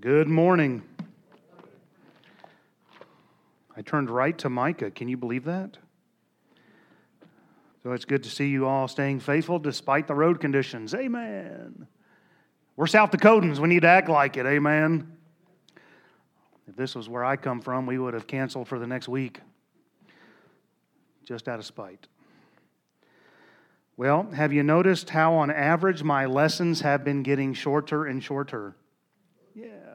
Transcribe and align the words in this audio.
Good 0.00 0.28
morning. 0.28 0.82
I 3.76 3.82
turned 3.82 4.08
right 4.08 4.36
to 4.38 4.48
Micah. 4.48 4.90
Can 4.90 5.08
you 5.08 5.18
believe 5.18 5.44
that? 5.44 5.76
So 7.82 7.92
it's 7.92 8.06
good 8.06 8.22
to 8.22 8.30
see 8.30 8.48
you 8.48 8.66
all 8.66 8.88
staying 8.88 9.20
faithful 9.20 9.58
despite 9.58 10.06
the 10.06 10.14
road 10.14 10.40
conditions. 10.40 10.94
Amen. 10.94 11.86
We're 12.76 12.86
South 12.86 13.10
Dakotans. 13.10 13.58
We 13.58 13.68
need 13.68 13.82
to 13.82 13.88
act 13.88 14.08
like 14.08 14.38
it. 14.38 14.46
Amen. 14.46 15.18
If 16.66 16.76
this 16.76 16.94
was 16.94 17.06
where 17.06 17.24
I 17.24 17.36
come 17.36 17.60
from, 17.60 17.84
we 17.84 17.98
would 17.98 18.14
have 18.14 18.26
canceled 18.26 18.68
for 18.68 18.78
the 18.78 18.86
next 18.86 19.06
week 19.06 19.40
just 21.26 21.46
out 21.46 21.58
of 21.58 21.66
spite. 21.66 22.06
Well, 23.98 24.30
have 24.30 24.54
you 24.54 24.62
noticed 24.62 25.10
how, 25.10 25.34
on 25.34 25.50
average, 25.50 26.02
my 26.02 26.24
lessons 26.24 26.80
have 26.80 27.04
been 27.04 27.22
getting 27.22 27.52
shorter 27.52 28.06
and 28.06 28.24
shorter? 28.24 28.76
Yeah. 29.54 29.89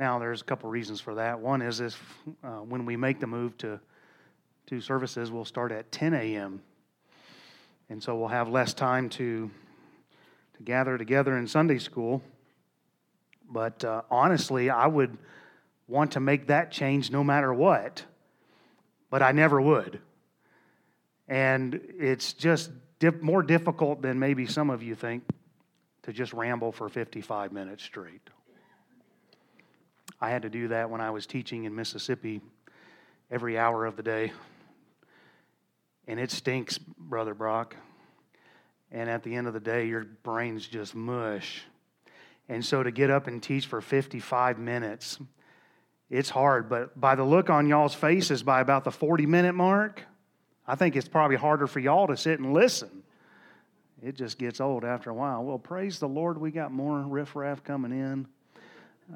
Now, 0.00 0.18
there's 0.18 0.40
a 0.40 0.44
couple 0.44 0.70
reasons 0.70 0.98
for 0.98 1.16
that. 1.16 1.40
One 1.40 1.60
is 1.60 1.80
if 1.80 2.02
uh, 2.42 2.60
when 2.60 2.86
we 2.86 2.96
make 2.96 3.20
the 3.20 3.26
move 3.26 3.58
to 3.58 3.78
two 4.64 4.80
services, 4.80 5.30
we'll 5.30 5.44
start 5.44 5.72
at 5.72 5.92
10 5.92 6.14
a.m. 6.14 6.62
And 7.90 8.02
so 8.02 8.16
we'll 8.16 8.28
have 8.28 8.48
less 8.48 8.72
time 8.72 9.10
to, 9.10 9.50
to 10.56 10.62
gather 10.62 10.96
together 10.96 11.36
in 11.36 11.46
Sunday 11.46 11.78
school. 11.78 12.22
But 13.46 13.84
uh, 13.84 14.00
honestly, 14.10 14.70
I 14.70 14.86
would 14.86 15.18
want 15.86 16.12
to 16.12 16.20
make 16.20 16.46
that 16.46 16.72
change 16.72 17.10
no 17.10 17.22
matter 17.22 17.52
what, 17.52 18.02
but 19.10 19.22
I 19.22 19.32
never 19.32 19.60
would. 19.60 20.00
And 21.28 21.78
it's 21.98 22.32
just 22.32 22.70
dip, 23.00 23.20
more 23.20 23.42
difficult 23.42 24.00
than 24.00 24.18
maybe 24.18 24.46
some 24.46 24.70
of 24.70 24.82
you 24.82 24.94
think 24.94 25.24
to 26.04 26.12
just 26.14 26.32
ramble 26.32 26.72
for 26.72 26.88
55 26.88 27.52
minutes 27.52 27.84
straight. 27.84 28.30
I 30.20 30.30
had 30.30 30.42
to 30.42 30.50
do 30.50 30.68
that 30.68 30.90
when 30.90 31.00
I 31.00 31.10
was 31.10 31.26
teaching 31.26 31.64
in 31.64 31.74
Mississippi 31.74 32.42
every 33.30 33.56
hour 33.56 33.86
of 33.86 33.96
the 33.96 34.02
day. 34.02 34.32
And 36.06 36.20
it 36.20 36.30
stinks, 36.30 36.78
Brother 36.78 37.34
Brock. 37.34 37.76
And 38.92 39.08
at 39.08 39.22
the 39.22 39.34
end 39.34 39.46
of 39.46 39.54
the 39.54 39.60
day, 39.60 39.86
your 39.86 40.04
brain's 40.22 40.66
just 40.66 40.94
mush. 40.94 41.62
And 42.48 42.64
so 42.64 42.82
to 42.82 42.90
get 42.90 43.10
up 43.10 43.28
and 43.28 43.42
teach 43.42 43.66
for 43.66 43.80
55 43.80 44.58
minutes, 44.58 45.18
it's 46.10 46.28
hard. 46.28 46.68
But 46.68 47.00
by 47.00 47.14
the 47.14 47.24
look 47.24 47.48
on 47.48 47.68
y'all's 47.68 47.94
faces, 47.94 48.42
by 48.42 48.60
about 48.60 48.84
the 48.84 48.90
40 48.90 49.24
minute 49.26 49.54
mark, 49.54 50.02
I 50.66 50.74
think 50.74 50.96
it's 50.96 51.08
probably 51.08 51.36
harder 51.36 51.66
for 51.66 51.78
y'all 51.78 52.08
to 52.08 52.16
sit 52.16 52.40
and 52.40 52.52
listen. 52.52 53.04
It 54.02 54.16
just 54.16 54.38
gets 54.38 54.60
old 54.60 54.84
after 54.84 55.10
a 55.10 55.14
while. 55.14 55.44
Well, 55.44 55.58
praise 55.58 55.98
the 55.98 56.08
Lord, 56.08 56.38
we 56.38 56.50
got 56.50 56.72
more 56.72 57.00
riffraff 57.00 57.62
coming 57.62 57.92
in. 57.92 58.26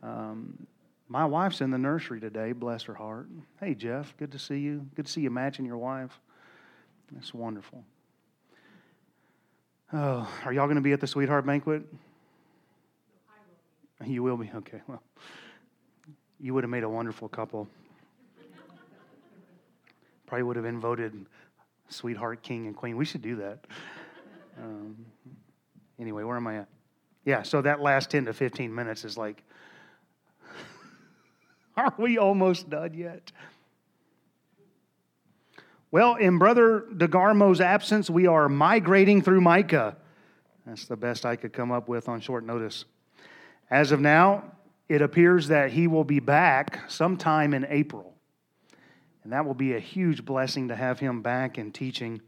Um, 0.03 0.67
my 1.09 1.25
wife's 1.25 1.61
in 1.61 1.71
the 1.71 1.79
nursery 1.79 2.21
today, 2.21 2.53
bless 2.53 2.85
her 2.85 2.95
heart. 2.95 3.29
Hey, 3.61 3.75
Jeff, 3.75 4.17
good 4.17 4.33
to 4.33 4.39
see 4.39 4.59
you. 4.59 4.87
Good 4.95 5.07
to 5.07 5.13
see 5.13 5.21
you 5.21 5.31
matching 5.31 5.67
your 5.67 5.79
wife. 5.79 6.19
That's 7.13 7.35
wonderful. 7.35 7.85
Oh, 9.93 10.29
are 10.45 10.53
y'all 10.53 10.67
going 10.67 10.77
to 10.77 10.83
be 10.83 10.93
at 10.93 11.01
the 11.01 11.07
sweetheart 11.07 11.47
banquet? 11.47 11.83
Will 14.01 14.09
you 14.09 14.23
will 14.23 14.37
be? 14.37 14.51
Okay, 14.55 14.81
well, 14.89 15.03
you 16.41 16.55
would 16.55 16.65
have 16.65 16.71
made 16.71 16.83
a 16.83 16.89
wonderful 16.89 17.29
couple. 17.29 17.69
Probably 20.27 20.43
would 20.43 20.57
have 20.57 20.65
been 20.65 20.81
voted 20.81 21.27
sweetheart 21.89 22.43
king 22.43 22.67
and 22.67 22.77
queen. 22.77 22.97
We 22.97 23.05
should 23.05 23.23
do 23.23 23.37
that. 23.37 23.67
Um, 24.61 24.97
anyway, 26.01 26.23
where 26.25 26.37
am 26.37 26.47
I 26.47 26.59
at? 26.59 26.69
Yeah, 27.25 27.43
so 27.43 27.63
that 27.63 27.81
last 27.81 28.11
10 28.11 28.27
to 28.27 28.33
15 28.33 28.75
minutes 28.75 29.05
is 29.05 29.17
like, 29.17 29.43
are 31.77 31.95
we 31.99 32.19
almost 32.19 32.71
done 32.71 32.95
yet? 32.95 33.33
Well, 35.91 36.17
in 36.17 36.39
Brother 36.39 36.87
DeGarmo's 36.93 37.61
absence, 37.61 38.11
we 38.11 38.27
are 38.27 38.49
migrating 38.49 39.23
through 39.23 39.41
Micah. 39.41 39.97
That's 40.67 40.87
the 40.87 40.97
best 40.97 41.25
I 41.25 41.37
could 41.37 41.53
come 41.53 41.71
up 41.71 41.89
with 41.89 42.09
on 42.09 42.21
short 42.21 42.45
notice. 42.45 42.85
As 43.71 43.93
of 43.93 44.01
now, 44.01 44.45
it 44.89 45.03
appears 45.03 45.49
that 45.49 45.71
he 45.71 45.87
will 45.87 46.05
be 46.05 46.21
back 46.21 46.81
sometime 46.91 47.55
in 47.55 47.67
April. 47.69 48.15
And 49.23 49.33
that 49.33 49.47
will 49.47 49.55
be 49.55 49.75
a 49.75 49.81
huge 49.81 50.25
blessing 50.25 50.69
to 50.69 50.77
have 50.77 50.99
him 50.99 51.23
back 51.23 51.59
and 51.59 51.73
teaching. 51.73 52.21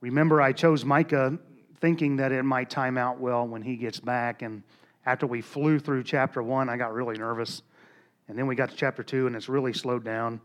Remember, 0.00 0.40
I 0.40 0.52
chose 0.52 0.84
Micah 0.84 1.38
thinking 1.80 2.16
that 2.16 2.32
it 2.32 2.42
might 2.42 2.70
time 2.70 2.96
out 2.96 3.20
well 3.20 3.46
when 3.46 3.62
he 3.62 3.76
gets 3.76 4.00
back. 4.00 4.42
And 4.42 4.62
after 5.04 5.26
we 5.26 5.42
flew 5.42 5.78
through 5.78 6.04
chapter 6.04 6.42
one, 6.42 6.68
I 6.68 6.76
got 6.76 6.92
really 6.92 7.18
nervous. 7.18 7.62
And 8.32 8.38
then 8.38 8.46
we 8.46 8.54
got 8.54 8.70
to 8.70 8.76
chapter 8.76 9.02
two, 9.02 9.26
and 9.26 9.36
it's 9.36 9.50
really 9.50 9.74
slowed 9.74 10.04
down. 10.04 10.40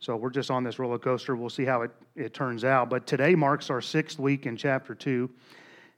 So 0.00 0.16
we're 0.16 0.30
just 0.30 0.50
on 0.50 0.64
this 0.64 0.80
roller 0.80 0.98
coaster. 0.98 1.36
We'll 1.36 1.48
see 1.48 1.64
how 1.64 1.82
it, 1.82 1.92
it 2.16 2.34
turns 2.34 2.64
out. 2.64 2.90
But 2.90 3.06
today 3.06 3.36
marks 3.36 3.70
our 3.70 3.80
sixth 3.80 4.18
week 4.18 4.46
in 4.46 4.56
chapter 4.56 4.96
two. 4.96 5.30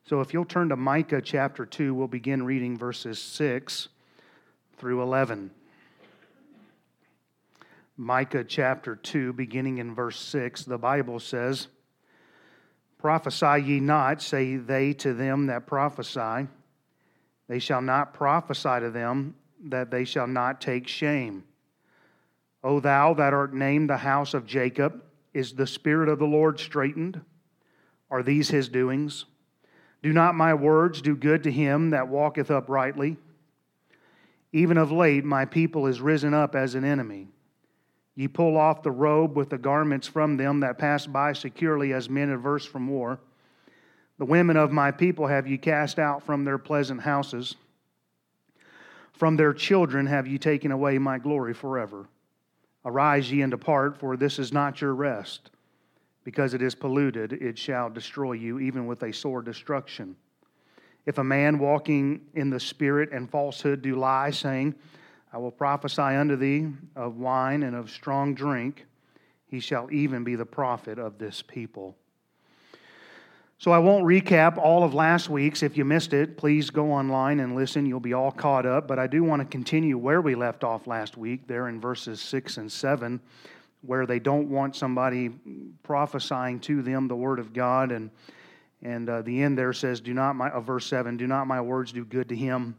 So 0.04 0.21
if 0.21 0.34
you'll 0.34 0.44
turn 0.44 0.69
to 0.69 0.76
Micah 0.76 1.22
chapter 1.22 1.65
2, 1.65 1.94
we'll 1.94 2.06
begin 2.06 2.42
reading 2.42 2.76
verses 2.76 3.19
6 3.19 3.88
through 4.76 5.00
11. 5.00 5.50
Micah 7.97 8.44
chapter 8.44 8.94
2, 8.94 9.32
beginning 9.32 9.78
in 9.78 9.94
verse 9.94 10.21
6, 10.21 10.65
the 10.65 10.76
Bible 10.76 11.19
says, 11.19 11.69
Prophesy 12.98 13.62
ye 13.65 13.81
not, 13.81 14.21
say 14.21 14.56
they 14.56 14.92
to 14.92 15.15
them 15.15 15.47
that 15.47 15.66
prophesy. 15.66 16.47
They 17.48 17.59
shall 17.59 17.81
not 17.81 18.12
prophesy 18.12 18.81
to 18.81 18.91
them, 18.91 19.34
that 19.62 19.90
they 19.90 20.04
shall 20.04 20.26
not 20.26 20.60
take 20.60 20.88
shame. 20.88 21.44
O 22.64 22.80
thou 22.80 23.14
that 23.14 23.32
art 23.34 23.54
named 23.54 23.90
the 23.90 23.98
house 23.98 24.34
of 24.34 24.46
Jacob, 24.46 25.02
is 25.34 25.54
the 25.54 25.66
Spirit 25.66 26.08
of 26.08 26.18
the 26.18 26.26
Lord 26.26 26.60
straitened? 26.60 27.20
Are 28.10 28.22
these 28.22 28.50
his 28.50 28.68
doings? 28.68 29.24
Do 30.02 30.12
not 30.12 30.34
my 30.34 30.52
words 30.52 31.00
do 31.00 31.16
good 31.16 31.42
to 31.44 31.50
him 31.50 31.90
that 31.90 32.08
walketh 32.08 32.50
uprightly? 32.50 33.16
Even 34.52 34.76
of 34.76 34.92
late, 34.92 35.24
my 35.24 35.44
people 35.44 35.86
is 35.86 36.00
risen 36.00 36.34
up 36.34 36.54
as 36.54 36.74
an 36.74 36.84
enemy. 36.84 37.28
Ye 38.14 38.28
pull 38.28 38.58
off 38.58 38.82
the 38.82 38.90
robe 38.90 39.34
with 39.36 39.48
the 39.48 39.58
garments 39.58 40.06
from 40.06 40.36
them 40.36 40.60
that 40.60 40.78
pass 40.78 41.06
by 41.06 41.32
securely 41.32 41.94
as 41.94 42.10
men 42.10 42.28
averse 42.30 42.66
from 42.66 42.88
war. 42.88 43.18
The 44.18 44.26
women 44.26 44.58
of 44.58 44.70
my 44.70 44.90
people 44.90 45.26
have 45.26 45.46
ye 45.46 45.56
cast 45.56 45.98
out 45.98 46.22
from 46.22 46.44
their 46.44 46.58
pleasant 46.58 47.00
houses. 47.00 47.56
From 49.12 49.36
their 49.36 49.52
children 49.52 50.06
have 50.06 50.26
ye 50.26 50.38
taken 50.38 50.72
away 50.72 50.98
my 50.98 51.18
glory 51.18 51.54
forever. 51.54 52.08
Arise 52.84 53.30
ye 53.30 53.42
and 53.42 53.50
depart, 53.50 53.96
for 53.96 54.16
this 54.16 54.38
is 54.38 54.52
not 54.52 54.80
your 54.80 54.94
rest. 54.94 55.50
Because 56.24 56.54
it 56.54 56.62
is 56.62 56.74
polluted, 56.74 57.32
it 57.32 57.58
shall 57.58 57.90
destroy 57.90 58.32
you, 58.32 58.58
even 58.58 58.86
with 58.86 59.02
a 59.02 59.12
sore 59.12 59.42
destruction. 59.42 60.16
If 61.04 61.18
a 61.18 61.24
man 61.24 61.58
walking 61.58 62.22
in 62.34 62.50
the 62.50 62.60
Spirit 62.60 63.10
and 63.12 63.30
falsehood 63.30 63.82
do 63.82 63.96
lie, 63.96 64.30
saying, 64.30 64.74
I 65.32 65.38
will 65.38 65.50
prophesy 65.50 66.02
unto 66.02 66.36
thee 66.36 66.68
of 66.94 67.16
wine 67.16 67.62
and 67.62 67.74
of 67.74 67.90
strong 67.90 68.34
drink. 68.34 68.86
He 69.46 69.60
shall 69.60 69.90
even 69.90 70.24
be 70.24 70.36
the 70.36 70.46
prophet 70.46 70.98
of 70.98 71.18
this 71.18 71.42
people. 71.42 71.96
So 73.62 73.70
I 73.70 73.78
won't 73.78 74.04
recap 74.04 74.58
all 74.58 74.82
of 74.82 74.92
last 74.92 75.28
week's. 75.28 75.62
If 75.62 75.76
you 75.76 75.84
missed 75.84 76.12
it, 76.12 76.36
please 76.36 76.68
go 76.68 76.90
online 76.90 77.38
and 77.38 77.54
listen. 77.54 77.86
You'll 77.86 78.00
be 78.00 78.12
all 78.12 78.32
caught 78.32 78.66
up. 78.66 78.88
But 78.88 78.98
I 78.98 79.06
do 79.06 79.22
want 79.22 79.38
to 79.38 79.46
continue 79.46 79.96
where 79.96 80.20
we 80.20 80.34
left 80.34 80.64
off 80.64 80.88
last 80.88 81.16
week, 81.16 81.46
there 81.46 81.68
in 81.68 81.80
verses 81.80 82.20
6 82.20 82.56
and 82.56 82.72
7, 82.72 83.20
where 83.82 84.04
they 84.04 84.18
don't 84.18 84.48
want 84.48 84.74
somebody 84.74 85.30
prophesying 85.84 86.58
to 86.58 86.82
them 86.82 87.06
the 87.06 87.14
word 87.14 87.38
of 87.38 87.52
God. 87.52 87.92
And, 87.92 88.10
and 88.82 89.08
uh, 89.08 89.22
the 89.22 89.40
end 89.40 89.56
there 89.56 89.72
says, 89.72 90.00
Do 90.00 90.12
not 90.12 90.34
my, 90.34 90.50
uh, 90.50 90.58
verse 90.58 90.86
7, 90.86 91.16
do 91.16 91.28
not 91.28 91.46
my 91.46 91.60
words 91.60 91.92
do 91.92 92.04
good 92.04 92.30
to 92.30 92.34
him 92.34 92.74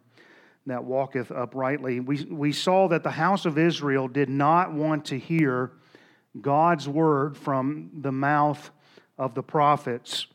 that 0.66 0.84
walketh 0.84 1.32
uprightly. 1.32 2.02
We, 2.02 2.26
we 2.26 2.52
saw 2.52 2.90
that 2.90 3.04
the 3.04 3.12
house 3.12 3.46
of 3.46 3.58
Israel 3.58 4.10
did 4.10 4.28
not 4.28 4.74
want 4.74 5.06
to 5.06 5.18
hear 5.18 5.72
God's 6.42 6.90
word 6.90 7.38
from 7.38 7.90
the 8.02 8.12
mouth 8.12 8.70
of 9.18 9.34
the 9.34 9.44
prophets. 9.44 10.28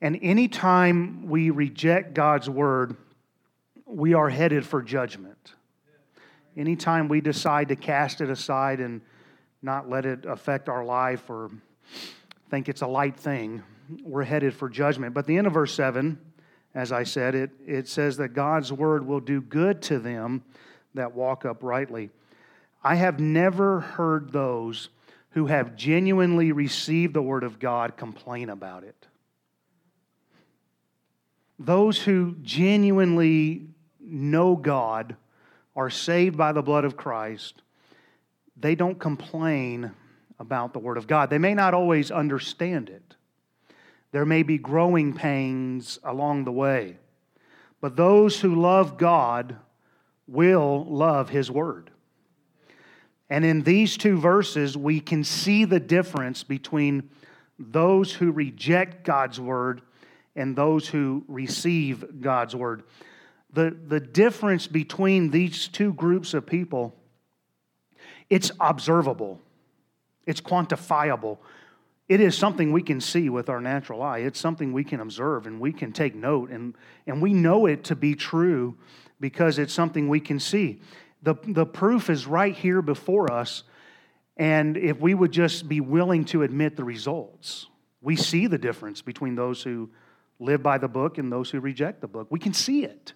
And 0.00 0.18
anytime 0.22 1.26
we 1.26 1.50
reject 1.50 2.14
God's 2.14 2.48
word, 2.48 2.96
we 3.84 4.14
are 4.14 4.28
headed 4.28 4.64
for 4.64 4.82
judgment. 4.82 5.54
Anytime 6.56 7.08
we 7.08 7.20
decide 7.20 7.68
to 7.68 7.76
cast 7.76 8.20
it 8.20 8.30
aside 8.30 8.80
and 8.80 9.00
not 9.62 9.88
let 9.88 10.06
it 10.06 10.24
affect 10.24 10.68
our 10.68 10.84
life 10.84 11.28
or 11.28 11.50
think 12.50 12.68
it's 12.68 12.82
a 12.82 12.86
light 12.86 13.16
thing, 13.16 13.62
we're 14.02 14.24
headed 14.24 14.54
for 14.54 14.68
judgment. 14.68 15.14
But 15.14 15.26
the 15.26 15.36
end 15.36 15.46
of 15.46 15.52
verse 15.52 15.74
7 15.74 16.18
as 16.78 16.92
I 16.92 17.02
said, 17.02 17.34
it, 17.34 17.50
it 17.66 17.88
says 17.88 18.18
that 18.18 18.28
God's 18.28 18.72
word 18.72 19.04
will 19.04 19.18
do 19.18 19.40
good 19.40 19.82
to 19.82 19.98
them 19.98 20.44
that 20.94 21.12
walk 21.12 21.44
uprightly. 21.44 22.10
I 22.84 22.94
have 22.94 23.18
never 23.18 23.80
heard 23.80 24.30
those 24.30 24.88
who 25.30 25.46
have 25.46 25.74
genuinely 25.74 26.52
received 26.52 27.14
the 27.14 27.22
word 27.22 27.42
of 27.42 27.58
God 27.58 27.96
complain 27.96 28.48
about 28.48 28.84
it. 28.84 29.07
Those 31.58 32.02
who 32.02 32.36
genuinely 32.42 33.68
know 34.00 34.56
God, 34.56 35.16
are 35.78 35.90
saved 35.90 36.36
by 36.36 36.50
the 36.50 36.60
blood 36.60 36.84
of 36.84 36.96
Christ, 36.96 37.62
they 38.56 38.74
don't 38.74 38.98
complain 38.98 39.92
about 40.40 40.72
the 40.72 40.80
Word 40.80 40.96
of 40.96 41.06
God. 41.06 41.30
They 41.30 41.38
may 41.38 41.54
not 41.54 41.72
always 41.72 42.10
understand 42.10 42.90
it, 42.90 43.14
there 44.10 44.26
may 44.26 44.42
be 44.42 44.58
growing 44.58 45.14
pains 45.14 46.00
along 46.02 46.44
the 46.44 46.52
way. 46.52 46.98
But 47.80 47.94
those 47.94 48.40
who 48.40 48.60
love 48.60 48.98
God 48.98 49.56
will 50.26 50.84
love 50.84 51.28
His 51.28 51.48
Word. 51.48 51.92
And 53.30 53.44
in 53.44 53.62
these 53.62 53.96
two 53.96 54.18
verses, 54.18 54.76
we 54.76 54.98
can 54.98 55.22
see 55.22 55.64
the 55.64 55.78
difference 55.78 56.42
between 56.42 57.10
those 57.56 58.14
who 58.14 58.32
reject 58.32 59.04
God's 59.04 59.38
Word 59.38 59.82
and 60.38 60.54
those 60.54 60.86
who 60.86 61.24
receive 61.26 62.20
God's 62.20 62.54
Word. 62.54 62.84
The, 63.52 63.76
the 63.88 63.98
difference 63.98 64.68
between 64.68 65.30
these 65.30 65.66
two 65.66 65.92
groups 65.92 66.32
of 66.32 66.46
people, 66.46 66.94
it's 68.30 68.52
observable, 68.60 69.40
it's 70.26 70.40
quantifiable. 70.40 71.38
It 72.08 72.20
is 72.20 72.38
something 72.38 72.72
we 72.72 72.82
can 72.82 73.02
see 73.02 73.28
with 73.28 73.50
our 73.50 73.60
natural 73.60 74.00
eye. 74.00 74.20
It's 74.20 74.40
something 74.40 74.72
we 74.72 74.82
can 74.82 75.00
observe 75.00 75.46
and 75.46 75.60
we 75.60 75.74
can 75.74 75.92
take 75.92 76.14
note, 76.14 76.50
and, 76.50 76.74
and 77.06 77.20
we 77.20 77.34
know 77.34 77.66
it 77.66 77.84
to 77.84 77.96
be 77.96 78.14
true 78.14 78.78
because 79.20 79.58
it's 79.58 79.74
something 79.74 80.08
we 80.08 80.20
can 80.20 80.40
see. 80.40 80.80
The, 81.22 81.34
the 81.46 81.66
proof 81.66 82.08
is 82.08 82.26
right 82.26 82.54
here 82.54 82.80
before 82.80 83.30
us, 83.30 83.64
and 84.36 84.76
if 84.76 85.00
we 85.00 85.14
would 85.14 85.32
just 85.32 85.68
be 85.68 85.80
willing 85.80 86.24
to 86.26 86.44
admit 86.44 86.76
the 86.76 86.84
results, 86.84 87.66
we 88.00 88.14
see 88.14 88.46
the 88.46 88.56
difference 88.56 89.02
between 89.02 89.34
those 89.34 89.62
who 89.62 89.90
live 90.40 90.62
by 90.62 90.78
the 90.78 90.88
book 90.88 91.18
and 91.18 91.32
those 91.32 91.50
who 91.50 91.60
reject 91.60 92.00
the 92.00 92.08
book. 92.08 92.28
We 92.30 92.38
can 92.38 92.54
see 92.54 92.84
it. 92.84 93.12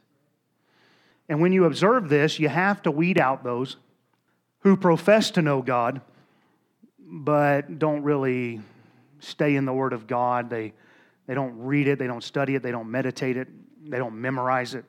And 1.28 1.40
when 1.40 1.52
you 1.52 1.64
observe 1.64 2.08
this, 2.08 2.38
you 2.38 2.48
have 2.48 2.82
to 2.82 2.90
weed 2.90 3.19
out 3.19 3.44
those 3.44 3.76
who 4.60 4.76
profess 4.76 5.30
to 5.32 5.42
know 5.42 5.62
God, 5.62 6.00
but 6.98 7.78
don't 7.78 8.02
really 8.02 8.60
stay 9.20 9.56
in 9.56 9.64
the 9.64 9.72
Word 9.72 9.92
of 9.92 10.06
God. 10.06 10.50
They, 10.50 10.72
they 11.26 11.34
don't 11.34 11.58
read 11.58 11.88
it, 11.88 11.98
they 11.98 12.06
don't 12.06 12.24
study 12.24 12.54
it, 12.54 12.62
they 12.62 12.70
don't 12.70 12.90
meditate 12.90 13.36
it, 13.36 13.48
they 13.88 13.98
don't 13.98 14.20
memorize 14.20 14.74
it. 14.74 14.84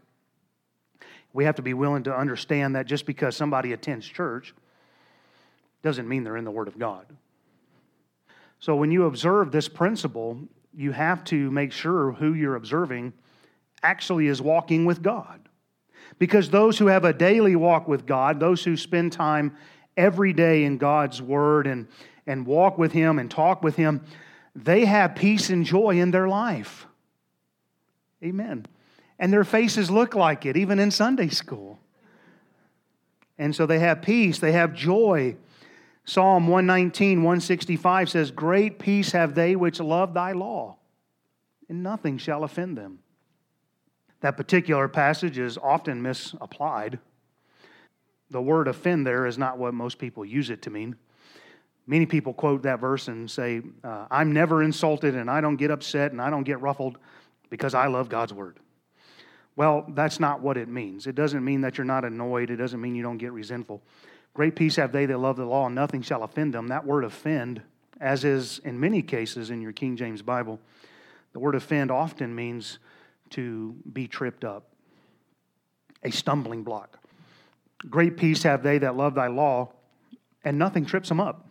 We 1.34 1.46
have 1.46 1.56
to 1.56 1.62
be 1.62 1.74
willing 1.74 2.04
to 2.04 2.16
understand 2.16 2.76
that 2.76 2.86
just 2.86 3.06
because 3.06 3.36
somebody 3.36 3.74
attends 3.74 4.08
church 4.08 4.54
doesn't 5.82 6.08
mean 6.08 6.24
they're 6.24 6.38
in 6.38 6.46
the 6.46 6.52
Word 6.52 6.68
of 6.68 6.78
God. 6.78 7.06
So 8.60 8.76
when 8.76 8.92
you 8.92 9.06
observe 9.06 9.52
this 9.52 9.68
principle, 9.68 10.40
you 10.76 10.92
have 10.92 11.24
to 11.26 11.52
make 11.52 11.72
sure 11.72 12.12
who 12.12 12.34
you're 12.34 12.56
observing 12.56 13.14
actually 13.82 14.28
is 14.28 14.42
walking 14.42 14.86
with 14.86 15.02
God. 15.02 15.40
Because 16.20 16.50
those 16.50 16.78
who 16.78 16.88
have 16.88 17.06
a 17.06 17.14
daily 17.14 17.56
walk 17.56 17.88
with 17.88 18.06
God, 18.06 18.40
those 18.40 18.64
who 18.64 18.78
spend 18.78 19.12
time 19.12 19.58
every 19.98 20.34
day 20.34 20.64
in 20.64 20.78
God's 20.78 21.22
Word 21.22 21.68
and, 21.68 21.88
and 22.26 22.46
walk 22.46 22.78
with 22.78 22.92
Him 22.92 23.20
and 23.20 23.30
talk 23.30 23.64
with 23.64 23.76
Him, 23.76 24.02
they 24.56 24.86
have 24.86 25.16
peace 25.16 25.50
and 25.50 25.66
joy 25.66 26.00
in 26.00 26.12
their 26.12 26.28
life. 26.28 26.86
Amen. 28.24 28.66
And 29.20 29.34
their 29.34 29.44
faces 29.44 29.90
look 29.90 30.16
like 30.16 30.46
it, 30.46 30.56
even 30.56 30.80
in 30.80 30.92
Sunday 30.92 31.30
school. 31.30 31.80
And 33.38 33.56
so 33.56 33.66
they 33.66 33.80
have 33.80 34.02
peace, 34.02 34.40
they 34.40 34.52
have 34.52 34.74
joy. 34.74 35.36
Psalm 36.06 36.48
119, 36.48 37.20
165 37.20 38.10
says, 38.10 38.32
Great 38.32 38.78
peace 38.78 39.12
have 39.12 39.36
they 39.36 39.56
which 39.56 39.80
love 39.80 40.14
thy 40.14 40.34
law, 40.34 40.78
and 41.70 41.82
nothing 41.82 42.18
shall 42.18 42.44
offend 42.44 42.78
them. 42.78 43.00
That 44.20 44.38
particular 44.38 44.88
passage 44.88 45.38
is 45.38 45.58
often 45.58 46.02
misapplied. 46.02 47.00
The 48.30 48.42
word 48.42 48.68
offend 48.68 49.06
there 49.06 49.26
is 49.26 49.38
not 49.38 49.58
what 49.58 49.74
most 49.74 50.00
people 50.00 50.26
use 50.26 50.50
it 50.50 50.62
to 50.64 50.70
mean. 50.70 50.96
Many 51.86 52.06
people 52.06 52.34
quote 52.34 52.64
that 52.64 52.80
verse 52.80 53.10
and 53.10 53.30
say, 53.30 53.62
uh, 53.84 54.08
I'm 54.10 54.32
never 54.32 54.64
insulted 54.64 55.16
and 55.16 55.30
I 55.30 55.42
don't 55.42 55.58
get 55.58 55.72
upset 55.72 56.14
and 56.14 56.22
I 56.22 56.30
don't 56.30 56.44
get 56.44 56.62
ruffled 56.62 56.98
because 57.50 57.74
I 57.74 57.88
love 57.88 58.08
God's 58.08 58.34
word. 58.34 58.60
Well, 59.56 59.86
that's 59.90 60.20
not 60.20 60.42
what 60.42 60.58
it 60.58 60.68
means. 60.68 61.06
It 61.06 61.16
doesn't 61.16 61.44
mean 61.44 61.62
that 61.62 61.78
you're 61.78 61.86
not 61.86 62.06
annoyed, 62.06 62.50
it 62.50 62.56
doesn't 62.56 62.80
mean 62.80 62.96
you 62.96 63.04
don't 63.04 63.18
get 63.18 63.34
resentful. 63.34 63.84
Great 64.34 64.56
peace 64.56 64.78
have 64.78 64.92
they 64.92 65.06
that 65.06 65.20
love 65.20 65.38
the 65.38 65.46
law, 65.46 65.68
and 65.68 65.76
nothing 65.76 66.02
shall 66.02 66.24
offend 66.24 66.54
them. 66.54 66.68
That 66.68 66.86
word 66.86 67.04
offend, 67.04 67.62
as 68.02 68.24
is 68.24 68.60
in 68.60 68.80
many 68.80 69.02
cases 69.02 69.52
in 69.52 69.62
your 69.62 69.72
King 69.72 69.96
James 69.96 70.22
Bible, 70.22 70.60
the 71.34 71.40
word 71.40 71.56
offend 71.56 71.92
often 71.92 72.34
means 72.34 72.80
to 73.32 73.76
be 73.92 74.08
tripped 74.08 74.44
up, 74.44 74.68
a 76.04 76.12
stumbling 76.12 76.64
block. 76.64 77.00
Great 77.90 78.18
peace 78.18 78.44
have 78.44 78.64
they 78.64 78.78
that 78.80 78.96
love 78.96 79.16
thy 79.16 79.28
law, 79.28 79.72
and 80.44 80.58
nothing 80.58 80.86
trips 80.86 81.10
them 81.10 81.20
up. 81.20 81.48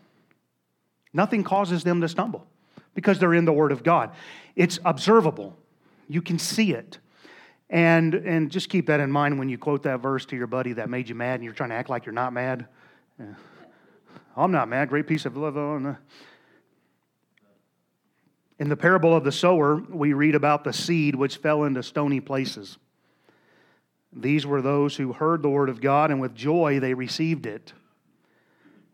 Nothing 1.13 1.45
causes 1.45 1.85
them 1.85 2.01
to 2.01 2.09
stumble 2.09 2.47
because 2.95 3.19
they're 3.19 3.35
in 3.35 3.45
the 3.45 3.53
Word 3.53 3.73
of 3.73 3.83
God. 3.83 4.11
It's 4.57 4.79
observable, 4.85 5.57
you 6.09 6.23
can 6.23 6.39
see 6.39 6.73
it. 6.73 6.99
And, 7.73 8.13
and 8.15 8.51
just 8.51 8.69
keep 8.69 8.87
that 8.89 9.01
in 9.01 9.11
mind 9.11 9.39
when 9.39 9.49
you 9.49 9.57
quote 9.57 9.85
that 9.85 10.01
verse 10.01 10.27
to 10.27 10.37
your 10.37 10.47
buddy 10.47 10.75
that 10.75 10.91
made 10.91 11.09
you 11.09 11.15
mad 11.15 11.37
and 11.37 11.45
you're 11.45 11.55
trying 11.55 11.71
to 11.71 11.75
act 11.75 11.89
like 11.89 12.05
you're 12.05 12.13
not 12.13 12.35
mad. 12.35 12.67
Yeah. 13.19 13.33
I'm 14.37 14.53
not 14.53 14.69
mad. 14.69 14.91
Great 14.91 15.07
piece 15.07 15.25
of 15.25 15.39
love. 15.39 15.57
In 18.59 18.69
the 18.69 18.77
parable 18.77 19.17
of 19.17 19.25
the 19.25 19.33
sower, 19.33 19.77
we 19.77 20.13
read 20.13 20.35
about 20.35 20.65
the 20.65 20.73
seed 20.73 21.17
which 21.17 21.39
fell 21.39 21.65
into 21.65 21.83
stony 21.83 22.21
places. 22.21 22.77
These 24.13 24.45
were 24.45 24.61
those 24.61 24.97
who 24.97 25.15
heard 25.15 25.43
the 25.43 25.49
word 25.49 25.71
of 25.71 25.81
God, 25.81 26.11
and 26.11 26.21
with 26.21 26.35
joy 26.35 26.79
they 26.79 26.93
received 26.93 27.47
it. 27.47 27.73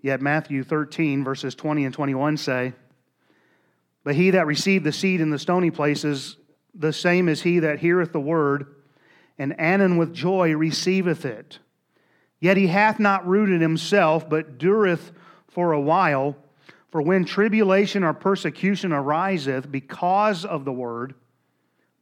Yet 0.01 0.23
Matthew 0.23 0.63
13, 0.63 1.25
verses 1.25 1.57
20 1.57 1.85
and 1.85 1.93
21 1.93 2.37
say, 2.37 2.75
But 4.05 4.15
he 4.15 4.31
that 4.31 4.47
received 4.47 4.85
the 4.85 4.93
seed 4.93 5.21
in 5.21 5.31
the 5.31 5.39
stony 5.39 5.73
places, 5.73 6.37
the 6.75 6.93
same 6.93 7.29
is 7.29 7.43
he 7.43 7.59
that 7.61 7.81
heareth 7.81 8.13
the 8.13 8.21
word, 8.21 8.67
and 9.39 9.59
Anon 9.61 9.97
with 9.97 10.15
joy 10.15 10.55
receiveth 10.55 11.25
it. 11.25 11.59
Yet 12.41 12.57
he 12.57 12.69
hath 12.69 12.99
not 12.99 13.27
rooted 13.27 13.61
himself, 13.61 14.29
but 14.29 14.59
dureth 14.59 15.11
for 15.49 15.73
a 15.73 15.81
while. 15.81 16.37
For 16.91 17.03
when 17.03 17.25
tribulation 17.25 18.05
or 18.05 18.15
persecution 18.15 18.93
ariseth 18.93 19.71
because 19.71 20.45
of 20.45 20.65
the 20.65 20.73
word, 20.73 21.15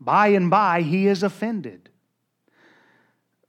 by 0.00 0.28
and 0.28 0.50
by 0.50 0.82
he 0.82 1.06
is 1.06 1.22
offended. 1.22 1.88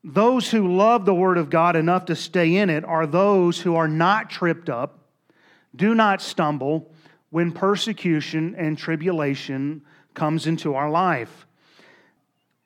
Those 0.03 0.49
who 0.49 0.73
love 0.73 1.05
the 1.05 1.13
word 1.13 1.37
of 1.37 1.49
God 1.49 1.75
enough 1.75 2.05
to 2.05 2.15
stay 2.15 2.55
in 2.55 2.69
it 2.69 2.85
are 2.85 3.05
those 3.05 3.59
who 3.59 3.75
are 3.75 3.89
not 3.89 4.29
tripped 4.29 4.69
up, 4.69 4.99
do 5.75 5.93
not 5.93 6.21
stumble 6.21 6.91
when 7.29 7.51
persecution 7.51 8.55
and 8.55 8.77
tribulation 8.77 9.81
comes 10.17 10.47
into 10.47 10.75
our 10.75 10.89
life. 10.89 11.47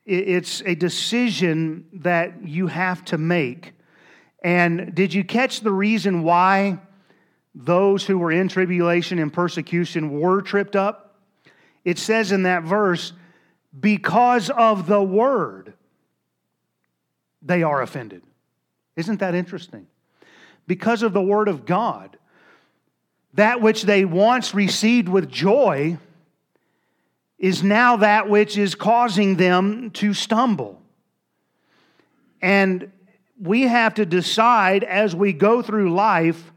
It's 0.05 0.63
a 0.65 0.73
decision 0.73 1.85
that 1.93 2.47
you 2.47 2.65
have 2.65 3.05
to 3.05 3.19
make. 3.19 3.73
And 4.41 4.95
did 4.95 5.13
you 5.13 5.23
catch 5.23 5.59
the 5.59 5.71
reason 5.71 6.23
why 6.23 6.79
those 7.53 8.05
who 8.05 8.17
were 8.17 8.31
in 8.31 8.47
tribulation 8.47 9.19
and 9.19 9.31
persecution 9.31 10.19
were 10.19 10.41
tripped 10.41 10.75
up? 10.75 11.19
It 11.85 11.99
says 11.99 12.31
in 12.31 12.43
that 12.43 12.63
verse, 12.63 13.13
because 13.79 14.49
of 14.49 14.87
the 14.87 15.03
word, 15.03 15.73
they 17.41 17.61
are 17.63 17.81
offended. 17.81 18.23
Isn't 18.95 19.19
that 19.19 19.35
interesting? 19.35 19.87
Because 20.67 21.03
of 21.03 21.13
the 21.13 21.21
word 21.21 21.47
of 21.47 21.65
God, 21.65 22.17
that 23.33 23.61
which 23.61 23.83
they 23.83 24.05
once 24.05 24.53
received 24.53 25.09
with 25.09 25.29
joy 25.29 25.97
is 27.41 27.63
now 27.63 27.97
that 27.97 28.29
which 28.29 28.55
is 28.55 28.75
causing 28.75 29.35
them 29.35 29.89
to 29.89 30.13
stumble. 30.13 30.79
And 32.39 32.91
we 33.41 33.63
have 33.63 33.95
to 33.95 34.05
decide 34.05 34.83
as 34.83 35.15
we 35.15 35.33
go 35.33 35.63
through 35.63 35.91
life 35.91 36.51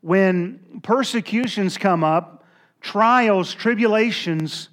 when 0.00 0.80
persecutions 0.84 1.76
come 1.76 2.04
up, 2.04 2.44
trials, 2.80 3.52
tribulations, 3.52 4.68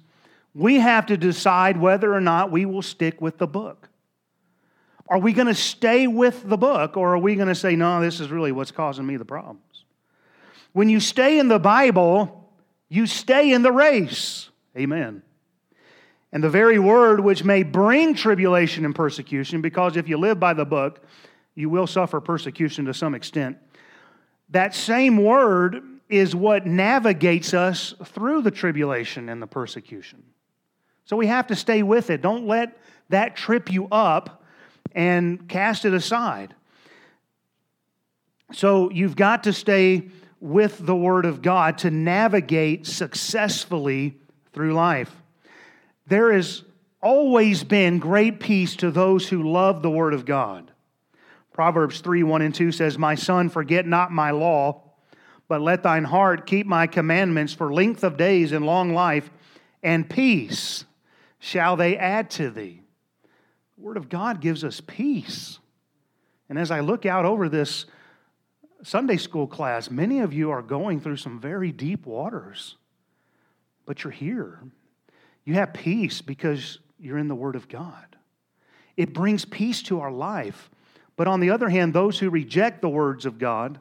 we 0.54 0.76
have 0.76 1.06
to 1.06 1.16
decide 1.16 1.76
whether 1.76 2.14
or 2.14 2.20
not 2.20 2.52
we 2.52 2.64
will 2.64 2.82
stick 2.82 3.20
with 3.20 3.38
the 3.38 3.48
book. 3.48 3.88
Are 5.08 5.18
we 5.18 5.32
going 5.32 5.48
to 5.48 5.54
stay 5.54 6.06
with 6.06 6.48
the 6.48 6.56
book 6.56 6.96
or 6.96 7.14
are 7.14 7.18
we 7.18 7.34
going 7.34 7.48
to 7.48 7.56
say, 7.56 7.74
no, 7.74 8.00
this 8.00 8.20
is 8.20 8.30
really 8.30 8.52
what's 8.52 8.70
causing 8.70 9.04
me 9.04 9.16
the 9.16 9.24
problems? 9.24 9.84
When 10.72 10.88
you 10.88 11.00
stay 11.00 11.40
in 11.40 11.48
the 11.48 11.58
Bible, 11.58 12.52
you 12.88 13.08
stay 13.08 13.52
in 13.52 13.62
the 13.62 13.72
race. 13.72 14.48
Amen. 14.76 15.24
And 16.32 16.44
the 16.44 16.50
very 16.50 16.78
word 16.78 17.20
which 17.20 17.44
may 17.44 17.62
bring 17.62 18.14
tribulation 18.14 18.84
and 18.84 18.94
persecution, 18.94 19.60
because 19.60 19.96
if 19.96 20.08
you 20.08 20.16
live 20.16 20.38
by 20.38 20.54
the 20.54 20.64
book, 20.64 21.04
you 21.54 21.68
will 21.68 21.86
suffer 21.86 22.20
persecution 22.20 22.84
to 22.84 22.94
some 22.94 23.14
extent. 23.14 23.58
That 24.50 24.74
same 24.74 25.22
word 25.22 25.82
is 26.08 26.34
what 26.34 26.66
navigates 26.66 27.54
us 27.54 27.94
through 28.04 28.42
the 28.42 28.50
tribulation 28.50 29.28
and 29.28 29.40
the 29.40 29.46
persecution. 29.46 30.22
So 31.04 31.16
we 31.16 31.26
have 31.26 31.48
to 31.48 31.56
stay 31.56 31.82
with 31.82 32.10
it. 32.10 32.22
Don't 32.22 32.46
let 32.46 32.78
that 33.08 33.36
trip 33.36 33.72
you 33.72 33.88
up 33.88 34.44
and 34.92 35.48
cast 35.48 35.84
it 35.84 35.94
aside. 35.94 36.54
So 38.52 38.90
you've 38.90 39.16
got 39.16 39.44
to 39.44 39.52
stay 39.52 40.08
with 40.40 40.84
the 40.84 40.96
Word 40.96 41.26
of 41.26 41.42
God 41.42 41.78
to 41.78 41.90
navigate 41.90 42.86
successfully 42.86 44.18
through 44.52 44.72
life. 44.72 45.14
There 46.10 46.32
has 46.32 46.64
always 47.00 47.62
been 47.62 48.00
great 48.00 48.40
peace 48.40 48.74
to 48.76 48.90
those 48.90 49.28
who 49.28 49.48
love 49.48 49.80
the 49.80 49.90
Word 49.90 50.12
of 50.12 50.24
God. 50.24 50.72
Proverbs 51.52 52.00
3 52.00 52.24
1 52.24 52.42
and 52.42 52.52
2 52.52 52.72
says, 52.72 52.98
My 52.98 53.14
son, 53.14 53.48
forget 53.48 53.86
not 53.86 54.10
my 54.10 54.32
law, 54.32 54.82
but 55.46 55.60
let 55.60 55.84
thine 55.84 56.02
heart 56.02 56.46
keep 56.46 56.66
my 56.66 56.88
commandments 56.88 57.54
for 57.54 57.72
length 57.72 58.02
of 58.02 58.16
days 58.16 58.50
and 58.50 58.66
long 58.66 58.92
life, 58.92 59.30
and 59.84 60.10
peace 60.10 60.84
shall 61.38 61.76
they 61.76 61.96
add 61.96 62.28
to 62.30 62.50
thee. 62.50 62.82
The 63.76 63.82
Word 63.82 63.96
of 63.96 64.08
God 64.08 64.40
gives 64.40 64.64
us 64.64 64.82
peace. 64.84 65.60
And 66.48 66.58
as 66.58 66.72
I 66.72 66.80
look 66.80 67.06
out 67.06 67.24
over 67.24 67.48
this 67.48 67.86
Sunday 68.82 69.16
school 69.16 69.46
class, 69.46 69.92
many 69.92 70.18
of 70.18 70.32
you 70.32 70.50
are 70.50 70.60
going 70.60 70.98
through 70.98 71.18
some 71.18 71.38
very 71.38 71.70
deep 71.70 72.04
waters, 72.04 72.74
but 73.86 74.02
you're 74.02 74.10
here. 74.10 74.58
You 75.44 75.54
have 75.54 75.72
peace 75.72 76.20
because 76.20 76.78
you're 76.98 77.18
in 77.18 77.28
the 77.28 77.34
Word 77.34 77.56
of 77.56 77.68
God. 77.68 78.16
It 78.96 79.14
brings 79.14 79.44
peace 79.44 79.82
to 79.84 80.00
our 80.00 80.12
life. 80.12 80.70
But 81.16 81.28
on 81.28 81.40
the 81.40 81.50
other 81.50 81.68
hand, 81.68 81.92
those 81.92 82.18
who 82.18 82.30
reject 82.30 82.80
the 82.80 82.88
words 82.88 83.26
of 83.26 83.38
God, 83.38 83.78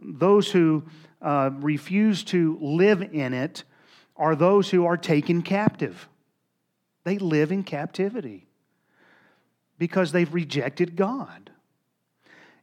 those 0.00 0.50
who 0.50 0.84
uh, 1.22 1.50
refuse 1.54 2.24
to 2.24 2.58
live 2.60 3.02
in 3.02 3.32
it, 3.32 3.64
are 4.16 4.36
those 4.36 4.70
who 4.70 4.86
are 4.86 4.96
taken 4.96 5.42
captive. 5.42 6.08
They 7.04 7.18
live 7.18 7.52
in 7.52 7.64
captivity 7.64 8.46
because 9.78 10.12
they've 10.12 10.32
rejected 10.32 10.94
God. 10.94 11.50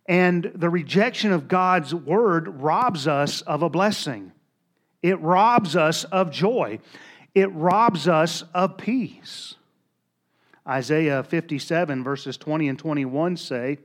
And 0.05 0.51
the 0.55 0.69
rejection 0.69 1.31
of 1.31 1.47
God's 1.47 1.93
word 1.93 2.61
robs 2.61 3.07
us 3.07 3.41
of 3.41 3.63
a 3.63 3.69
blessing. 3.69 4.31
It 5.01 5.19
robs 5.19 5.75
us 5.75 6.05
of 6.05 6.31
joy. 6.31 6.79
It 7.37 7.53
robs 7.53 8.07
us 8.07 8.43
of 8.55 8.77
peace. 8.77 9.53
Isaiah 10.67 11.21
57, 11.21 12.03
verses 12.03 12.35
20 12.35 12.67
and 12.67 12.79
21 12.79 13.37
say, 13.37 13.77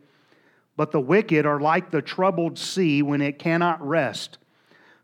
But 0.74 0.90
the 0.90 1.02
wicked 1.02 1.44
are 1.44 1.60
like 1.60 1.90
the 1.90 2.00
troubled 2.00 2.58
sea 2.58 3.02
when 3.02 3.20
it 3.20 3.38
cannot 3.38 3.86
rest, 3.86 4.38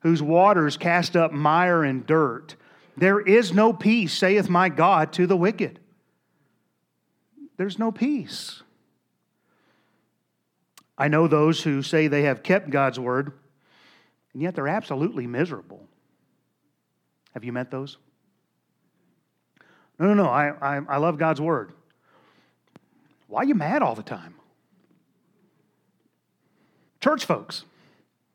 whose 0.01 0.23
waters 0.23 0.79
cast 0.79 1.15
up 1.15 1.31
mire 1.31 1.85
and 1.85 2.07
dirt. 2.07 2.57
There 2.97 3.21
is 3.21 3.53
no 3.53 3.75
peace, 3.75 4.15
saith 4.15 4.49
my 4.49 4.71
God, 4.71 5.13
to 5.13 5.27
the 5.27 5.37
wicked. 5.37 5.79
There's 7.59 7.79
no 7.79 7.93
peace. 7.93 8.63
I 10.97 11.09
know 11.09 11.29
those 11.29 11.63
who 11.63 11.83
say 11.83 12.09
they 12.09 12.23
have 12.23 12.43
kept 12.43 12.71
God's 12.71 12.99
word, 12.99 13.31
and 14.33 14.41
yet 14.41 14.55
they're 14.55 14.69
absolutely 14.69 15.27
miserable. 15.27 15.87
Have 17.35 17.45
you 17.45 17.53
met 17.53 17.71
those? 17.71 17.99
No, 19.99 20.07
no, 20.07 20.15
no. 20.15 20.29
I, 20.29 20.53
I, 20.61 20.81
I 20.89 20.97
love 20.99 21.19
God's 21.19 21.41
word. 21.41 21.73
Why 23.27 23.43
are 23.43 23.45
you 23.45 23.55
mad 23.55 23.83
all 23.83 23.95
the 23.95 24.03
time? 24.03 24.35
Church 27.01 27.25
folks, 27.25 27.65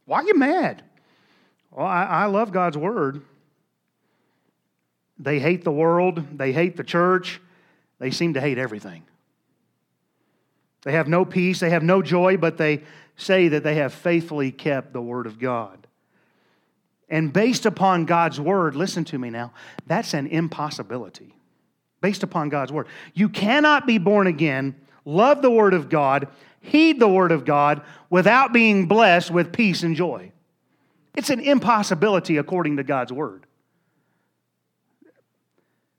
why 0.05 0.19
are 0.19 0.25
you 0.25 0.37
mad? 0.37 0.83
Well, 1.71 1.85
I, 1.85 2.03
I 2.03 2.25
love 2.25 2.51
God's 2.51 2.77
word. 2.77 3.21
They 5.19 5.39
hate 5.39 5.63
the 5.63 5.71
world, 5.71 6.37
they 6.37 6.51
hate 6.51 6.75
the 6.75 6.83
church, 6.83 7.41
they 7.99 8.11
seem 8.11 8.33
to 8.33 8.41
hate 8.41 8.57
everything. 8.57 9.03
They 10.83 10.93
have 10.93 11.07
no 11.07 11.23
peace, 11.23 11.59
they 11.59 11.69
have 11.69 11.83
no 11.83 12.01
joy, 12.01 12.37
but 12.37 12.57
they 12.57 12.83
say 13.15 13.47
that 13.49 13.63
they 13.63 13.75
have 13.75 13.93
faithfully 13.93 14.51
kept 14.51 14.91
the 14.91 15.01
Word 15.01 15.27
of 15.27 15.39
God. 15.39 15.87
And 17.09 17.31
based 17.31 17.65
upon 17.65 18.05
God's 18.05 18.39
Word, 18.39 18.75
listen 18.75 19.05
to 19.05 19.17
me 19.17 19.29
now, 19.29 19.53
that's 19.87 20.13
an 20.13 20.27
impossibility. 20.27 21.35
Based 22.03 22.21
upon 22.21 22.49
God's 22.49 22.73
Word. 22.73 22.87
You 23.13 23.29
cannot 23.29 23.87
be 23.87 23.97
born 23.97 24.27
again, 24.27 24.75
love 25.05 25.41
the 25.41 25.49
Word 25.49 25.73
of 25.73 25.87
God, 25.87 26.27
heed 26.59 26.99
the 26.99 27.07
Word 27.07 27.31
of 27.31 27.45
God 27.45 27.81
without 28.09 28.51
being 28.51 28.87
blessed 28.87 29.31
with 29.31 29.53
peace 29.53 29.83
and 29.83 29.95
joy. 29.95 30.33
It's 31.15 31.29
an 31.29 31.39
impossibility 31.39 32.35
according 32.35 32.75
to 32.75 32.83
God's 32.83 33.13
Word 33.13 33.47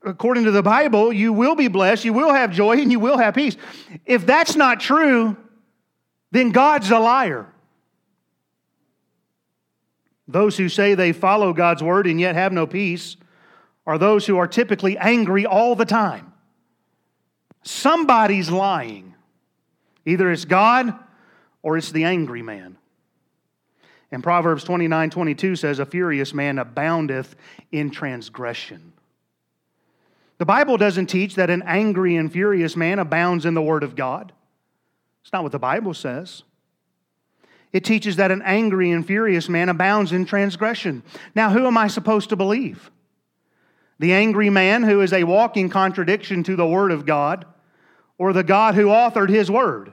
according 0.03 0.43
to 0.43 0.51
the 0.51 0.61
Bible, 0.61 1.11
you 1.11 1.33
will 1.33 1.55
be 1.55 1.67
blessed, 1.67 2.05
you 2.05 2.13
will 2.13 2.31
have 2.31 2.51
joy, 2.51 2.77
and 2.77 2.91
you 2.91 2.99
will 2.99 3.17
have 3.17 3.33
peace. 3.33 3.57
If 4.05 4.23
that's 4.27 4.55
not 4.55 4.79
true, 4.79 5.35
then 6.29 6.51
God's 6.51 6.91
a 6.91 6.99
liar. 6.99 7.47
Those 10.27 10.57
who 10.57 10.69
say 10.69 10.93
they 10.93 11.11
follow 11.11 11.53
God's 11.53 11.81
word 11.81 12.05
and 12.05 12.21
yet 12.21 12.35
have 12.35 12.53
no 12.53 12.67
peace 12.67 13.17
are 13.85 13.97
those 13.97 14.25
who 14.25 14.37
are 14.37 14.47
typically 14.47 14.97
angry 14.97 15.45
all 15.45 15.75
the 15.75 15.85
time. 15.85 16.33
Somebody's 17.63 18.49
lying. 18.49 19.15
Either 20.05 20.31
it's 20.31 20.45
God 20.45 20.93
or 21.61 21.77
it's 21.77 21.91
the 21.91 22.03
angry 22.03 22.41
man. 22.41 22.77
And 24.11 24.23
Proverbs 24.23 24.63
29 24.63 25.09
22 25.09 25.55
says, 25.55 25.79
A 25.79 25.85
furious 25.85 26.33
man 26.33 26.59
aboundeth 26.59 27.35
in 27.71 27.89
transgression. 27.89 28.93
The 30.37 30.45
Bible 30.45 30.77
doesn't 30.77 31.07
teach 31.07 31.35
that 31.35 31.49
an 31.49 31.63
angry 31.65 32.15
and 32.15 32.31
furious 32.31 32.75
man 32.75 32.99
abounds 32.99 33.45
in 33.45 33.53
the 33.53 33.61
Word 33.61 33.83
of 33.83 33.95
God. 33.95 34.31
It's 35.23 35.33
not 35.33 35.43
what 35.43 35.51
the 35.51 35.59
Bible 35.59 35.93
says. 35.93 36.43
It 37.73 37.83
teaches 37.83 38.17
that 38.17 38.31
an 38.31 38.41
angry 38.43 38.91
and 38.91 39.05
furious 39.05 39.49
man 39.49 39.69
abounds 39.69 40.11
in 40.11 40.25
transgression. 40.25 41.03
Now, 41.33 41.49
who 41.49 41.65
am 41.65 41.77
I 41.77 41.87
supposed 41.87 42.29
to 42.29 42.35
believe? 42.35 42.91
The 43.99 44.13
angry 44.13 44.49
man 44.49 44.83
who 44.83 45.01
is 45.01 45.13
a 45.13 45.23
walking 45.23 45.69
contradiction 45.69 46.43
to 46.43 46.55
the 46.55 46.67
Word 46.67 46.91
of 46.91 47.05
God, 47.05 47.45
or 48.17 48.33
the 48.33 48.43
God 48.43 48.75
who 48.75 48.87
authored 48.87 49.29
His 49.29 49.49
Word? 49.49 49.91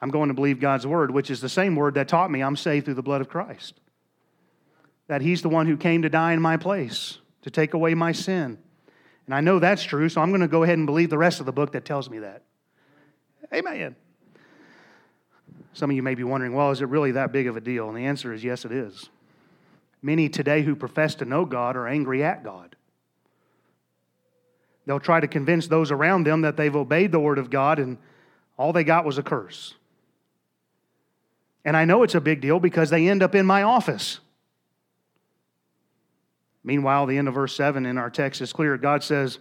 I'm 0.00 0.10
going 0.10 0.28
to 0.28 0.34
believe 0.34 0.60
God's 0.60 0.86
Word, 0.86 1.10
which 1.10 1.30
is 1.30 1.40
the 1.40 1.48
same 1.48 1.76
Word 1.76 1.94
that 1.94 2.08
taught 2.08 2.30
me 2.30 2.42
I'm 2.42 2.56
saved 2.56 2.84
through 2.84 2.94
the 2.94 3.02
blood 3.02 3.20
of 3.20 3.28
Christ. 3.28 3.80
That 5.08 5.22
He's 5.22 5.42
the 5.42 5.48
one 5.48 5.66
who 5.66 5.76
came 5.76 6.02
to 6.02 6.08
die 6.08 6.32
in 6.32 6.40
my 6.40 6.56
place 6.56 7.18
to 7.42 7.50
take 7.50 7.74
away 7.74 7.94
my 7.94 8.12
sin. 8.12 8.58
And 9.26 9.34
I 9.34 9.40
know 9.40 9.58
that's 9.58 9.82
true, 9.82 10.08
so 10.08 10.20
I'm 10.20 10.30
going 10.30 10.40
to 10.40 10.48
go 10.48 10.62
ahead 10.62 10.78
and 10.78 10.86
believe 10.86 11.10
the 11.10 11.18
rest 11.18 11.40
of 11.40 11.46
the 11.46 11.52
book 11.52 11.72
that 11.72 11.84
tells 11.84 12.10
me 12.10 12.20
that. 12.20 12.42
Amen. 13.52 13.96
Some 15.72 15.90
of 15.90 15.96
you 15.96 16.02
may 16.02 16.14
be 16.14 16.24
wondering, 16.24 16.54
well, 16.54 16.70
is 16.70 16.80
it 16.80 16.88
really 16.88 17.12
that 17.12 17.32
big 17.32 17.46
of 17.46 17.56
a 17.56 17.60
deal? 17.60 17.88
And 17.88 17.96
the 17.96 18.06
answer 18.06 18.32
is 18.32 18.42
yes, 18.42 18.64
it 18.64 18.72
is. 18.72 19.10
Many 20.06 20.28
today 20.28 20.62
who 20.62 20.76
profess 20.76 21.16
to 21.16 21.24
know 21.24 21.44
God 21.44 21.74
are 21.74 21.88
angry 21.88 22.22
at 22.22 22.44
God. 22.44 22.76
They'll 24.86 25.00
try 25.00 25.18
to 25.18 25.26
convince 25.26 25.66
those 25.66 25.90
around 25.90 26.24
them 26.24 26.42
that 26.42 26.56
they've 26.56 26.76
obeyed 26.76 27.10
the 27.10 27.18
word 27.18 27.38
of 27.38 27.50
God, 27.50 27.80
and 27.80 27.98
all 28.56 28.72
they 28.72 28.84
got 28.84 29.04
was 29.04 29.18
a 29.18 29.24
curse. 29.24 29.74
And 31.64 31.76
I 31.76 31.86
know 31.86 32.04
it's 32.04 32.14
a 32.14 32.20
big 32.20 32.40
deal 32.40 32.60
because 32.60 32.88
they 32.88 33.08
end 33.08 33.20
up 33.20 33.34
in 33.34 33.46
my 33.46 33.64
office. 33.64 34.20
Meanwhile, 36.62 37.06
the 37.06 37.18
end 37.18 37.26
of 37.26 37.34
verse 37.34 37.56
7 37.56 37.84
in 37.84 37.98
our 37.98 38.08
text 38.08 38.40
is 38.40 38.52
clear. 38.52 38.78
God 38.78 39.02
says, 39.02 39.40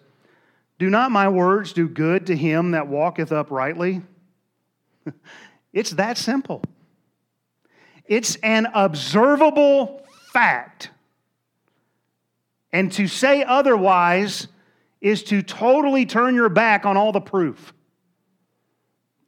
Do 0.80 0.90
not 0.90 1.12
my 1.12 1.30
words 1.30 1.74
do 1.74 1.88
good 1.88 2.26
to 2.26 2.36
him 2.36 2.72
that 2.72 2.88
walketh 2.88 3.32
uprightly? 3.32 4.02
it's 5.74 5.92
that 5.92 6.18
simple. 6.18 6.64
It's 8.08 8.36
an 8.38 8.66
observable 8.74 10.02
fact. 10.36 10.90
And 12.74 12.92
to 12.92 13.08
say 13.08 13.42
otherwise 13.42 14.50
is 15.00 15.24
to 15.24 15.42
totally 15.42 16.06
turn 16.06 16.36
your 16.36 16.50
back 16.50 16.86
on 16.86 16.98
all 16.98 17.14
the 17.14 17.22
proof. 17.22 17.74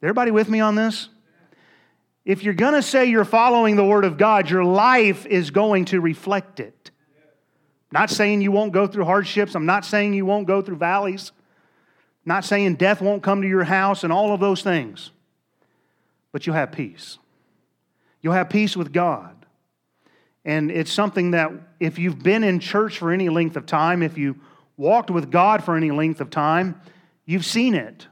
Everybody 0.02 0.30
with 0.30 0.50
me 0.50 0.60
on 0.60 0.74
this? 0.74 1.08
If 2.26 2.44
you're 2.44 2.52
going 2.52 2.74
to 2.74 2.82
say 2.82 3.06
you're 3.06 3.24
following 3.24 3.76
the 3.76 3.86
Word 3.86 4.04
of 4.04 4.18
God, 4.18 4.50
your 4.50 4.64
life 4.64 5.24
is 5.24 5.50
going 5.50 5.86
to 5.86 6.00
reflect 6.02 6.60
it. 6.60 6.90
Not 7.90 8.10
saying 8.10 8.42
you 8.42 8.52
won't 8.52 8.72
go 8.72 8.86
through 8.86 9.06
hardships. 9.06 9.54
I'm 9.54 9.64
not 9.64 9.86
saying 9.86 10.12
you 10.12 10.26
won't 10.26 10.46
go 10.46 10.60
through 10.60 10.76
valleys. 10.76 11.32
not 12.26 12.44
saying 12.44 12.74
death 12.74 13.00
won't 13.00 13.22
come 13.22 13.40
to 13.40 13.48
your 13.48 13.64
house 13.64 14.04
and 14.04 14.12
all 14.12 14.34
of 14.34 14.40
those 14.40 14.62
things. 14.62 15.10
But 16.32 16.46
you'll 16.46 16.56
have 16.56 16.70
peace. 16.70 17.16
You'll 18.20 18.34
have 18.34 18.50
peace 18.50 18.76
with 18.76 18.92
God. 18.92 19.37
And 20.48 20.70
it's 20.70 20.90
something 20.90 21.32
that 21.32 21.52
if 21.78 21.98
you've 21.98 22.22
been 22.22 22.42
in 22.42 22.58
church 22.58 22.96
for 22.96 23.12
any 23.12 23.28
length 23.28 23.56
of 23.56 23.66
time, 23.66 24.02
if 24.02 24.16
you 24.16 24.40
walked 24.78 25.10
with 25.10 25.30
God 25.30 25.62
for 25.62 25.76
any 25.76 25.90
length 25.90 26.22
of 26.22 26.30
time, 26.30 26.80
you've 27.26 27.44
seen 27.44 27.74
it. 27.74 28.06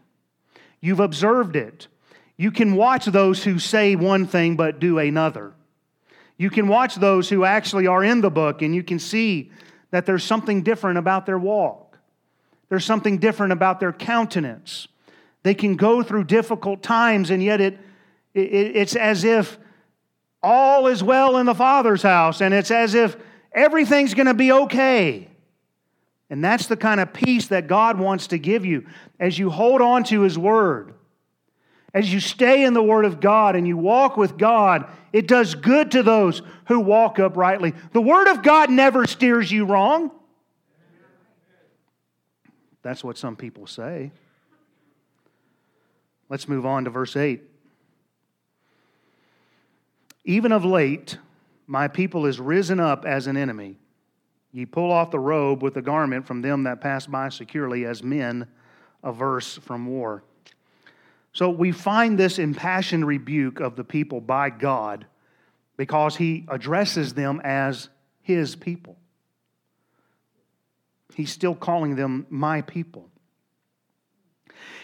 You've 0.82 1.00
observed 1.00 1.56
it. 1.56 1.88
You 2.36 2.50
can 2.50 2.76
watch 2.76 3.06
those 3.06 3.42
who 3.42 3.58
say 3.58 3.96
one 3.96 4.26
thing 4.26 4.54
but 4.54 4.80
do 4.80 4.98
another. 4.98 5.54
You 6.36 6.50
can 6.50 6.68
watch 6.68 6.96
those 6.96 7.30
who 7.30 7.46
actually 7.46 7.86
are 7.86 8.04
in 8.04 8.20
the 8.20 8.28
book 8.28 8.60
and 8.60 8.74
you 8.74 8.82
can 8.82 8.98
see 8.98 9.50
that 9.90 10.04
there's 10.04 10.22
something 10.22 10.62
different 10.62 10.98
about 10.98 11.24
their 11.24 11.38
walk. 11.38 11.98
There's 12.68 12.84
something 12.84 13.16
different 13.16 13.54
about 13.54 13.80
their 13.80 13.94
countenance. 13.94 14.88
They 15.42 15.54
can 15.54 15.76
go 15.76 16.02
through 16.02 16.24
difficult 16.24 16.82
times, 16.82 17.30
and 17.30 17.42
yet 17.42 17.62
it, 17.62 17.78
it, 18.34 18.76
it's 18.76 18.94
as 18.94 19.24
if 19.24 19.56
all 20.46 20.86
is 20.86 21.02
well 21.02 21.36
in 21.38 21.46
the 21.46 21.54
Father's 21.54 22.02
house, 22.02 22.40
and 22.40 22.54
it's 22.54 22.70
as 22.70 22.94
if 22.94 23.16
everything's 23.52 24.14
going 24.14 24.28
to 24.28 24.34
be 24.34 24.52
okay. 24.52 25.28
And 26.30 26.42
that's 26.42 26.66
the 26.66 26.76
kind 26.76 27.00
of 27.00 27.12
peace 27.12 27.48
that 27.48 27.66
God 27.66 27.98
wants 27.98 28.28
to 28.28 28.38
give 28.38 28.64
you 28.64 28.86
as 29.18 29.38
you 29.38 29.50
hold 29.50 29.82
on 29.82 30.04
to 30.04 30.20
His 30.22 30.38
Word. 30.38 30.94
As 31.92 32.12
you 32.12 32.20
stay 32.20 32.64
in 32.64 32.74
the 32.74 32.82
Word 32.82 33.04
of 33.04 33.20
God 33.20 33.56
and 33.56 33.66
you 33.66 33.76
walk 33.76 34.16
with 34.16 34.38
God, 34.38 34.86
it 35.12 35.26
does 35.26 35.54
good 35.54 35.90
to 35.92 36.02
those 36.02 36.42
who 36.66 36.78
walk 36.78 37.18
uprightly. 37.18 37.74
The 37.92 38.00
Word 38.00 38.28
of 38.28 38.42
God 38.42 38.70
never 38.70 39.06
steers 39.06 39.50
you 39.50 39.64
wrong. 39.64 40.12
That's 42.82 43.02
what 43.02 43.18
some 43.18 43.34
people 43.34 43.66
say. 43.66 44.12
Let's 46.28 46.48
move 46.48 46.66
on 46.66 46.84
to 46.84 46.90
verse 46.90 47.16
8. 47.16 47.42
Even 50.26 50.50
of 50.50 50.64
late, 50.64 51.18
my 51.68 51.86
people 51.86 52.26
is 52.26 52.40
risen 52.40 52.80
up 52.80 53.06
as 53.06 53.28
an 53.28 53.36
enemy. 53.36 53.78
Ye 54.50 54.66
pull 54.66 54.90
off 54.90 55.12
the 55.12 55.20
robe 55.20 55.62
with 55.62 55.74
the 55.74 55.82
garment 55.82 56.26
from 56.26 56.42
them 56.42 56.64
that 56.64 56.80
pass 56.80 57.06
by 57.06 57.28
securely 57.28 57.84
as 57.84 58.02
men 58.02 58.48
averse 59.04 59.56
from 59.58 59.86
war. 59.86 60.24
So 61.32 61.48
we 61.48 61.70
find 61.70 62.18
this 62.18 62.40
impassioned 62.40 63.06
rebuke 63.06 63.60
of 63.60 63.76
the 63.76 63.84
people 63.84 64.20
by 64.20 64.50
God 64.50 65.06
because 65.76 66.16
he 66.16 66.44
addresses 66.48 67.14
them 67.14 67.40
as 67.44 67.88
his 68.20 68.56
people. 68.56 68.96
He's 71.14 71.30
still 71.30 71.54
calling 71.54 71.94
them 71.94 72.26
my 72.30 72.62
people. 72.62 73.08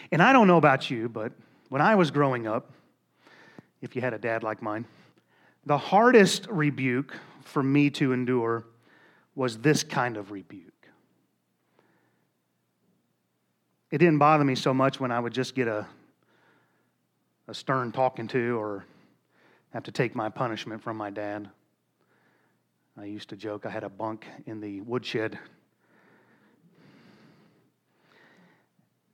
And 0.09 0.21
I 0.21 0.31
don't 0.31 0.47
know 0.47 0.57
about 0.57 0.89
you, 0.89 1.09
but 1.09 1.33
when 1.67 1.81
I 1.81 1.95
was 1.95 2.11
growing 2.11 2.47
up, 2.47 2.71
if 3.81 3.95
you 3.95 4.01
had 4.01 4.13
a 4.13 4.19
dad 4.19 4.43
like 4.43 4.61
mine, 4.61 4.85
the 5.65 5.77
hardest 5.77 6.47
rebuke 6.49 7.15
for 7.43 7.63
me 7.63 7.89
to 7.91 8.13
endure 8.13 8.65
was 9.35 9.57
this 9.59 9.83
kind 9.83 10.17
of 10.17 10.31
rebuke. 10.31 10.71
It 13.91 13.99
didn't 13.99 14.17
bother 14.17 14.43
me 14.43 14.55
so 14.55 14.73
much 14.73 14.99
when 14.99 15.11
I 15.11 15.19
would 15.19 15.33
just 15.33 15.55
get 15.55 15.67
a, 15.67 15.85
a 17.47 17.53
stern 17.53 17.91
talking 17.91 18.27
to 18.29 18.59
or 18.59 18.85
have 19.71 19.83
to 19.83 19.91
take 19.91 20.15
my 20.15 20.29
punishment 20.29 20.81
from 20.81 20.97
my 20.97 21.09
dad. 21.09 21.49
I 22.97 23.05
used 23.05 23.29
to 23.29 23.35
joke 23.35 23.65
I 23.65 23.69
had 23.69 23.83
a 23.83 23.89
bunk 23.89 24.27
in 24.45 24.59
the 24.59 24.81
woodshed. 24.81 25.37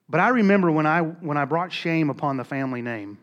But 0.09 0.19
I 0.19 0.29
remember 0.29 0.71
when 0.71 0.85
I, 0.85 1.01
when 1.01 1.37
I 1.37 1.45
brought 1.45 1.71
shame 1.71 2.09
upon 2.09 2.37
the 2.37 2.43
family 2.43 2.81
name, 2.81 3.19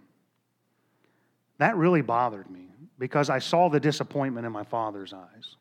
that 1.58 1.76
really 1.76 2.02
bothered 2.02 2.48
me 2.48 2.65
because 2.98 3.30
I 3.30 3.38
saw 3.38 3.68
the 3.68 3.80
disappointment 3.80 4.46
in 4.46 4.52
my 4.52 4.64
father's 4.64 5.12
eyes. 5.12 5.56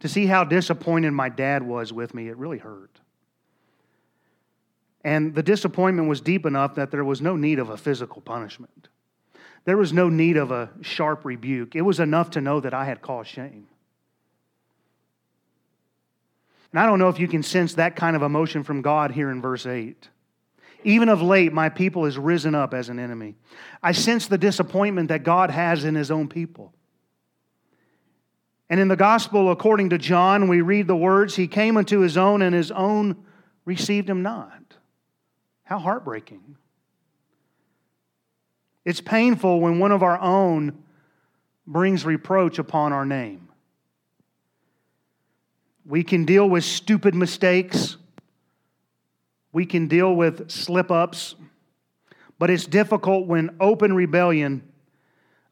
To 0.00 0.08
see 0.08 0.26
how 0.26 0.44
disappointed 0.44 1.12
my 1.12 1.28
dad 1.28 1.62
was 1.62 1.92
with 1.92 2.14
me, 2.14 2.28
it 2.28 2.36
really 2.36 2.58
hurt. 2.58 2.98
And 5.04 5.34
the 5.34 5.42
disappointment 5.42 6.08
was 6.08 6.20
deep 6.20 6.46
enough 6.46 6.74
that 6.76 6.90
there 6.90 7.04
was 7.04 7.20
no 7.20 7.36
need 7.36 7.58
of 7.58 7.70
a 7.70 7.76
physical 7.76 8.22
punishment. 8.22 8.88
There 9.64 9.76
was 9.76 9.92
no 9.92 10.08
need 10.08 10.36
of 10.36 10.50
a 10.50 10.70
sharp 10.80 11.24
rebuke. 11.24 11.76
It 11.76 11.82
was 11.82 12.00
enough 12.00 12.30
to 12.30 12.40
know 12.40 12.60
that 12.60 12.74
I 12.74 12.84
had 12.84 13.00
caused 13.00 13.30
shame. 13.30 13.68
And 16.72 16.80
I 16.80 16.86
don't 16.86 16.98
know 16.98 17.08
if 17.08 17.20
you 17.20 17.28
can 17.28 17.42
sense 17.42 17.74
that 17.74 17.96
kind 17.96 18.16
of 18.16 18.22
emotion 18.22 18.64
from 18.64 18.80
God 18.82 19.12
here 19.12 19.30
in 19.30 19.42
verse 19.42 19.66
8. 19.66 20.08
Even 20.84 21.08
of 21.08 21.22
late, 21.22 21.52
my 21.52 21.68
people 21.68 22.06
is 22.06 22.18
risen 22.18 22.54
up 22.54 22.74
as 22.74 22.88
an 22.88 22.98
enemy. 22.98 23.36
I 23.82 23.92
sense 23.92 24.26
the 24.26 24.38
disappointment 24.38 25.08
that 25.08 25.22
God 25.22 25.50
has 25.50 25.84
in 25.84 25.94
his 25.94 26.10
own 26.10 26.28
people. 26.28 26.72
And 28.68 28.80
in 28.80 28.88
the 28.88 28.96
gospel, 28.96 29.50
according 29.50 29.90
to 29.90 29.98
John, 29.98 30.48
we 30.48 30.60
read 30.62 30.86
the 30.86 30.96
words 30.96 31.36
He 31.36 31.46
came 31.46 31.76
unto 31.76 32.00
his 32.00 32.16
own, 32.16 32.42
and 32.42 32.54
his 32.54 32.70
own 32.70 33.24
received 33.64 34.08
him 34.08 34.22
not. 34.22 34.76
How 35.64 35.78
heartbreaking. 35.78 36.56
It's 38.84 39.00
painful 39.00 39.60
when 39.60 39.78
one 39.78 39.92
of 39.92 40.02
our 40.02 40.18
own 40.18 40.82
brings 41.66 42.04
reproach 42.04 42.58
upon 42.58 42.92
our 42.92 43.06
name. 43.06 43.48
We 45.84 46.02
can 46.02 46.24
deal 46.24 46.48
with 46.48 46.64
stupid 46.64 47.14
mistakes 47.14 47.96
we 49.52 49.66
can 49.66 49.86
deal 49.88 50.14
with 50.14 50.50
slip 50.50 50.90
ups, 50.90 51.34
but 52.38 52.50
it's 52.50 52.66
difficult 52.66 53.26
when 53.26 53.56
open 53.60 53.92
rebellion 53.92 54.62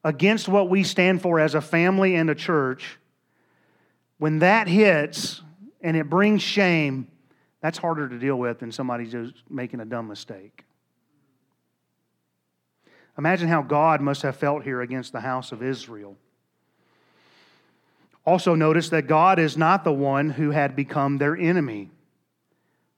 against 0.02 0.48
what 0.48 0.68
we 0.68 0.82
stand 0.82 1.20
for 1.20 1.38
as 1.38 1.54
a 1.54 1.60
family 1.60 2.14
and 2.14 2.30
a 2.30 2.34
church, 2.34 2.98
when 4.18 4.38
that 4.38 4.66
hits 4.66 5.42
and 5.82 5.96
it 5.96 6.08
brings 6.08 6.42
shame, 6.42 7.06
that's 7.60 7.78
harder 7.78 8.08
to 8.08 8.18
deal 8.18 8.36
with 8.36 8.60
than 8.60 8.72
somebody 8.72 9.06
just 9.06 9.34
making 9.48 9.80
a 9.80 9.84
dumb 9.84 10.08
mistake. 10.08 10.64
Imagine 13.18 13.48
how 13.48 13.60
God 13.60 14.00
must 14.00 14.22
have 14.22 14.36
felt 14.36 14.62
here 14.62 14.80
against 14.80 15.12
the 15.12 15.20
house 15.20 15.52
of 15.52 15.62
Israel. 15.62 16.16
Also, 18.24 18.54
notice 18.54 18.88
that 18.90 19.06
God 19.06 19.38
is 19.38 19.56
not 19.56 19.84
the 19.84 19.92
one 19.92 20.30
who 20.30 20.50
had 20.50 20.76
become 20.76 21.18
their 21.18 21.36
enemy. 21.36 21.90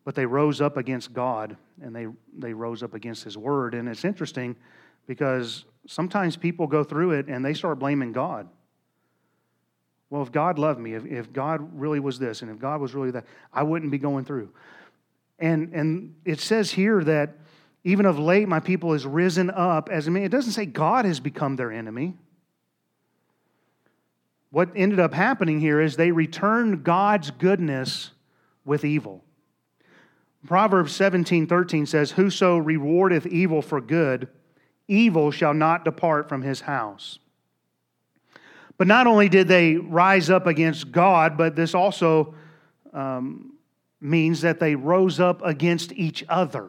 But 0.05 0.15
they 0.15 0.27
rose 0.27 0.61
up 0.61 0.77
against 0.77 1.13
God 1.13 1.57
and 1.81 1.95
they, 1.95 2.07
they 2.37 2.53
rose 2.53 2.83
up 2.83 2.95
against 2.95 3.25
His 3.25 3.39
Word. 3.39 3.75
And 3.75 3.89
it's 3.89 4.05
interesting 4.05 4.57
because 5.07 5.65
sometimes 5.87 6.37
people 6.37 6.67
go 6.67 6.83
through 6.85 7.13
it 7.13 7.27
and 7.29 7.45
they 7.45 7.55
start 7.55 7.79
blaming 7.79 8.13
God. 8.13 8.49
Well, 10.11 10.23
if 10.23 10.31
God 10.31 10.59
loved 10.59 10.79
me, 10.79 10.95
if, 10.95 11.07
if 11.07 11.33
God 11.33 11.81
really 11.81 12.01
was 12.01 12.19
this, 12.19 12.43
and 12.43 12.51
if 12.51 12.59
God 12.59 12.81
was 12.81 12.95
really 12.95 13.13
that, 13.13 13.25
I 13.53 13.63
wouldn't 13.63 13.91
be 13.91 13.99
going 13.99 14.25
through. 14.25 14.51
And, 15.39 15.73
and 15.73 16.15
it 16.25 16.39
says 16.41 16.71
here 16.71 17.03
that 17.05 17.39
even 17.85 18.07
of 18.07 18.19
late 18.19 18.49
my 18.49 18.61
people 18.61 18.93
has 18.93 19.07
risen 19.07 19.51
up 19.51 19.89
as 19.89 20.07
a 20.07 20.11
man. 20.11 20.23
It 20.23 20.31
doesn't 20.31 20.53
say 20.53 20.67
God 20.67 21.05
has 21.05 21.19
become 21.19 21.57
their 21.57 21.73
enemy. 21.73 22.15
What 24.51 24.69
ended 24.77 25.01
up 25.01 25.15
happening 25.15 25.61
here 25.61 25.81
is 25.81 25.97
they 25.97 26.13
returned 26.13 26.85
God's 26.85 27.31
goodness 27.31 28.11
with 28.65 28.85
evil. 28.85 29.25
Proverbs 30.47 30.95
17 30.97 31.47
13 31.47 31.87
says, 31.87 32.13
Whoso 32.13 32.59
rewardeth 32.59 33.27
evil 33.27 33.63
for 33.63 33.81
good, 33.81 34.29
evil 34.89 35.31
shall 35.31 35.55
not 35.55 35.85
depart 35.85 36.29
from 36.29 36.43
his 36.43 36.61
house. 36.61 37.19
But 38.79 38.89
not 38.89 39.07
only 39.07 39.29
did 39.29 39.47
they 39.47 39.77
rise 39.77 40.31
up 40.31 40.47
against 40.47 40.91
God, 40.91 41.37
but 41.37 41.55
this 41.55 41.75
also 41.75 42.35
um, 42.93 43.53
means 44.01 44.41
that 44.41 44.59
they 44.59 44.75
rose 44.75 45.21
up 45.21 45.41
against 45.45 45.93
each 45.93 46.25
other. 46.29 46.69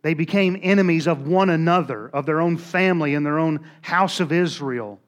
They 0.00 0.14
became 0.14 0.58
enemies 0.62 1.06
of 1.06 1.28
one 1.28 1.50
another, 1.50 2.08
of 2.08 2.26
their 2.26 2.40
own 2.40 2.56
family 2.56 3.14
and 3.14 3.24
their 3.24 3.38
own 3.38 3.60
house 3.82 4.20
of 4.20 4.32
Israel. 4.32 4.98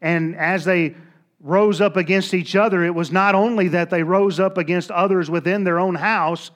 And 0.00 0.36
as 0.36 0.64
they 0.64 0.94
rose 1.40 1.80
up 1.80 1.96
against 1.96 2.32
each 2.32 2.56
other, 2.56 2.84
it 2.84 2.94
was 2.94 3.12
not 3.12 3.34
only 3.34 3.68
that 3.68 3.90
they 3.90 4.02
rose 4.02 4.40
up 4.40 4.56
against 4.56 4.90
others 4.90 5.28
within 5.30 5.64
their 5.64 5.78
own 5.78 5.94
house, 5.94 6.50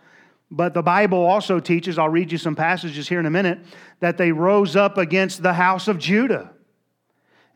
but 0.53 0.75
the 0.75 0.83
Bible 0.83 1.25
also 1.25 1.61
teaches, 1.61 1.99
I'll 1.99 2.11
read 2.11 2.31
you 2.31 2.37
some 2.37 2.55
passages 2.55 3.09
here 3.09 3.19
in 3.19 3.25
a 3.25 3.31
minute, 3.31 3.59
that 4.01 4.19
they 4.19 4.33
rose 4.33 4.77
up 4.77 4.99
against 4.99 5.43
the 5.43 5.55
house 5.55 5.89
of 5.89 5.99
Judah. 5.99 6.51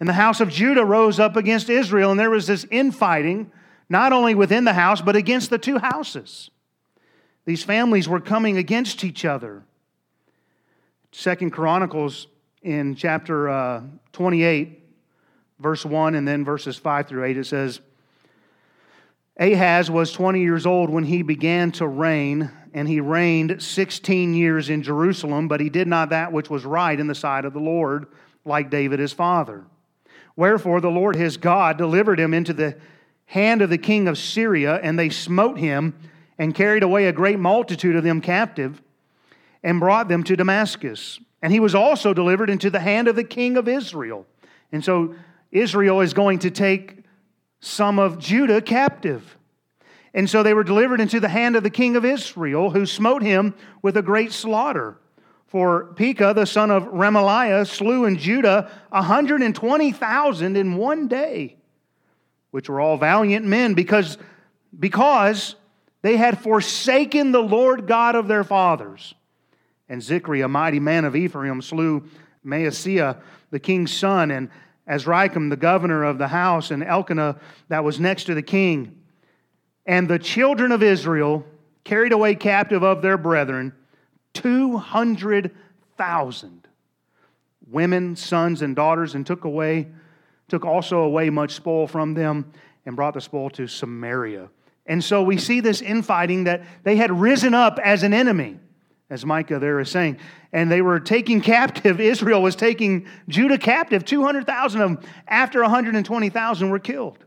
And 0.00 0.08
the 0.08 0.14
house 0.14 0.40
of 0.40 0.48
Judah 0.48 0.82
rose 0.82 1.20
up 1.20 1.36
against 1.36 1.68
Israel, 1.68 2.10
and 2.10 2.18
there 2.18 2.30
was 2.30 2.46
this 2.46 2.64
infighting, 2.70 3.52
not 3.90 4.14
only 4.14 4.34
within 4.34 4.64
the 4.64 4.72
house, 4.72 5.02
but 5.02 5.14
against 5.14 5.50
the 5.50 5.58
two 5.58 5.78
houses. 5.78 6.50
These 7.44 7.62
families 7.62 8.08
were 8.08 8.18
coming 8.18 8.56
against 8.56 9.04
each 9.04 9.26
other. 9.26 9.62
Second 11.12 11.50
Chronicles 11.50 12.28
in 12.62 12.94
chapter 12.94 13.50
uh, 13.50 13.82
28, 14.12 14.82
verse 15.60 15.84
1, 15.84 16.14
and 16.14 16.26
then 16.26 16.46
verses 16.46 16.78
5 16.78 17.08
through 17.08 17.24
8, 17.24 17.36
it 17.36 17.44
says, 17.44 17.80
Ahaz 19.38 19.90
was 19.90 20.12
20 20.12 20.40
years 20.40 20.64
old 20.64 20.88
when 20.88 21.04
he 21.04 21.20
began 21.20 21.70
to 21.72 21.86
reign, 21.86 22.50
and 22.74 22.88
he 22.88 23.00
reigned 23.00 23.62
16 23.62 24.34
years 24.34 24.70
in 24.70 24.82
Jerusalem, 24.82 25.48
but 25.48 25.60
he 25.60 25.68
did 25.68 25.88
not 25.88 26.10
that 26.10 26.32
which 26.32 26.50
was 26.50 26.64
right 26.64 26.98
in 26.98 27.06
the 27.06 27.14
sight 27.14 27.44
of 27.44 27.52
the 27.52 27.60
Lord, 27.60 28.06
like 28.44 28.70
David 28.70 28.98
his 28.98 29.12
father. 29.12 29.64
Wherefore 30.36 30.80
the 30.80 30.90
Lord 30.90 31.16
his 31.16 31.36
God 31.36 31.78
delivered 31.78 32.20
him 32.20 32.34
into 32.34 32.52
the 32.52 32.76
hand 33.26 33.62
of 33.62 33.70
the 33.70 33.78
king 33.78 34.08
of 34.08 34.18
Syria, 34.18 34.76
and 34.82 34.98
they 34.98 35.08
smote 35.08 35.58
him 35.58 35.94
and 36.38 36.54
carried 36.54 36.82
away 36.82 37.06
a 37.06 37.12
great 37.12 37.38
multitude 37.38 37.96
of 37.96 38.04
them 38.04 38.20
captive 38.20 38.82
and 39.62 39.80
brought 39.80 40.08
them 40.08 40.22
to 40.24 40.36
Damascus. 40.36 41.18
And 41.42 41.52
he 41.52 41.60
was 41.60 41.74
also 41.74 42.14
delivered 42.14 42.50
into 42.50 42.70
the 42.70 42.80
hand 42.80 43.08
of 43.08 43.16
the 43.16 43.24
king 43.24 43.56
of 43.56 43.68
Israel. 43.68 44.26
And 44.72 44.84
so 44.84 45.14
Israel 45.50 46.00
is 46.00 46.14
going 46.14 46.40
to 46.40 46.50
take 46.50 46.98
some 47.60 47.98
of 47.98 48.18
Judah 48.18 48.60
captive. 48.60 49.36
And 50.16 50.30
so 50.30 50.42
they 50.42 50.54
were 50.54 50.64
delivered 50.64 51.02
into 51.02 51.20
the 51.20 51.28
hand 51.28 51.56
of 51.56 51.62
the 51.62 51.68
king 51.68 51.94
of 51.94 52.04
Israel, 52.04 52.70
who 52.70 52.86
smote 52.86 53.22
him 53.22 53.54
with 53.82 53.98
a 53.98 54.02
great 54.02 54.32
slaughter. 54.32 54.96
For 55.46 55.92
Pekah, 55.92 56.32
the 56.34 56.46
son 56.46 56.70
of 56.70 56.84
Remaliah, 56.84 57.66
slew 57.66 58.06
in 58.06 58.16
Judah 58.16 58.70
120,000 58.88 60.56
in 60.56 60.76
one 60.76 61.06
day, 61.06 61.56
which 62.50 62.70
were 62.70 62.80
all 62.80 62.96
valiant 62.96 63.44
men, 63.44 63.74
because, 63.74 64.16
because 64.76 65.54
they 66.00 66.16
had 66.16 66.38
forsaken 66.38 67.32
the 67.32 67.42
Lord 67.42 67.86
God 67.86 68.14
of 68.14 68.26
their 68.26 68.42
fathers. 68.42 69.14
And 69.86 70.00
Zichri, 70.00 70.42
a 70.42 70.48
mighty 70.48 70.80
man 70.80 71.04
of 71.04 71.14
Ephraim, 71.14 71.60
slew 71.60 72.08
Maaseiah, 72.44 73.20
the 73.50 73.60
king's 73.60 73.92
son, 73.92 74.30
and 74.30 74.48
Azrikam, 74.88 75.50
the 75.50 75.58
governor 75.58 76.04
of 76.04 76.16
the 76.16 76.28
house, 76.28 76.70
and 76.70 76.82
Elkanah, 76.82 77.38
that 77.68 77.84
was 77.84 78.00
next 78.00 78.24
to 78.24 78.34
the 78.34 78.42
king. 78.42 79.02
And 79.86 80.08
the 80.08 80.18
children 80.18 80.72
of 80.72 80.82
Israel 80.82 81.44
carried 81.84 82.12
away 82.12 82.34
captive 82.34 82.82
of 82.82 83.02
their 83.02 83.16
brethren 83.16 83.72
200,000 84.34 86.66
women, 87.68 88.16
sons, 88.16 88.62
and 88.62 88.74
daughters, 88.76 89.14
and 89.14 89.26
took 89.26 89.44
away, 89.44 89.88
took 90.48 90.64
also 90.64 91.00
away 91.00 91.30
much 91.30 91.52
spoil 91.52 91.86
from 91.86 92.14
them, 92.14 92.52
and 92.84 92.96
brought 92.96 93.14
the 93.14 93.20
spoil 93.20 93.50
to 93.50 93.66
Samaria. 93.66 94.48
And 94.86 95.02
so 95.02 95.22
we 95.22 95.38
see 95.38 95.60
this 95.60 95.82
infighting 95.82 96.44
that 96.44 96.62
they 96.84 96.96
had 96.96 97.10
risen 97.10 97.54
up 97.54 97.78
as 97.82 98.02
an 98.02 98.14
enemy, 98.14 98.58
as 99.10 99.26
Micah 99.26 99.58
there 99.58 99.80
is 99.80 99.90
saying. 99.90 100.18
And 100.52 100.70
they 100.70 100.82
were 100.82 101.00
taking 101.00 101.40
captive, 101.40 102.00
Israel 102.00 102.42
was 102.42 102.56
taking 102.56 103.06
Judah 103.28 103.58
captive, 103.58 104.04
200,000 104.04 104.80
of 104.80 104.90
them, 104.90 105.00
after 105.26 105.62
120,000 105.62 106.70
were 106.70 106.78
killed. 106.78 107.18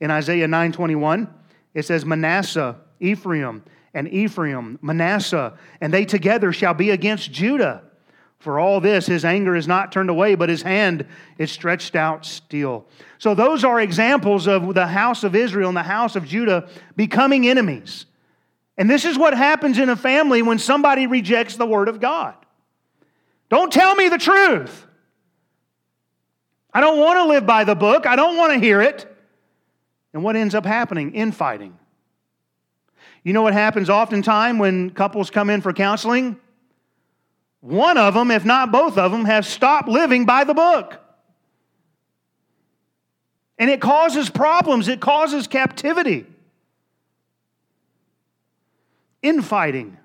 In 0.00 0.10
Isaiah 0.10 0.48
9:21, 0.48 1.28
it 1.74 1.84
says, 1.84 2.04
Manasseh, 2.04 2.76
Ephraim, 3.00 3.62
and 3.94 4.08
Ephraim, 4.08 4.78
Manasseh, 4.82 5.54
and 5.80 5.92
they 5.92 6.04
together 6.04 6.52
shall 6.52 6.74
be 6.74 6.90
against 6.90 7.32
Judah. 7.32 7.82
For 8.38 8.58
all 8.58 8.80
this, 8.80 9.06
his 9.06 9.24
anger 9.24 9.54
is 9.54 9.68
not 9.68 9.92
turned 9.92 10.10
away, 10.10 10.34
but 10.34 10.48
his 10.48 10.62
hand 10.62 11.06
is 11.38 11.52
stretched 11.52 11.94
out 11.94 12.26
still. 12.26 12.86
So, 13.18 13.34
those 13.34 13.62
are 13.62 13.80
examples 13.80 14.48
of 14.48 14.74
the 14.74 14.86
house 14.86 15.22
of 15.22 15.36
Israel 15.36 15.68
and 15.68 15.76
the 15.76 15.82
house 15.82 16.16
of 16.16 16.26
Judah 16.26 16.68
becoming 16.96 17.46
enemies. 17.46 18.06
And 18.76 18.90
this 18.90 19.04
is 19.04 19.16
what 19.16 19.36
happens 19.36 19.78
in 19.78 19.88
a 19.88 19.96
family 19.96 20.42
when 20.42 20.58
somebody 20.58 21.06
rejects 21.06 21.56
the 21.56 21.66
word 21.66 21.88
of 21.88 22.00
God. 22.00 22.34
Don't 23.48 23.72
tell 23.72 23.94
me 23.94 24.08
the 24.08 24.18
truth. 24.18 24.86
I 26.74 26.80
don't 26.80 26.98
want 26.98 27.18
to 27.18 27.26
live 27.26 27.46
by 27.46 27.64
the 27.64 27.76
book, 27.76 28.06
I 28.06 28.16
don't 28.16 28.36
want 28.36 28.54
to 28.54 28.58
hear 28.58 28.80
it. 28.80 29.11
And 30.12 30.22
what 30.22 30.36
ends 30.36 30.54
up 30.54 30.66
happening? 30.66 31.14
Infighting. 31.14 31.78
You 33.24 33.32
know 33.32 33.42
what 33.42 33.52
happens 33.52 33.88
oftentimes 33.88 34.58
when 34.58 34.90
couples 34.90 35.30
come 35.30 35.48
in 35.48 35.60
for 35.60 35.72
counseling? 35.72 36.38
One 37.60 37.96
of 37.96 38.14
them, 38.14 38.30
if 38.30 38.44
not 38.44 38.72
both 38.72 38.98
of 38.98 39.12
them, 39.12 39.24
have 39.24 39.46
stopped 39.46 39.88
living 39.88 40.26
by 40.26 40.44
the 40.44 40.54
book. 40.54 40.98
And 43.58 43.70
it 43.70 43.80
causes 43.80 44.28
problems, 44.28 44.88
it 44.88 45.00
causes 45.00 45.46
captivity, 45.46 46.26
infighting. 49.22 49.96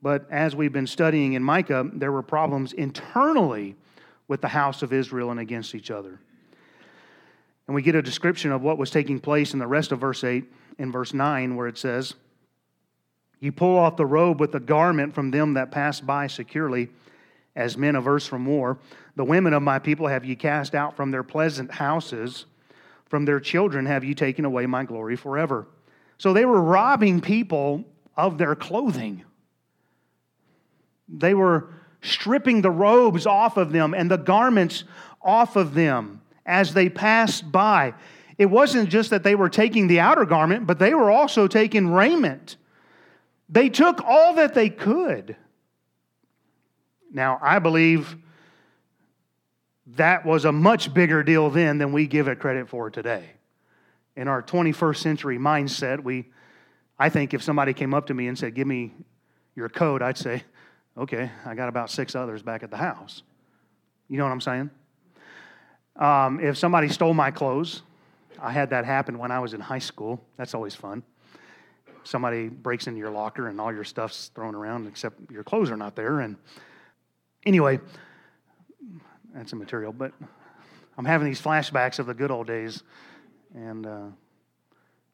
But 0.00 0.26
as 0.30 0.56
we've 0.56 0.72
been 0.72 0.86
studying 0.86 1.34
in 1.34 1.42
Micah, 1.42 1.90
there 1.92 2.10
were 2.10 2.22
problems 2.22 2.72
internally 2.72 3.76
with 4.28 4.40
the 4.40 4.48
house 4.48 4.82
of 4.82 4.94
Israel 4.94 5.30
and 5.30 5.38
against 5.38 5.74
each 5.74 5.90
other. 5.90 6.20
And 7.70 7.74
we 7.76 7.82
get 7.82 7.94
a 7.94 8.02
description 8.02 8.50
of 8.50 8.62
what 8.62 8.78
was 8.78 8.90
taking 8.90 9.20
place 9.20 9.52
in 9.52 9.60
the 9.60 9.66
rest 9.68 9.92
of 9.92 10.00
verse 10.00 10.24
8 10.24 10.42
and 10.80 10.92
verse 10.92 11.14
9, 11.14 11.54
where 11.54 11.68
it 11.68 11.78
says, 11.78 12.14
You 13.38 13.52
pull 13.52 13.78
off 13.78 13.96
the 13.96 14.04
robe 14.04 14.40
with 14.40 14.50
the 14.50 14.58
garment 14.58 15.14
from 15.14 15.30
them 15.30 15.54
that 15.54 15.70
pass 15.70 16.00
by 16.00 16.26
securely, 16.26 16.88
as 17.54 17.78
men 17.78 17.94
averse 17.94 18.26
from 18.26 18.44
war. 18.44 18.80
The 19.14 19.22
women 19.22 19.52
of 19.52 19.62
my 19.62 19.78
people 19.78 20.08
have 20.08 20.24
ye 20.24 20.34
cast 20.34 20.74
out 20.74 20.96
from 20.96 21.12
their 21.12 21.22
pleasant 21.22 21.70
houses. 21.70 22.44
From 23.06 23.24
their 23.24 23.38
children 23.38 23.86
have 23.86 24.02
ye 24.02 24.16
taken 24.16 24.44
away 24.44 24.66
my 24.66 24.82
glory 24.82 25.14
forever. 25.14 25.68
So 26.18 26.32
they 26.32 26.46
were 26.46 26.60
robbing 26.60 27.20
people 27.20 27.84
of 28.16 28.36
their 28.36 28.56
clothing. 28.56 29.22
They 31.08 31.34
were 31.34 31.68
stripping 32.02 32.62
the 32.62 32.72
robes 32.72 33.26
off 33.26 33.56
of 33.56 33.70
them 33.70 33.94
and 33.94 34.10
the 34.10 34.18
garments 34.18 34.82
off 35.22 35.54
of 35.54 35.74
them 35.74 36.20
as 36.50 36.74
they 36.74 36.88
passed 36.88 37.50
by. 37.50 37.94
It 38.36 38.46
wasn't 38.46 38.88
just 38.88 39.10
that 39.10 39.22
they 39.22 39.34
were 39.34 39.48
taking 39.48 39.86
the 39.86 40.00
outer 40.00 40.24
garment, 40.24 40.66
but 40.66 40.78
they 40.78 40.92
were 40.94 41.10
also 41.10 41.46
taking 41.46 41.88
raiment. 41.88 42.56
They 43.48 43.68
took 43.68 44.02
all 44.04 44.34
that 44.34 44.54
they 44.54 44.68
could. 44.68 45.36
Now, 47.12 47.38
I 47.40 47.58
believe 47.58 48.16
that 49.96 50.24
was 50.24 50.44
a 50.44 50.52
much 50.52 50.92
bigger 50.92 51.22
deal 51.22 51.50
then 51.50 51.78
than 51.78 51.92
we 51.92 52.06
give 52.06 52.28
it 52.28 52.38
credit 52.38 52.68
for 52.68 52.90
today. 52.90 53.30
In 54.16 54.28
our 54.28 54.42
21st 54.42 54.96
century 54.96 55.38
mindset, 55.38 56.02
we, 56.02 56.30
I 56.98 57.08
think 57.08 57.34
if 57.34 57.42
somebody 57.42 57.72
came 57.72 57.94
up 57.94 58.06
to 58.06 58.14
me 58.14 58.28
and 58.28 58.38
said, 58.38 58.54
Give 58.54 58.66
me 58.66 58.94
your 59.54 59.68
coat, 59.68 60.02
I'd 60.02 60.18
say, 60.18 60.42
Okay, 60.96 61.30
I 61.44 61.54
got 61.54 61.68
about 61.68 61.90
six 61.90 62.14
others 62.14 62.42
back 62.42 62.62
at 62.62 62.70
the 62.70 62.76
house. 62.76 63.22
You 64.08 64.18
know 64.18 64.24
what 64.24 64.32
I'm 64.32 64.40
saying? 64.40 64.70
Um, 66.00 66.40
if 66.40 66.56
somebody 66.56 66.88
stole 66.88 67.12
my 67.12 67.30
clothes, 67.30 67.82
I 68.40 68.50
had 68.50 68.70
that 68.70 68.86
happen 68.86 69.18
when 69.18 69.30
I 69.30 69.38
was 69.38 69.52
in 69.52 69.60
high 69.60 69.78
school. 69.78 70.18
That's 70.38 70.54
always 70.54 70.74
fun. 70.74 71.02
Somebody 72.04 72.48
breaks 72.48 72.86
into 72.86 72.98
your 72.98 73.10
locker 73.10 73.48
and 73.48 73.60
all 73.60 73.72
your 73.72 73.84
stuff's 73.84 74.28
thrown 74.34 74.54
around 74.54 74.88
except 74.88 75.30
your 75.30 75.44
clothes 75.44 75.70
are 75.70 75.76
not 75.76 75.94
there. 75.94 76.20
And 76.20 76.36
anyway, 77.44 77.78
that's 79.34 79.52
immaterial, 79.52 79.92
but 79.92 80.12
I'm 80.96 81.04
having 81.04 81.28
these 81.28 81.40
flashbacks 81.40 81.98
of 81.98 82.06
the 82.06 82.14
good 82.14 82.30
old 82.30 82.46
days. 82.46 82.82
And 83.54 83.86
uh, 83.86 84.06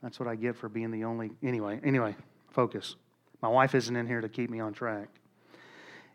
that's 0.02 0.20
what 0.20 0.28
I 0.28 0.36
get 0.36 0.54
for 0.54 0.68
being 0.68 0.92
the 0.92 1.02
only. 1.02 1.32
Anyway, 1.42 1.80
anyway, 1.82 2.14
focus. 2.50 2.94
My 3.42 3.48
wife 3.48 3.74
isn't 3.74 3.96
in 3.96 4.06
here 4.06 4.20
to 4.20 4.28
keep 4.28 4.50
me 4.50 4.60
on 4.60 4.72
track. 4.72 5.08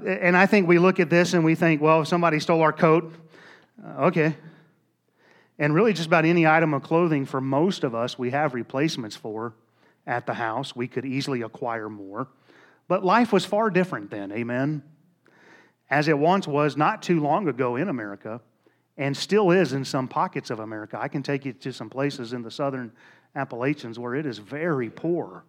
And 0.05 0.35
I 0.37 0.45
think 0.45 0.67
we 0.67 0.79
look 0.79 1.01
at 1.01 1.09
this 1.09 1.33
and 1.33 1.43
we 1.43 1.55
think, 1.55 1.81
well, 1.81 2.01
if 2.01 2.07
somebody 2.07 2.39
stole 2.39 2.61
our 2.61 2.73
coat, 2.73 3.13
uh, 3.85 4.05
okay, 4.05 4.35
and 5.61 5.75
really, 5.75 5.93
just 5.93 6.07
about 6.07 6.25
any 6.25 6.47
item 6.47 6.73
of 6.73 6.81
clothing 6.81 7.23
for 7.23 7.39
most 7.39 7.83
of 7.83 7.93
us, 7.93 8.17
we 8.17 8.31
have 8.31 8.55
replacements 8.55 9.15
for 9.15 9.53
at 10.07 10.25
the 10.25 10.33
house. 10.33 10.75
We 10.75 10.87
could 10.87 11.05
easily 11.05 11.43
acquire 11.43 11.87
more. 11.87 12.29
But 12.87 13.05
life 13.05 13.31
was 13.31 13.45
far 13.45 13.69
different 13.69 14.09
then, 14.09 14.31
amen? 14.31 14.81
As 15.87 16.07
it 16.07 16.17
once 16.17 16.47
was 16.47 16.77
not 16.77 17.03
too 17.03 17.19
long 17.19 17.47
ago 17.47 17.75
in 17.75 17.89
America, 17.89 18.41
and 18.97 19.15
still 19.15 19.51
is 19.51 19.71
in 19.73 19.85
some 19.85 20.07
pockets 20.07 20.49
of 20.49 20.61
America. 20.61 20.97
I 20.99 21.07
can 21.07 21.21
take 21.21 21.45
you 21.45 21.53
to 21.53 21.71
some 21.71 21.91
places 21.91 22.33
in 22.33 22.41
the 22.41 22.49
southern 22.49 22.91
Appalachians 23.35 23.99
where 23.99 24.15
it 24.15 24.25
is 24.25 24.39
very 24.39 24.89
poor. 24.89 25.43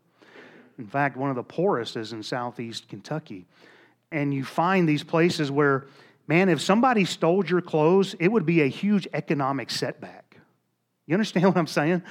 In 0.79 0.87
fact, 0.87 1.17
one 1.17 1.31
of 1.31 1.37
the 1.37 1.43
poorest 1.43 1.97
is 1.97 2.13
in 2.13 2.23
southeast 2.23 2.87
Kentucky. 2.87 3.47
And 4.11 4.35
you 4.35 4.45
find 4.45 4.87
these 4.87 5.05
places 5.05 5.51
where 5.51 5.87
man, 6.33 6.49
if 6.49 6.63
somebody 6.63 7.05
stole 7.05 7.45
your 7.45 7.61
clothes, 7.61 8.15
it 8.19 8.29
would 8.29 8.47
be 8.47 8.63
a 8.63 8.67
huge 8.67 9.07
economic 9.13 9.71
setback. 9.71 10.39
You 11.07 11.13
understand 11.13 11.45
what 11.49 11.59
I'm 11.59 11.67
saying? 11.67 12.03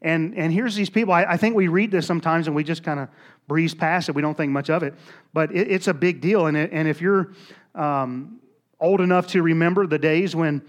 And, 0.00 0.36
and 0.36 0.52
here's 0.52 0.76
these 0.76 0.90
people. 0.90 1.12
I, 1.12 1.24
I 1.24 1.36
think 1.36 1.56
we 1.56 1.66
read 1.66 1.90
this 1.90 2.06
sometimes 2.06 2.46
and 2.46 2.54
we 2.54 2.62
just 2.62 2.84
kind 2.84 3.00
of 3.00 3.08
breeze 3.48 3.74
past 3.74 4.08
it. 4.08 4.14
We 4.14 4.22
don't 4.22 4.36
think 4.36 4.52
much 4.52 4.70
of 4.70 4.84
it. 4.84 4.94
But 5.32 5.50
it, 5.50 5.72
it's 5.72 5.88
a 5.88 5.94
big 5.94 6.20
deal. 6.20 6.46
And, 6.46 6.56
it, 6.56 6.70
and 6.72 6.86
if 6.86 7.00
you're 7.00 7.32
um, 7.74 8.38
old 8.78 9.00
enough 9.00 9.26
to 9.28 9.42
remember 9.42 9.88
the 9.88 9.98
days 9.98 10.36
when 10.36 10.62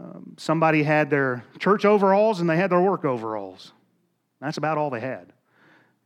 um, 0.00 0.32
somebody 0.38 0.82
had 0.82 1.10
their 1.10 1.44
church 1.58 1.84
overalls 1.84 2.40
and 2.40 2.48
they 2.48 2.56
had 2.56 2.70
their 2.70 2.80
work 2.80 3.04
overalls, 3.04 3.72
that's 4.40 4.56
about 4.56 4.78
all 4.78 4.88
they 4.88 5.00
had. 5.00 5.34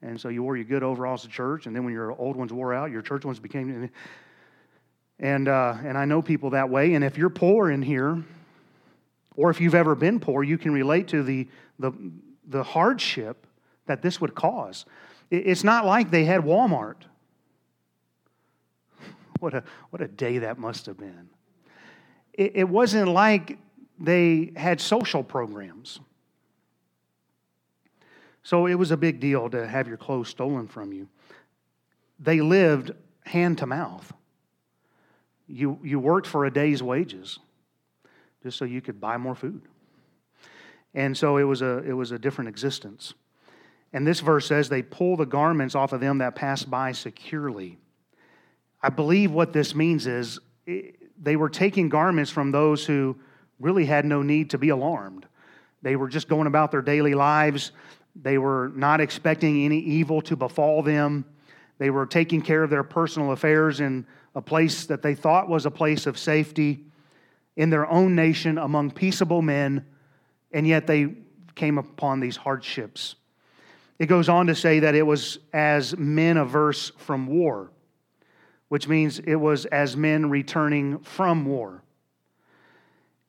And 0.01 0.21
so 0.21 0.29
you 0.29 0.43
wore 0.43 0.57
your 0.57 0.65
good 0.65 0.83
overalls 0.83 1.23
to 1.23 1.29
church, 1.29 1.67
and 1.67 1.77
then 1.77 1.85
when 1.85 1.95
your 1.95 2.11
old 2.11 2.35
ones 2.35 2.53
wore 2.53 2.75
out, 2.75 2.91
your 2.91 3.03
church 3.03 3.25
ones 3.25 3.39
became. 3.39 3.89
And, 5.23 5.47
uh, 5.47 5.77
and 5.85 5.97
I 5.97 6.05
know 6.05 6.21
people 6.21 6.51
that 6.51 6.69
way. 6.69 6.95
And 6.95 7.05
if 7.05 7.17
you're 7.17 7.31
poor 7.31 7.71
in 7.71 7.81
here, 7.81 8.23
or 9.37 9.51
if 9.51 9.61
you've 9.61 9.75
ever 9.75 9.95
been 9.95 10.19
poor, 10.19 10.43
you 10.43 10.59
can 10.59 10.73
relate 10.73 11.09
to 11.09 11.23
the, 11.23 11.49
the, 11.79 11.93
the 12.49 12.63
hardship 12.65 13.47
that 13.87 14.03
this 14.03 14.21
would 14.21 14.35
cause. 14.35 14.85
It's 15.31 15.63
not 15.65 15.87
like 15.87 16.11
they 16.11 16.25
had 16.25 16.43
Walmart. 16.43 16.97
What 19.41 19.55
a, 19.55 19.65
what 19.91 20.01
a 20.01 20.07
day 20.07 20.39
that 20.39 20.57
must 20.57 20.87
have 20.87 20.97
been. 20.97 21.29
It, 22.33 22.53
it 22.55 22.69
wasn't 22.69 23.09
like 23.09 23.59
they 23.99 24.53
had 24.55 24.81
social 24.81 25.25
programs. 25.25 25.99
So 28.45 28.67
it 28.67 28.75
was 28.75 28.93
a 28.93 28.97
big 28.97 29.19
deal 29.19 29.51
to 29.51 29.67
have 29.67 29.89
your 29.89 29.97
clothes 29.97 30.29
stolen 30.29 30.69
from 30.69 30.93
you. 30.93 31.09
They 32.21 32.41
lived 32.41 32.93
hand 33.25 33.59
to 33.59 33.67
mouth. 33.67 34.13
You, 35.53 35.79
you 35.85 36.01
worked 36.01 36.27
for 36.27 36.47
a 36.47 36.51
day's 36.51 36.83
wages 36.83 37.39
just 38.43 38.57
so 38.57 38.65
you 38.65 38.81
could 38.81 39.01
buy 39.01 39.19
more 39.19 39.35
food. 39.35 39.61
And 40.95 41.17
so 41.17 41.37
it 41.37 41.45
was 41.45 41.61
a, 41.61 41.79
it 41.79 41.93
was 41.93 42.11
a 42.11 42.19
different 42.19 42.49
existence. 42.49 43.15
And 43.93 44.07
this 44.07 44.21
verse 44.21 44.47
says, 44.47 44.69
they 44.69 44.83
pull 44.83 45.17
the 45.17 45.27
garments 45.27 45.75
off 45.75 45.93
of 45.93 46.01
them 46.01 46.19
that 46.19 46.35
pass 46.35 46.65
by 46.65 46.93
securely. 46.93 47.79
I 48.83 48.89
believe 48.89 49.31
what 49.31 49.53
this 49.53 49.75
means 49.75 50.07
is 50.07 50.41
they 50.67 51.37
were 51.37 51.51
taking 51.51 51.91
garments 51.91 52.31
from 52.31 52.51
those 52.51 52.87
who 52.87 53.17
really 53.61 53.85
had 53.85 54.07
no 54.07 54.23
need 54.23 54.51
to 54.51 54.59
be 54.59 54.71
alarmed. 54.71 55.27
They 55.83 55.97
were 55.97 56.09
just 56.09 56.29
going 56.29 56.47
about 56.47 56.71
their 56.71 56.83
daily 56.83 57.15
lives. 57.15 57.73
They 58.17 58.39
were 58.39 58.73
not 58.75 59.01
expecting 59.01 59.65
any 59.65 59.81
evil 59.81 60.23
to 60.23 60.37
befall 60.37 60.83
them. 60.83 61.27
They 61.79 61.91
were 61.91 62.07
taking 62.07 62.41
care 62.41 62.63
of 62.63 62.71
their 62.71 62.83
personal 62.83 63.33
affairs 63.33 63.81
in 63.81 64.07
a 64.35 64.43
place 64.43 64.87
that 64.87 65.03
they 65.03 65.15
thought 65.15 65.49
was 65.49 65.67
a 65.67 65.71
place 65.71 66.07
of 66.07 66.19
safety 66.19 66.85
in 67.57 67.71
their 67.71 67.89
own 67.89 68.15
nation 68.15 68.59
among 68.59 68.91
peaceable 68.91 69.43
men, 69.43 69.85
and 70.53 70.67
yet 70.67 70.87
they 70.87 71.15
came 71.55 71.79
upon 71.79 72.21
these 72.21 72.37
hardships. 72.37 73.17
It 73.99 74.07
goes 74.07 74.29
on 74.29 74.47
to 74.47 74.55
say 74.55 74.81
that 74.81 74.95
it 74.95 75.07
was 75.07 75.39
as 75.53 75.97
men 75.97 76.37
averse 76.37 76.91
from 76.97 77.27
war, 77.27 77.71
which 78.69 78.89
means 78.89 79.19
it 79.19 79.37
was 79.37 79.67
as 79.67 79.97
men 79.97 80.31
returning 80.31 80.99
from 81.01 81.45
war. 81.45 81.83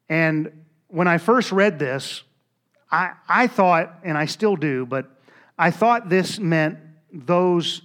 And 0.09 0.63
when 0.87 1.07
I 1.07 1.17
first 1.17 1.51
read 1.51 1.79
this, 1.79 2.23
I, 2.91 3.13
I 3.27 3.47
thought, 3.47 3.99
and 4.03 4.17
I 4.17 4.25
still 4.25 4.55
do, 4.55 4.85
but 4.85 5.09
I 5.57 5.71
thought 5.71 6.09
this 6.09 6.39
meant 6.39 6.77
those 7.11 7.81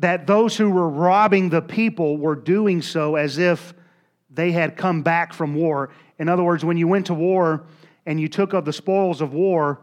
that 0.00 0.26
those 0.26 0.56
who 0.56 0.70
were 0.70 0.88
robbing 0.88 1.50
the 1.50 1.60
people 1.60 2.16
were 2.16 2.34
doing 2.34 2.80
so 2.82 3.16
as 3.16 3.38
if 3.38 3.74
they 4.30 4.50
had 4.50 4.76
come 4.76 5.02
back 5.02 5.32
from 5.32 5.54
war. 5.54 5.90
In 6.18 6.28
other 6.28 6.42
words, 6.42 6.64
when 6.64 6.76
you 6.76 6.88
went 6.88 7.06
to 7.06 7.14
war 7.14 7.66
and 8.06 8.18
you 8.20 8.28
took 8.28 8.54
of 8.54 8.64
the 8.64 8.72
spoils 8.72 9.20
of 9.20 9.34
war, 9.34 9.80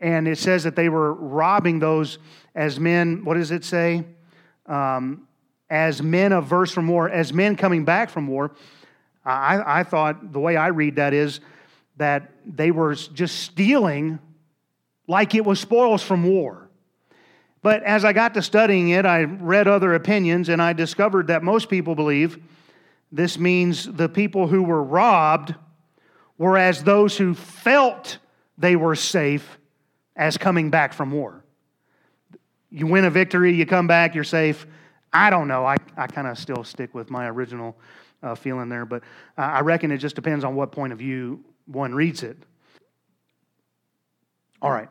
and 0.00 0.26
it 0.26 0.38
says 0.38 0.64
that 0.64 0.74
they 0.74 0.88
were 0.88 1.12
robbing 1.12 1.78
those 1.78 2.18
as 2.54 2.80
men, 2.80 3.24
what 3.24 3.34
does 3.34 3.50
it 3.50 3.64
say? 3.64 4.04
Um, 4.66 5.28
as 5.68 6.02
men 6.02 6.32
averse 6.32 6.72
from 6.72 6.88
war, 6.88 7.08
as 7.08 7.32
men 7.32 7.56
coming 7.56 7.84
back 7.84 8.10
from 8.10 8.26
war. 8.26 8.52
I, 9.24 9.80
I 9.80 9.82
thought 9.84 10.32
the 10.32 10.40
way 10.40 10.56
I 10.56 10.68
read 10.68 10.96
that 10.96 11.14
is 11.14 11.40
that 11.98 12.32
they 12.44 12.70
were 12.70 12.94
just 12.94 13.40
stealing 13.40 14.18
like 15.06 15.34
it 15.34 15.44
was 15.44 15.60
spoils 15.60 16.02
from 16.02 16.24
war. 16.24 16.68
But 17.62 17.84
as 17.84 18.04
I 18.04 18.12
got 18.12 18.34
to 18.34 18.42
studying 18.42 18.90
it, 18.90 19.06
I 19.06 19.22
read 19.22 19.68
other 19.68 19.94
opinions 19.94 20.48
and 20.48 20.60
I 20.60 20.72
discovered 20.72 21.28
that 21.28 21.42
most 21.42 21.68
people 21.68 21.94
believe 21.94 22.38
this 23.12 23.38
means 23.38 23.84
the 23.84 24.08
people 24.08 24.48
who 24.48 24.62
were 24.62 24.82
robbed 24.82 25.54
were 26.38 26.58
as 26.58 26.82
those 26.82 27.16
who 27.16 27.34
felt 27.34 28.18
they 28.58 28.74
were 28.74 28.96
safe 28.96 29.58
as 30.16 30.36
coming 30.36 30.70
back 30.70 30.92
from 30.92 31.12
war. 31.12 31.44
You 32.70 32.86
win 32.86 33.04
a 33.04 33.10
victory, 33.10 33.54
you 33.54 33.66
come 33.66 33.86
back, 33.86 34.14
you're 34.14 34.24
safe. 34.24 34.66
I 35.12 35.30
don't 35.30 35.46
know. 35.46 35.64
I, 35.64 35.76
I 35.96 36.06
kind 36.06 36.26
of 36.26 36.38
still 36.38 36.64
stick 36.64 36.94
with 36.94 37.10
my 37.10 37.28
original 37.28 37.76
uh, 38.22 38.34
feeling 38.34 38.70
there, 38.70 38.86
but 38.86 39.02
I 39.36 39.60
reckon 39.60 39.92
it 39.92 39.98
just 39.98 40.16
depends 40.16 40.42
on 40.42 40.54
what 40.54 40.72
point 40.72 40.92
of 40.92 40.98
view 40.98 41.44
one 41.66 41.94
reads 41.94 42.22
it. 42.22 42.38
All 44.62 44.70
right. 44.70 44.88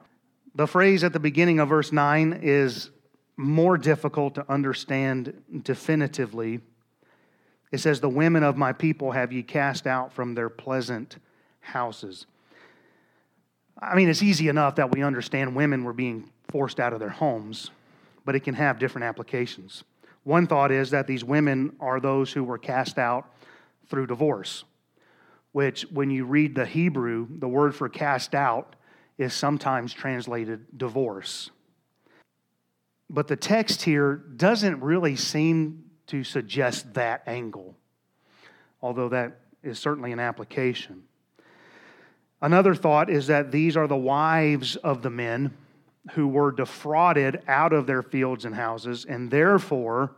The 0.54 0.68
phrase 0.68 1.04
at 1.04 1.14
the 1.14 1.20
beginning 1.20 1.60
of 1.60 1.70
verse 1.70 1.94
9 1.94 2.40
is 2.42 2.90
more 3.38 3.78
difficult 3.78 4.36
to 4.36 4.52
understand 4.52 5.42
definitively. 5.64 6.60
It 7.72 7.80
says, 7.80 8.02
The 8.02 8.10
women 8.10 8.44
of 8.44 8.58
my 8.58 8.74
people 8.74 9.12
have 9.12 9.32
ye 9.32 9.44
cast 9.44 9.88
out 9.88 10.12
from 10.12 10.36
their 10.36 10.50
pleasant 10.50 11.18
houses. 11.62 12.26
I 13.82 13.96
mean, 13.96 14.10
it's 14.10 14.22
easy 14.22 14.50
enough 14.50 14.76
that 14.76 14.92
we 14.92 15.02
understand 15.02 15.56
women 15.56 15.86
were 15.86 15.94
being 15.94 16.30
forced 16.50 16.82
out 16.82 16.92
of 16.92 17.00
their 17.00 17.10
homes, 17.10 17.72
but 18.26 18.36
it 18.36 18.42
can 18.42 18.56
have 18.56 18.78
different 18.78 19.06
applications. 19.06 19.86
One 20.24 20.48
thought 20.48 20.72
is 20.72 20.92
that 20.92 21.08
these 21.08 21.24
women 21.24 21.78
are 21.80 22.00
those 22.00 22.34
who 22.34 22.44
were 22.44 22.58
cast 22.58 22.98
out 22.98 23.34
through 23.88 24.08
divorce, 24.08 24.66
which, 25.54 25.84
when 25.92 26.12
you 26.12 26.26
read 26.26 26.56
the 26.56 26.66
Hebrew, 26.66 27.28
the 27.40 27.48
word 27.48 27.74
for 27.74 27.88
cast 27.88 28.36
out 28.36 28.76
is 29.22 29.34
sometimes 29.34 29.94
translated 29.94 30.66
divorce. 30.76 31.52
But 33.08 33.28
the 33.28 33.36
text 33.36 33.84
here 33.84 34.16
doesn't 34.16 34.82
really 34.82 35.16
seem 35.16 35.92
to 36.08 36.24
suggest 36.24 36.96
that 36.96 37.22
angle, 37.28 37.78
although 38.82 39.10
that 39.10 39.40
is 39.62 39.78
certainly 39.78 40.12
an 40.12 40.20
application. 40.20 41.04
Another 42.42 42.74
thought 42.74 43.12
is 43.12 43.28
that 43.28 43.52
these 43.52 43.78
are 43.78 43.88
the 43.88 43.96
wives 43.96 44.76
of 44.78 45.04
the 45.04 45.12
men 45.12 45.56
who 46.14 46.28
were 46.28 46.52
defrauded 46.52 47.44
out 47.48 47.74
of 47.74 47.86
their 47.86 48.02
fields 48.02 48.46
and 48.46 48.56
houses, 48.56 49.06
and 49.06 49.30
therefore 49.30 50.16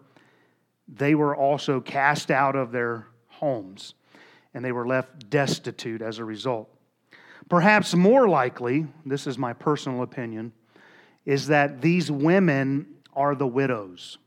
they 0.88 1.14
were 1.14 1.36
also 1.36 1.82
cast 1.82 2.32
out 2.32 2.56
of 2.56 2.72
their 2.72 3.08
homes, 3.28 3.96
and 4.54 4.64
they 4.64 4.72
were 4.72 4.88
left 4.88 5.30
destitute 5.30 6.02
as 6.02 6.20
a 6.20 6.24
result. 6.26 6.73
Perhaps 7.50 7.94
more 7.94 8.28
likely, 8.28 8.88
this 9.06 9.28
is 9.28 9.38
my 9.38 9.54
personal 9.54 10.02
opinion, 10.02 10.54
is 11.26 11.48
that 11.48 11.82
these 11.82 12.12
women 12.12 12.88
are 13.14 13.36
the 13.36 13.48
widows. 13.48 14.18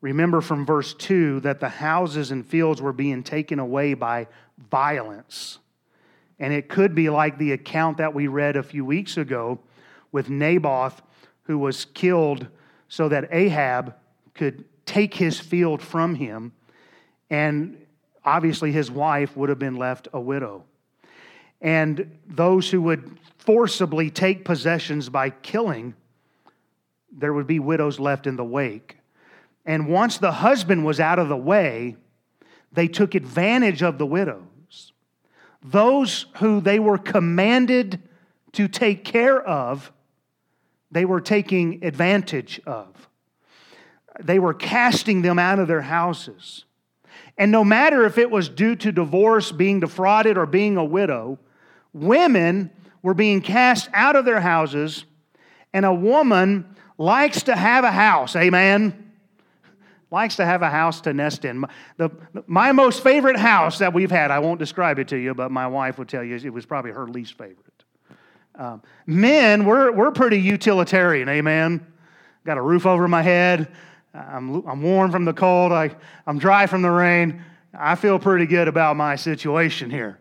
Remember 0.00 0.40
from 0.40 0.66
verse 0.66 0.94
2 0.94 1.40
that 1.40 1.60
the 1.60 1.68
houses 1.68 2.30
and 2.30 2.46
fields 2.46 2.80
were 2.80 2.92
being 2.92 3.22
taken 3.22 3.58
away 3.58 3.94
by 3.94 4.28
violence. 4.70 5.58
And 6.38 6.52
it 6.52 6.68
could 6.68 6.94
be 6.94 7.08
like 7.08 7.38
the 7.38 7.52
account 7.52 7.96
that 7.98 8.14
we 8.14 8.26
read 8.26 8.56
a 8.56 8.62
few 8.62 8.84
weeks 8.84 9.16
ago 9.16 9.58
with 10.12 10.28
Naboth, 10.28 11.02
who 11.44 11.58
was 11.58 11.86
killed 11.86 12.46
so 12.88 13.08
that 13.08 13.28
Ahab 13.32 13.94
could 14.34 14.64
take 14.84 15.14
his 15.14 15.40
field 15.40 15.82
from 15.82 16.14
him. 16.14 16.52
And 17.30 17.84
obviously, 18.24 18.70
his 18.70 18.90
wife 18.90 19.36
would 19.36 19.48
have 19.48 19.58
been 19.58 19.76
left 19.76 20.08
a 20.12 20.20
widow. 20.20 20.64
And 21.60 22.18
those 22.26 22.70
who 22.70 22.82
would 22.82 23.18
forcibly 23.38 24.10
take 24.10 24.44
possessions 24.44 25.08
by 25.08 25.30
killing, 25.30 25.94
there 27.10 27.32
would 27.32 27.46
be 27.46 27.58
widows 27.58 27.98
left 27.98 28.26
in 28.26 28.36
the 28.36 28.44
wake. 28.44 28.98
And 29.64 29.88
once 29.88 30.18
the 30.18 30.32
husband 30.32 30.84
was 30.84 31.00
out 31.00 31.18
of 31.18 31.28
the 31.28 31.36
way, 31.36 31.96
they 32.72 32.88
took 32.88 33.14
advantage 33.14 33.82
of 33.82 33.98
the 33.98 34.06
widows. 34.06 34.42
those 35.62 36.26
who 36.36 36.60
they 36.60 36.78
were 36.78 36.98
commanded 36.98 38.00
to 38.52 38.68
take 38.68 39.04
care 39.04 39.40
of, 39.40 39.92
they 40.90 41.04
were 41.04 41.20
taking 41.20 41.84
advantage 41.84 42.60
of. 42.66 43.08
They 44.20 44.38
were 44.38 44.54
casting 44.54 45.22
them 45.22 45.38
out 45.38 45.58
of 45.58 45.68
their 45.68 45.82
houses. 45.82 46.64
And 47.36 47.50
no 47.50 47.64
matter 47.64 48.06
if 48.06 48.16
it 48.16 48.30
was 48.30 48.48
due 48.48 48.76
to 48.76 48.92
divorce, 48.92 49.52
being 49.52 49.80
defrauded, 49.80 50.38
or 50.38 50.46
being 50.46 50.76
a 50.76 50.84
widow, 50.84 51.38
women 51.96 52.70
were 53.02 53.14
being 53.14 53.40
cast 53.40 53.88
out 53.92 54.16
of 54.16 54.24
their 54.24 54.40
houses, 54.40 55.04
and 55.72 55.84
a 55.84 55.94
woman 55.94 56.76
likes 56.98 57.44
to 57.44 57.56
have 57.56 57.84
a 57.84 57.92
house. 57.92 58.36
Amen 58.36 59.06
likes 60.10 60.36
to 60.36 60.46
have 60.46 60.62
a 60.62 60.70
house 60.70 61.00
to 61.02 61.12
nest 61.12 61.44
in. 61.44 61.64
The, 61.96 62.10
my 62.46 62.72
most 62.72 63.02
favorite 63.02 63.36
house 63.36 63.78
that 63.78 63.92
we've 63.92 64.10
had, 64.10 64.30
I 64.30 64.38
won't 64.38 64.58
describe 64.58 64.98
it 64.98 65.08
to 65.08 65.16
you, 65.16 65.34
but 65.34 65.50
my 65.50 65.66
wife 65.66 65.98
would 65.98 66.08
tell 66.08 66.22
you 66.22 66.36
it 66.36 66.52
was 66.52 66.64
probably 66.64 66.92
her 66.92 67.08
least 67.08 67.36
favorite. 67.36 67.84
Um, 68.54 68.82
men, 69.06 69.66
we're, 69.66 69.92
we're 69.92 70.12
pretty 70.12 70.40
utilitarian, 70.40 71.28
amen? 71.28 71.86
Got 72.44 72.56
a 72.56 72.62
roof 72.62 72.86
over 72.86 73.06
my 73.08 73.22
head. 73.22 73.68
I'm, 74.14 74.66
I'm 74.66 74.82
warm 74.82 75.10
from 75.10 75.24
the 75.24 75.34
cold. 75.34 75.72
I, 75.72 75.94
I'm 76.26 76.38
dry 76.38 76.66
from 76.66 76.82
the 76.82 76.90
rain. 76.90 77.42
I 77.78 77.96
feel 77.96 78.18
pretty 78.18 78.46
good 78.46 78.68
about 78.68 78.96
my 78.96 79.16
situation 79.16 79.90
here. 79.90 80.18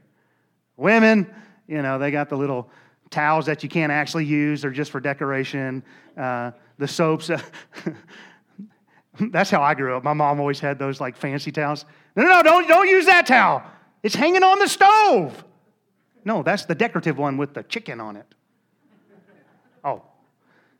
Women, 0.75 1.33
you 1.67 1.81
know, 1.81 1.97
they 1.97 2.11
got 2.11 2.29
the 2.29 2.37
little 2.37 2.69
towels 3.09 3.45
that 3.45 3.63
you 3.63 3.69
can't 3.69 3.91
actually 3.91 4.25
use, 4.25 4.61
they're 4.61 4.71
just 4.71 4.91
for 4.91 4.99
decoration. 4.99 5.83
Uh, 6.17 6.51
the 6.77 6.87
soaps. 6.87 7.29
That's 9.19 9.49
how 9.49 9.61
I 9.61 9.73
grew 9.75 9.95
up. 9.95 10.03
My 10.03 10.13
mom 10.13 10.39
always 10.39 10.59
had 10.59 10.77
those 10.77 10.99
like 10.99 11.15
fancy 11.15 11.51
towels. 11.51 11.85
No, 12.15 12.23
no, 12.23 12.29
no, 12.29 12.43
don't, 12.43 12.67
don't 12.67 12.87
use 12.87 13.05
that 13.05 13.25
towel. 13.25 13.63
It's 14.03 14.15
hanging 14.15 14.43
on 14.43 14.59
the 14.59 14.67
stove. 14.67 15.43
No, 16.25 16.43
that's 16.43 16.65
the 16.65 16.75
decorative 16.75 17.17
one 17.17 17.37
with 17.37 17.53
the 17.53 17.63
chicken 17.63 18.01
on 18.01 18.17
it. 18.17 18.25
Oh, 19.83 20.01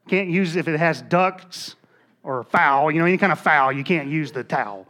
can't 0.08 0.30
use 0.30 0.56
if 0.56 0.67
it 0.67 0.78
has 0.80 1.02
ducks 1.04 1.76
or 2.24 2.43
fowl, 2.43 2.91
you 2.91 3.00
know, 3.00 3.06
any 3.06 3.17
kind 3.17 3.32
of 3.32 3.39
fowl, 3.39 3.71
you 3.71 3.84
can't 3.84 4.10
use 4.10 4.32
the 4.32 4.43
towel. 4.43 4.88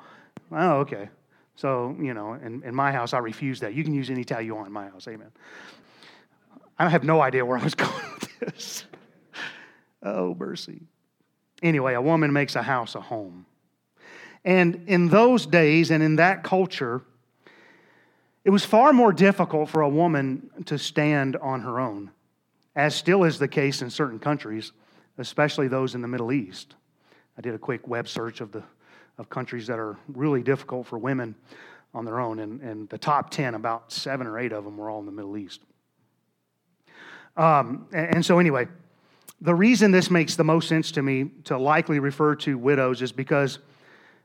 Oh, 0.51 0.77
okay. 0.79 1.09
So, 1.55 1.95
you 1.99 2.13
know, 2.13 2.33
in, 2.33 2.63
in 2.63 2.73
my 2.73 2.91
house, 2.91 3.13
I 3.13 3.19
refuse 3.19 3.59
that. 3.59 3.73
You 3.73 3.83
can 3.83 3.93
use 3.93 4.09
any 4.09 4.23
towel 4.23 4.41
you 4.41 4.55
want 4.55 4.67
in 4.67 4.73
my 4.73 4.87
house. 4.87 5.07
Amen. 5.07 5.31
I 6.77 6.89
have 6.89 7.03
no 7.03 7.21
idea 7.21 7.45
where 7.45 7.57
I 7.57 7.63
was 7.63 7.75
going 7.85 7.93
with 8.19 8.39
this. 8.39 8.85
Oh, 10.03 10.35
mercy. 10.35 10.81
Anyway, 11.63 11.93
a 11.93 12.01
woman 12.01 12.31
makes 12.33 12.55
a 12.55 12.61
house 12.61 12.95
a 12.95 13.01
home. 13.01 13.45
And 14.43 14.83
in 14.87 15.09
those 15.09 15.45
days 15.47 15.89
and 15.89 16.03
in 16.03 16.17
that 16.17 16.43
culture, 16.43 17.01
It 18.45 18.51
was 18.51 18.63
far 18.63 18.93
more 18.93 19.11
difficult 19.11 19.69
for 19.69 19.81
a 19.81 19.89
woman 19.89 20.51
to 20.65 20.77
stand 20.77 21.35
on 21.37 21.61
her 21.61 21.79
own, 21.79 22.11
as 22.75 22.95
still 22.95 23.23
is 23.23 23.39
the 23.39 23.47
case 23.47 23.81
in 23.81 23.89
certain 23.89 24.19
countries, 24.19 24.71
especially 25.17 25.67
those 25.67 25.95
in 25.95 26.01
the 26.03 26.07
Middle 26.07 26.31
East. 26.31 26.75
I 27.39 27.41
did 27.41 27.55
a 27.55 27.57
quick 27.57 27.87
web 27.87 28.07
search 28.07 28.41
of, 28.41 28.51
the, 28.51 28.61
of 29.17 29.29
countries 29.29 29.65
that 29.65 29.79
are 29.79 29.97
really 30.07 30.43
difficult 30.43 30.85
for 30.85 30.99
women 30.99 31.33
on 31.95 32.05
their 32.05 32.19
own, 32.19 32.37
and, 32.37 32.61
and 32.61 32.87
the 32.89 32.99
top 32.99 33.31
10, 33.31 33.55
about 33.55 33.91
seven 33.91 34.27
or 34.27 34.37
eight 34.37 34.53
of 34.53 34.63
them 34.63 34.77
were 34.77 34.91
all 34.91 34.99
in 34.99 35.07
the 35.07 35.11
Middle 35.11 35.37
East. 35.37 35.61
Um, 37.37 37.87
and, 37.93 38.15
and 38.15 38.25
so, 38.25 38.39
anyway, 38.39 38.67
the 39.41 39.55
reason 39.55 39.91
this 39.91 40.09
makes 40.09 40.35
the 40.35 40.43
most 40.43 40.67
sense 40.67 40.91
to 40.93 41.01
me 41.01 41.31
to 41.45 41.57
likely 41.57 41.99
refer 41.99 42.35
to 42.37 42.57
widows 42.57 43.01
is 43.01 43.11
because 43.11 43.59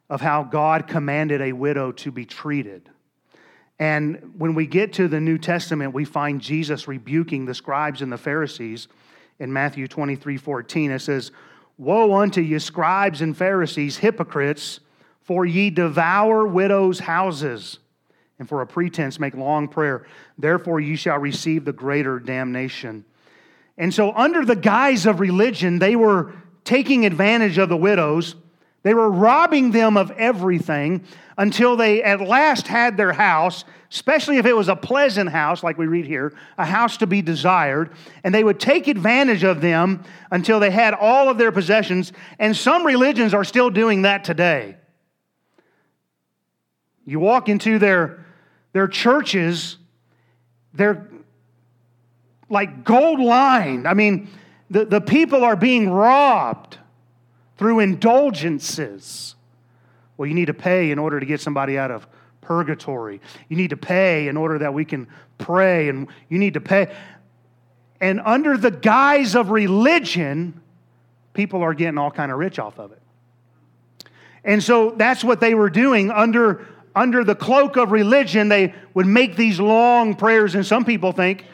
of 0.08 0.20
how 0.20 0.42
God 0.42 0.86
commanded 0.86 1.40
a 1.40 1.52
widow 1.52 1.92
to 1.92 2.10
be 2.10 2.24
treated. 2.24 2.88
And 3.78 4.34
when 4.36 4.54
we 4.54 4.66
get 4.66 4.92
to 4.94 5.08
the 5.08 5.20
New 5.20 5.38
Testament, 5.38 5.94
we 5.94 6.04
find 6.04 6.40
Jesus 6.40 6.86
rebuking 6.86 7.46
the 7.46 7.54
scribes 7.54 8.02
and 8.02 8.12
the 8.12 8.18
Pharisees 8.18 8.88
in 9.38 9.52
Matthew 9.52 9.88
23 9.88 10.36
14. 10.36 10.90
It 10.90 10.98
says, 10.98 11.32
Woe 11.78 12.14
unto 12.14 12.42
you, 12.42 12.58
scribes 12.58 13.22
and 13.22 13.34
Pharisees, 13.34 13.96
hypocrites, 13.96 14.80
for 15.22 15.46
ye 15.46 15.70
devour 15.70 16.46
widows' 16.46 17.00
houses, 17.00 17.78
and 18.40 18.48
for 18.48 18.62
a 18.62 18.66
pretense 18.66 19.20
make 19.20 19.35
long 19.35 19.68
prayer. 19.68 20.07
Therefore 20.38 20.81
ye 20.81 20.96
shall 20.96 21.18
receive 21.18 21.64
the 21.64 21.72
greater 21.72 22.18
damnation. 22.18 23.05
And 23.79 23.94
so, 23.94 24.12
under 24.12 24.44
the 24.44 24.57
guise 24.57 25.07
of 25.07 25.20
religion, 25.20 25.79
they 25.79 25.94
were 25.94 26.33
taking 26.64 27.07
advantage 27.07 27.59
of 27.59 27.68
the 27.68 27.76
widows. 27.76 28.35
They 28.83 28.94
were 28.94 29.11
robbing 29.11 29.70
them 29.70 29.96
of 29.96 30.11
everything 30.12 31.05
until 31.37 31.76
they 31.76 32.03
at 32.03 32.20
last 32.20 32.66
had 32.66 32.96
their 32.96 33.12
house, 33.12 33.64
especially 33.90 34.38
if 34.38 34.46
it 34.46 34.57
was 34.57 34.68
a 34.68 34.76
pleasant 34.76 35.29
house, 35.29 35.62
like 35.62 35.76
we 35.76 35.87
read 35.87 36.07
here, 36.07 36.33
a 36.57 36.64
house 36.64 36.96
to 36.98 37.07
be 37.07 37.20
desired. 37.20 37.90
And 38.24 38.35
they 38.35 38.44
would 38.44 38.59
take 38.59 38.88
advantage 38.88 39.44
of 39.44 39.61
them 39.61 40.03
until 40.31 40.61
they 40.61 40.70
had 40.70 40.94
all 40.94 41.29
of 41.29 41.37
their 41.37 41.53
possessions. 41.53 42.12
And 42.38 42.57
some 42.57 42.87
religions 42.87 43.35
are 43.35 43.44
still 43.44 43.68
doing 43.68 44.03
that 44.03 44.24
today. 44.24 44.76
You 47.05 47.18
walk 47.18 47.48
into 47.48 47.81
their, 47.81 48.24
their 48.72 48.88
churches, 48.88 49.76
they're 50.72 51.09
like 52.48 52.85
gold 52.85 53.20
lined. 53.20 53.87
I 53.87 53.94
mean, 53.94 54.28
the, 54.70 54.85
the 54.85 55.00
people 55.00 55.44
are 55.44 55.56
being 55.56 55.90
robbed 55.90 56.78
through 57.56 57.80
indulgences. 57.80 59.35
Well, 60.16 60.26
you 60.26 60.35
need 60.35 60.46
to 60.46 60.54
pay 60.54 60.90
in 60.90 60.98
order 60.98 61.20
to 61.20 61.26
get 61.26 61.40
somebody 61.40 61.78
out 61.78 61.90
of 61.90 62.06
purgatory. 62.40 63.20
You 63.48 63.56
need 63.56 63.70
to 63.70 63.76
pay 63.76 64.28
in 64.28 64.37
order 64.37 64.59
that 64.59 64.74
we 64.74 64.85
can 64.85 65.09
pray, 65.38 65.88
and 65.88 66.09
you 66.28 66.38
need 66.38 66.54
to 66.54 66.61
pay. 66.61 66.94
And 68.00 68.20
under 68.24 68.56
the 68.56 68.70
guise 68.70 69.35
of 69.35 69.50
religion, 69.50 70.61
people 71.33 71.62
are 71.62 71.74
getting 71.74 71.98
all 71.98 72.11
kind 72.11 72.33
of 72.33 72.38
rich 72.38 72.59
off 72.59 72.78
of 72.78 72.92
it. 72.92 73.02
And 74.42 74.62
so 74.62 74.90
that's 74.90 75.22
what 75.22 75.40
they 75.40 75.54
were 75.54 75.70
doing 75.70 76.11
under, 76.11 76.66
under 76.94 77.24
the 77.24 77.35
cloak 77.35 77.76
of 77.76 77.92
religion. 77.92 78.48
They 78.48 78.74
would 78.94 79.07
make 79.07 79.37
these 79.37 79.61
long 79.61 80.14
prayers, 80.14 80.55
and 80.55 80.66
some 80.66 80.85
people 80.85 81.12
think 81.12 81.44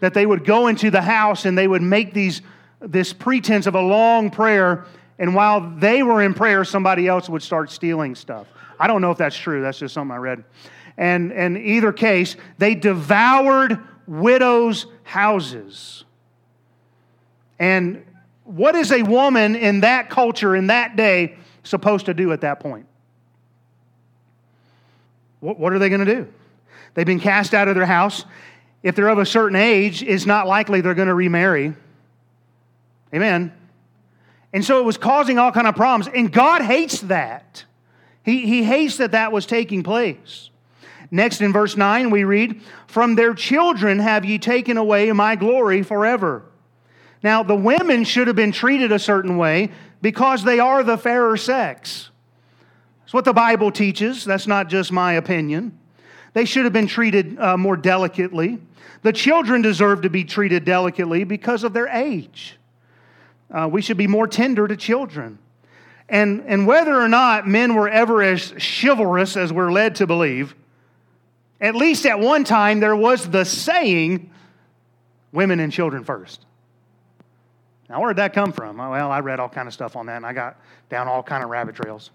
that 0.00 0.14
they 0.14 0.26
would 0.26 0.44
go 0.44 0.66
into 0.66 0.90
the 0.90 1.02
house 1.02 1.44
and 1.44 1.56
they 1.56 1.68
would 1.68 1.82
make 1.82 2.12
these 2.12 2.42
this 2.80 3.12
pretense 3.12 3.66
of 3.66 3.74
a 3.74 3.80
long 3.80 4.30
prayer 4.30 4.86
and 5.18 5.34
while 5.34 5.60
they 5.60 6.02
were 6.02 6.22
in 6.22 6.34
prayer, 6.34 6.64
somebody 6.64 7.08
else 7.08 7.28
would 7.28 7.42
start 7.42 7.70
stealing 7.70 8.14
stuff. 8.14 8.46
I 8.78 8.86
don't 8.86 9.00
know 9.00 9.10
if 9.10 9.18
that's 9.18 9.36
true. 9.36 9.62
That's 9.62 9.78
just 9.78 9.94
something 9.94 10.14
I 10.14 10.18
read. 10.18 10.44
And 10.98 11.32
in 11.32 11.56
either 11.56 11.92
case, 11.92 12.36
they 12.58 12.74
devoured 12.74 13.78
widows' 14.06 14.86
houses. 15.02 16.04
And 17.58 18.04
what 18.44 18.74
is 18.74 18.92
a 18.92 19.02
woman 19.02 19.56
in 19.56 19.80
that 19.80 20.10
culture, 20.10 20.54
in 20.54 20.66
that 20.66 20.96
day, 20.96 21.36
supposed 21.62 22.06
to 22.06 22.14
do 22.14 22.32
at 22.32 22.42
that 22.42 22.60
point? 22.60 22.86
What, 25.40 25.72
are 25.72 25.78
they 25.78 25.88
going 25.88 26.04
to 26.04 26.14
do? 26.14 26.32
They've 26.94 27.06
been 27.06 27.20
cast 27.20 27.54
out 27.54 27.68
of 27.68 27.74
their 27.74 27.86
house. 27.86 28.24
If 28.82 28.96
they're 28.96 29.08
of 29.08 29.18
a 29.18 29.26
certain 29.26 29.56
age, 29.56 30.02
it's 30.02 30.26
not 30.26 30.46
likely 30.46 30.80
they're 30.80 30.94
going 30.94 31.08
to 31.08 31.14
remarry. 31.14 31.74
Amen. 33.14 33.52
And 34.52 34.64
so 34.64 34.78
it 34.78 34.84
was 34.84 34.96
causing 34.96 35.38
all 35.38 35.52
kind 35.52 35.66
of 35.66 35.74
problems. 35.74 36.12
And 36.12 36.32
God 36.32 36.62
hates 36.62 37.00
that. 37.02 37.64
He, 38.24 38.46
he 38.46 38.64
hates 38.64 38.96
that 38.96 39.12
that 39.12 39.32
was 39.32 39.46
taking 39.46 39.82
place. 39.82 40.50
Next 41.10 41.40
in 41.40 41.52
verse 41.52 41.76
9, 41.76 42.10
we 42.10 42.24
read, 42.24 42.60
From 42.86 43.14
their 43.14 43.34
children 43.34 43.98
have 43.98 44.24
ye 44.24 44.38
taken 44.38 44.76
away 44.76 45.12
my 45.12 45.36
glory 45.36 45.82
forever. 45.82 46.42
Now, 47.22 47.42
the 47.42 47.54
women 47.54 48.04
should 48.04 48.26
have 48.26 48.36
been 48.36 48.52
treated 48.52 48.92
a 48.92 48.98
certain 48.98 49.36
way 49.36 49.70
because 50.02 50.44
they 50.44 50.58
are 50.58 50.82
the 50.82 50.98
fairer 50.98 51.36
sex. 51.36 52.10
That's 53.06 53.14
what 53.14 53.24
the 53.24 53.32
Bible 53.32 53.70
teaches. 53.70 54.24
That's 54.24 54.48
not 54.48 54.68
just 54.68 54.90
my 54.90 55.12
opinion. 55.12 55.78
They 56.32 56.44
should 56.44 56.64
have 56.64 56.72
been 56.72 56.88
treated 56.88 57.38
uh, 57.38 57.56
more 57.56 57.76
delicately. 57.76 58.58
The 59.02 59.12
children 59.12 59.62
deserve 59.62 60.02
to 60.02 60.10
be 60.10 60.24
treated 60.24 60.64
delicately 60.64 61.22
because 61.22 61.62
of 61.62 61.72
their 61.72 61.86
age. 61.86 62.58
Uh, 63.48 63.68
we 63.70 63.80
should 63.80 63.96
be 63.96 64.08
more 64.08 64.26
tender 64.26 64.66
to 64.66 64.76
children. 64.76 65.38
And, 66.08 66.42
and 66.48 66.66
whether 66.66 67.00
or 67.00 67.08
not 67.08 67.46
men 67.46 67.76
were 67.76 67.88
ever 67.88 68.24
as 68.24 68.52
chivalrous 68.58 69.36
as 69.36 69.52
we're 69.52 69.70
led 69.70 69.94
to 69.96 70.08
believe, 70.08 70.56
at 71.60 71.76
least 71.76 72.06
at 72.06 72.18
one 72.18 72.42
time 72.42 72.80
there 72.80 72.96
was 72.96 73.30
the 73.30 73.44
saying, 73.44 74.32
women 75.30 75.60
and 75.60 75.72
children 75.72 76.02
first. 76.02 76.44
Now, 77.88 78.00
where 78.00 78.10
did 78.10 78.16
that 78.16 78.32
come 78.32 78.52
from? 78.52 78.78
Well, 78.78 79.12
I 79.12 79.20
read 79.20 79.38
all 79.38 79.48
kind 79.48 79.68
of 79.68 79.74
stuff 79.74 79.94
on 79.94 80.06
that, 80.06 80.16
and 80.16 80.26
I 80.26 80.32
got 80.32 80.60
down 80.88 81.06
all 81.06 81.22
kind 81.22 81.44
of 81.44 81.50
rabbit 81.50 81.76
trails. 81.76 82.10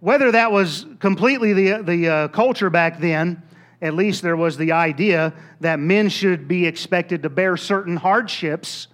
Whether 0.00 0.32
that 0.32 0.50
was 0.50 0.86
completely 0.98 1.52
the, 1.52 1.82
the 1.82 2.08
uh, 2.08 2.28
culture 2.28 2.70
back 2.70 3.00
then, 3.00 3.42
at 3.82 3.94
least 3.94 4.22
there 4.22 4.36
was 4.36 4.56
the 4.56 4.72
idea 4.72 5.32
that 5.60 5.78
men 5.78 6.08
should 6.08 6.48
be 6.48 6.66
expected 6.66 7.22
to 7.22 7.30
bear 7.30 7.56
certain 7.56 7.96
hardships 7.96 8.88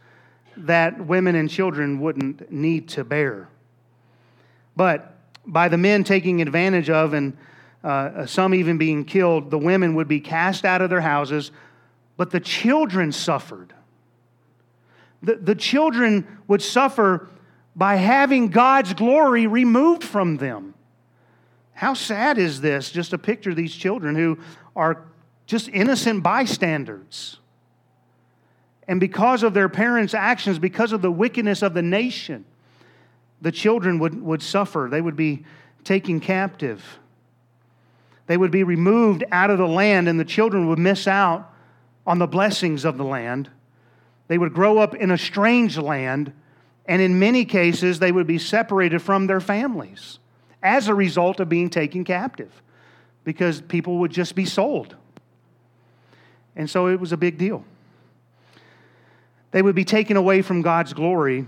that 0.57 1.05
women 1.05 1.35
and 1.35 1.51
children 1.51 2.01
wouldn't 2.01 2.51
need 2.51 2.89
to 2.89 3.05
bear. 3.05 3.49
But 4.75 5.15
by 5.47 5.69
the 5.69 5.79
men 5.79 6.03
taking 6.05 6.43
advantage 6.43 6.91
of 6.91 7.13
and 7.13 7.37
uh, 7.85 8.27
some 8.27 8.55
even 8.55 8.79
being 8.79 9.05
killed, 9.05 9.51
the 9.51 9.59
women 9.59 9.95
would 9.95 10.09
be 10.09 10.21
cast 10.21 10.65
out 10.65 10.83
of 10.83 10.91
their 10.91 11.01
houses, 11.01 11.53
but 12.17 12.31
the 12.31 12.41
children 12.41 13.13
suffered. 13.13 13.73
The, 15.23 15.37
the 15.37 15.55
children 15.55 16.27
would 16.49 16.63
suffer 16.63 17.29
by 17.77 17.97
having 17.97 18.49
God's 18.49 18.95
glory 18.95 19.47
removed 19.47 20.03
from 20.03 20.39
them. 20.39 20.75
How 21.77 21.93
sad 21.93 22.39
is 22.39 22.63
this? 22.63 22.91
Just 22.91 23.11
to 23.11 23.19
picture 23.19 23.53
these 23.53 23.75
children 23.75 24.15
who 24.15 24.39
are 24.75 25.05
just 25.45 25.69
innocent 25.69 26.23
bystanders. 26.23 27.39
And 28.89 28.99
because 28.99 29.43
of 29.43 29.53
their 29.53 29.69
parents' 29.69 30.15
actions, 30.15 30.59
because 30.59 30.93
of 30.93 31.03
the 31.03 31.11
wickedness 31.11 31.61
of 31.61 31.75
the 31.75 31.83
nation, 31.83 32.47
the 33.43 33.53
children 33.53 33.99
would, 33.99 34.23
would 34.23 34.43
suffer. 34.43 34.89
They 34.91 35.03
would 35.03 35.17
be 35.17 35.45
taken 35.85 36.19
captive. 36.19 36.83
They 38.27 38.39
would 38.39 38.51
be 38.51 38.63
removed 38.63 39.25
out 39.31 39.51
of 39.51 39.59
the 39.59 39.69
land, 39.69 40.09
and 40.09 40.19
the 40.19 40.25
children 40.25 40.69
would 40.69 40.79
miss 40.79 41.07
out 41.07 41.53
on 42.07 42.19
the 42.19 42.27
blessings 42.27 42.87
of 42.87 42.97
the 42.97 43.05
land. 43.05 43.51
They 44.29 44.39
would 44.39 44.55
grow 44.55 44.79
up 44.79 44.95
in 44.95 45.11
a 45.11 45.19
strange 45.19 45.77
land, 45.77 46.33
and 46.87 47.03
in 47.03 47.19
many 47.19 47.45
cases, 47.45 47.99
they 47.99 48.13
would 48.13 48.27
be 48.27 48.39
separated 48.39 49.03
from 49.03 49.27
their 49.27 49.41
families 49.41 50.21
as 50.67 50.89
a 50.89 50.95
result 50.95 51.39
of 51.39 51.49
being 51.49 51.71
taken 51.71 52.05
captive 52.05 52.51
because 53.23 53.61
people 53.61 53.99
would 53.99 54.11
just 54.11 54.35
be 54.35 54.45
sold. 54.45 54.97
And 56.57 56.69
so 56.69 56.89
it 56.89 56.99
was 56.99 57.13
a 57.13 57.17
big 57.17 57.39
deal 57.39 57.65
they 59.53 59.63
would 59.63 59.75
be 59.75 59.85
taken 59.85 60.19
away 60.19 60.43
from 60.43 60.61
God's 60.61 60.93
glory. 60.93 61.47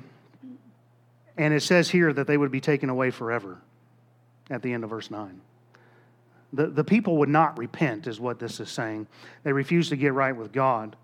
And 1.37 1.53
it 1.53 1.63
says 1.63 1.91
here 1.91 2.11
that 2.11 2.27
they 2.27 2.39
would 2.39 2.51
be 2.51 2.61
taken 2.61 2.89
away 2.89 3.11
forever 3.11 3.59
at 4.49 4.63
the 4.63 4.73
end 4.73 4.83
of 4.83 4.89
verse 4.89 5.11
9. 5.11 5.41
The, 6.55 6.69
the 6.69 6.85
people 6.85 7.19
would 7.19 7.29
not 7.29 7.59
repent, 7.59 8.07
is 8.07 8.19
what 8.19 8.39
this 8.39 8.61
is 8.61 8.71
saying. 8.71 9.09
They 9.43 9.53
refused 9.53 9.91
to 9.91 9.97
get 9.97 10.15
right 10.15 10.35
with 10.35 10.53
God. 10.53 10.97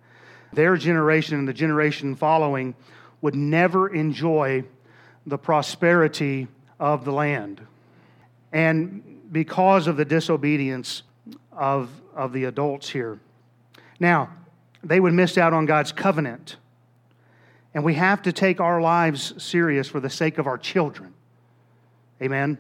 Their 0.55 0.79
generation 0.79 1.39
and 1.39 1.47
the 1.47 1.53
generation 1.53 2.17
following 2.17 2.75
would 3.21 3.35
never 3.35 3.89
enjoy 3.89 4.65
the 5.27 5.37
prosperity 5.37 6.49
of 6.81 7.05
the 7.05 7.13
land. 7.13 7.61
And 8.55 9.03
because 9.31 9.87
of 9.87 9.99
the 9.99 10.05
disobedience 10.07 11.03
of, 11.53 11.91
of 12.15 12.33
the 12.33 12.45
adults 12.45 12.89
here. 12.89 13.21
Now, 14.01 14.31
they 14.83 15.01
would 15.01 15.13
miss 15.13 15.37
out 15.37 15.53
on 15.53 15.67
God's 15.67 15.93
covenant 15.93 16.57
and 17.75 17.85
we 17.85 17.95
have 17.95 18.23
to 18.23 18.33
take 18.33 18.61
our 18.61 18.81
lives 18.81 19.35
serious 19.43 19.89
for 19.89 19.99
the 19.99 20.09
sake 20.09 20.39
of 20.39 20.47
our 20.47 20.57
children. 20.57 21.13
Amen. 22.23 22.57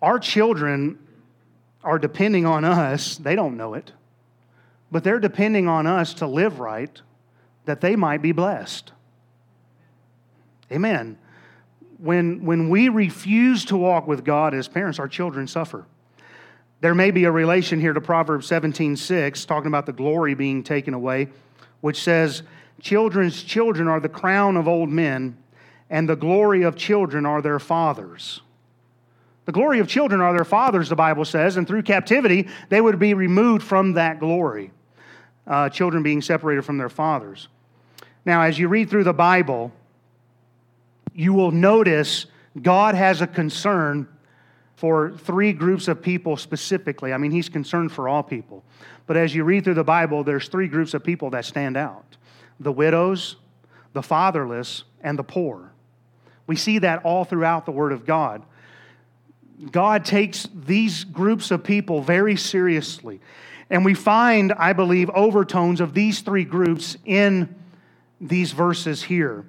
Our 0.00 0.20
children 0.20 0.98
are 1.82 1.98
depending 1.98 2.46
on 2.46 2.64
us. 2.64 3.16
They 3.16 3.34
don't 3.34 3.56
know 3.56 3.74
it. 3.74 3.92
but 4.90 5.04
they're 5.04 5.20
depending 5.20 5.68
on 5.68 5.86
us 5.86 6.14
to 6.14 6.26
live 6.26 6.60
right 6.60 7.02
that 7.64 7.80
they 7.80 7.96
might 7.96 8.22
be 8.22 8.32
blessed. 8.32 8.92
Amen. 10.72 11.18
When, 11.98 12.44
when 12.44 12.68
we 12.68 12.88
refuse 12.88 13.64
to 13.66 13.76
walk 13.76 14.06
with 14.06 14.24
God 14.24 14.54
as 14.54 14.68
parents, 14.68 14.98
our 14.98 15.08
children 15.08 15.46
suffer. 15.46 15.84
There 16.80 16.94
may 16.94 17.10
be 17.10 17.24
a 17.24 17.30
relation 17.30 17.80
here 17.80 17.92
to 17.92 18.00
Proverbs 18.00 18.46
17 18.46 18.96
6, 18.96 19.44
talking 19.44 19.66
about 19.66 19.86
the 19.86 19.92
glory 19.92 20.34
being 20.34 20.62
taken 20.62 20.94
away, 20.94 21.28
which 21.80 22.02
says, 22.02 22.42
Children's 22.80 23.42
children 23.42 23.88
are 23.88 23.98
the 23.98 24.08
crown 24.08 24.56
of 24.56 24.68
old 24.68 24.88
men, 24.88 25.36
and 25.90 26.08
the 26.08 26.14
glory 26.14 26.62
of 26.62 26.76
children 26.76 27.26
are 27.26 27.42
their 27.42 27.58
fathers. 27.58 28.40
The 29.46 29.52
glory 29.52 29.80
of 29.80 29.88
children 29.88 30.20
are 30.20 30.32
their 30.32 30.44
fathers, 30.44 30.88
the 30.88 30.94
Bible 30.94 31.24
says, 31.24 31.56
and 31.56 31.66
through 31.66 31.82
captivity, 31.82 32.48
they 32.68 32.80
would 32.80 32.98
be 32.98 33.14
removed 33.14 33.64
from 33.64 33.94
that 33.94 34.20
glory, 34.20 34.70
uh, 35.46 35.70
children 35.70 36.02
being 36.02 36.22
separated 36.22 36.64
from 36.64 36.78
their 36.78 36.90
fathers. 36.90 37.48
Now, 38.24 38.42
as 38.42 38.58
you 38.58 38.68
read 38.68 38.90
through 38.90 39.04
the 39.04 39.14
Bible, 39.14 39.72
you 41.18 41.32
will 41.32 41.50
notice 41.50 42.26
God 42.62 42.94
has 42.94 43.20
a 43.20 43.26
concern 43.26 44.06
for 44.76 45.10
three 45.10 45.52
groups 45.52 45.88
of 45.88 46.00
people 46.00 46.36
specifically. 46.36 47.12
I 47.12 47.18
mean, 47.18 47.32
He's 47.32 47.48
concerned 47.48 47.90
for 47.90 48.08
all 48.08 48.22
people. 48.22 48.62
But 49.08 49.16
as 49.16 49.34
you 49.34 49.42
read 49.42 49.64
through 49.64 49.74
the 49.74 49.82
Bible, 49.82 50.22
there's 50.22 50.46
three 50.46 50.68
groups 50.68 50.94
of 50.94 51.02
people 51.02 51.30
that 51.30 51.44
stand 51.44 51.76
out 51.76 52.16
the 52.60 52.70
widows, 52.70 53.34
the 53.94 54.02
fatherless, 54.02 54.84
and 55.00 55.18
the 55.18 55.24
poor. 55.24 55.72
We 56.46 56.54
see 56.54 56.78
that 56.78 57.04
all 57.04 57.24
throughout 57.24 57.66
the 57.66 57.72
Word 57.72 57.90
of 57.90 58.06
God. 58.06 58.44
God 59.72 60.04
takes 60.04 60.46
these 60.54 61.02
groups 61.02 61.50
of 61.50 61.64
people 61.64 62.00
very 62.00 62.36
seriously. 62.36 63.20
And 63.70 63.84
we 63.84 63.94
find, 63.94 64.52
I 64.52 64.72
believe, 64.72 65.10
overtones 65.10 65.80
of 65.80 65.94
these 65.94 66.20
three 66.20 66.44
groups 66.44 66.96
in 67.04 67.56
these 68.20 68.52
verses 68.52 69.02
here. 69.02 69.46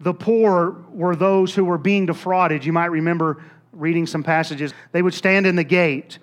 The 0.00 0.14
poor 0.14 0.76
were 0.90 1.16
those 1.16 1.54
who 1.54 1.64
were 1.64 1.78
being 1.78 2.06
defrauded. 2.06 2.64
You 2.64 2.72
might 2.72 2.86
remember 2.86 3.42
reading 3.72 4.06
some 4.06 4.22
passages. 4.22 4.72
They 4.92 5.02
would 5.02 5.14
stand 5.14 5.46
in 5.46 5.56
the 5.56 5.64
gate 5.64 6.18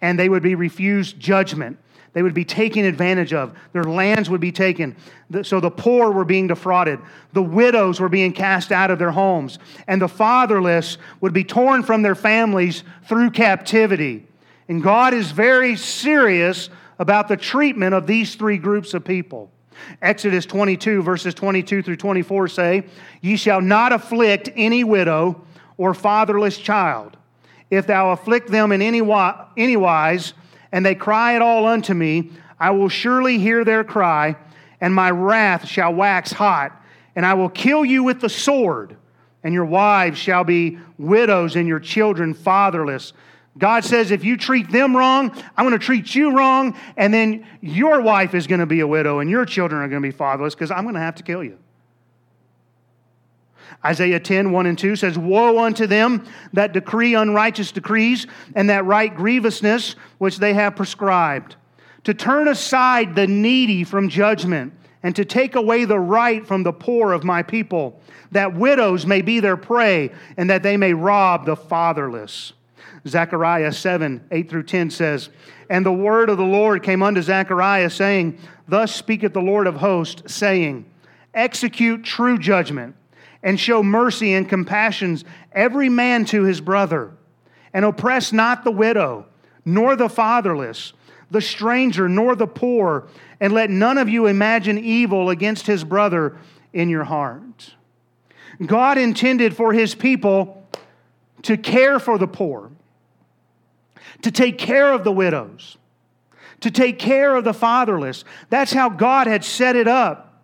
and 0.00 0.18
they 0.18 0.28
would 0.28 0.42
be 0.42 0.54
refused 0.54 1.20
judgment. 1.20 1.78
They 2.12 2.22
would 2.22 2.34
be 2.34 2.44
taken 2.44 2.84
advantage 2.84 3.32
of. 3.32 3.56
Their 3.72 3.84
lands 3.84 4.28
would 4.28 4.40
be 4.40 4.50
taken. 4.50 4.96
So 5.42 5.60
the 5.60 5.70
poor 5.70 6.10
were 6.10 6.24
being 6.24 6.48
defrauded. 6.48 6.98
The 7.32 7.42
widows 7.42 8.00
were 8.00 8.08
being 8.08 8.32
cast 8.32 8.72
out 8.72 8.90
of 8.90 8.98
their 8.98 9.12
homes. 9.12 9.60
And 9.86 10.02
the 10.02 10.08
fatherless 10.08 10.98
would 11.20 11.32
be 11.32 11.44
torn 11.44 11.84
from 11.84 12.02
their 12.02 12.16
families 12.16 12.82
through 13.06 13.30
captivity. 13.30 14.26
And 14.68 14.82
God 14.82 15.14
is 15.14 15.30
very 15.30 15.76
serious 15.76 16.68
about 16.98 17.28
the 17.28 17.36
treatment 17.36 17.94
of 17.94 18.08
these 18.08 18.34
three 18.34 18.58
groups 18.58 18.92
of 18.92 19.04
people. 19.04 19.52
Exodus 20.02 20.46
22, 20.46 21.02
verses 21.02 21.34
22 21.34 21.82
through 21.82 21.96
24 21.96 22.48
say, 22.48 22.84
Ye 23.20 23.36
shall 23.36 23.60
not 23.60 23.92
afflict 23.92 24.50
any 24.56 24.84
widow 24.84 25.44
or 25.76 25.94
fatherless 25.94 26.58
child. 26.58 27.16
If 27.70 27.86
thou 27.86 28.10
afflict 28.10 28.50
them 28.50 28.72
in 28.72 28.82
any, 28.82 29.00
wise, 29.00 30.32
and 30.72 30.84
they 30.84 30.94
cry 30.94 31.34
at 31.34 31.42
all 31.42 31.66
unto 31.66 31.94
me, 31.94 32.30
I 32.58 32.70
will 32.70 32.88
surely 32.88 33.38
hear 33.38 33.64
their 33.64 33.84
cry, 33.84 34.36
and 34.80 34.94
my 34.94 35.10
wrath 35.10 35.66
shall 35.66 35.94
wax 35.94 36.32
hot, 36.32 36.72
and 37.16 37.24
I 37.24 37.34
will 37.34 37.48
kill 37.48 37.84
you 37.84 38.02
with 38.02 38.20
the 38.20 38.28
sword, 38.28 38.96
and 39.42 39.54
your 39.54 39.64
wives 39.64 40.18
shall 40.18 40.44
be 40.44 40.78
widows, 40.98 41.56
and 41.56 41.66
your 41.66 41.80
children 41.80 42.34
fatherless. 42.34 43.12
God 43.60 43.84
says, 43.84 44.10
if 44.10 44.24
you 44.24 44.36
treat 44.36 44.70
them 44.70 44.96
wrong, 44.96 45.30
I'm 45.56 45.66
going 45.66 45.78
to 45.78 45.84
treat 45.84 46.14
you 46.14 46.34
wrong, 46.36 46.76
and 46.96 47.12
then 47.12 47.46
your 47.60 48.00
wife 48.00 48.34
is 48.34 48.46
going 48.46 48.60
to 48.60 48.66
be 48.66 48.80
a 48.80 48.86
widow, 48.86 49.20
and 49.20 49.30
your 49.30 49.44
children 49.44 49.82
are 49.82 49.88
going 49.88 50.02
to 50.02 50.08
be 50.08 50.16
fatherless 50.16 50.54
because 50.54 50.70
I'm 50.70 50.82
going 50.84 50.94
to 50.94 51.00
have 51.00 51.14
to 51.16 51.22
kill 51.22 51.44
you. 51.44 51.58
Isaiah 53.84 54.18
10, 54.18 54.50
1 54.50 54.66
and 54.66 54.78
2 54.78 54.96
says, 54.96 55.18
Woe 55.18 55.62
unto 55.62 55.86
them 55.86 56.26
that 56.54 56.72
decree 56.72 57.14
unrighteous 57.14 57.70
decrees 57.70 58.26
and 58.54 58.68
that 58.70 58.84
write 58.84 59.14
grievousness 59.14 59.94
which 60.18 60.38
they 60.38 60.54
have 60.54 60.74
prescribed, 60.74 61.56
to 62.04 62.14
turn 62.14 62.48
aside 62.48 63.14
the 63.14 63.26
needy 63.26 63.84
from 63.84 64.08
judgment, 64.08 64.72
and 65.02 65.14
to 65.16 65.24
take 65.24 65.54
away 65.54 65.84
the 65.84 65.98
right 65.98 66.46
from 66.46 66.62
the 66.62 66.72
poor 66.72 67.12
of 67.12 67.24
my 67.24 67.42
people, 67.42 68.00
that 68.32 68.54
widows 68.54 69.06
may 69.06 69.22
be 69.22 69.40
their 69.40 69.56
prey, 69.56 70.10
and 70.36 70.48
that 70.48 70.62
they 70.62 70.76
may 70.76 70.94
rob 70.94 71.46
the 71.46 71.56
fatherless. 71.56 72.54
Zechariah 73.06 73.72
7, 73.72 74.26
8 74.30 74.50
through 74.50 74.62
10 74.64 74.90
says, 74.90 75.30
And 75.68 75.84
the 75.84 75.92
word 75.92 76.28
of 76.28 76.38
the 76.38 76.44
Lord 76.44 76.82
came 76.82 77.02
unto 77.02 77.22
Zechariah, 77.22 77.90
saying, 77.90 78.38
Thus 78.68 78.94
speaketh 78.94 79.32
the 79.32 79.40
Lord 79.40 79.66
of 79.66 79.76
hosts, 79.76 80.32
saying, 80.32 80.84
Execute 81.34 82.04
true 82.04 82.38
judgment 82.38 82.96
and 83.42 83.58
show 83.58 83.82
mercy 83.82 84.34
and 84.34 84.48
compassions 84.48 85.24
every 85.52 85.88
man 85.88 86.24
to 86.26 86.42
his 86.42 86.60
brother, 86.60 87.12
and 87.72 87.84
oppress 87.84 88.32
not 88.32 88.64
the 88.64 88.70
widow, 88.70 89.26
nor 89.64 89.96
the 89.96 90.08
fatherless, 90.08 90.92
the 91.30 91.40
stranger, 91.40 92.08
nor 92.08 92.34
the 92.34 92.46
poor, 92.46 93.08
and 93.40 93.52
let 93.52 93.70
none 93.70 93.98
of 93.98 94.08
you 94.08 94.26
imagine 94.26 94.78
evil 94.78 95.30
against 95.30 95.66
his 95.66 95.84
brother 95.84 96.36
in 96.72 96.88
your 96.88 97.04
heart. 97.04 97.74
God 98.64 98.98
intended 98.98 99.56
for 99.56 99.72
his 99.72 99.94
people 99.94 100.59
to 101.42 101.56
care 101.56 101.98
for 101.98 102.18
the 102.18 102.26
poor, 102.26 102.70
to 104.22 104.30
take 104.30 104.58
care 104.58 104.92
of 104.92 105.04
the 105.04 105.12
widows, 105.12 105.78
to 106.60 106.70
take 106.70 106.98
care 106.98 107.36
of 107.36 107.44
the 107.44 107.54
fatherless. 107.54 108.24
That's 108.50 108.72
how 108.72 108.88
God 108.88 109.26
had 109.26 109.44
set 109.44 109.76
it 109.76 109.88
up. 109.88 110.42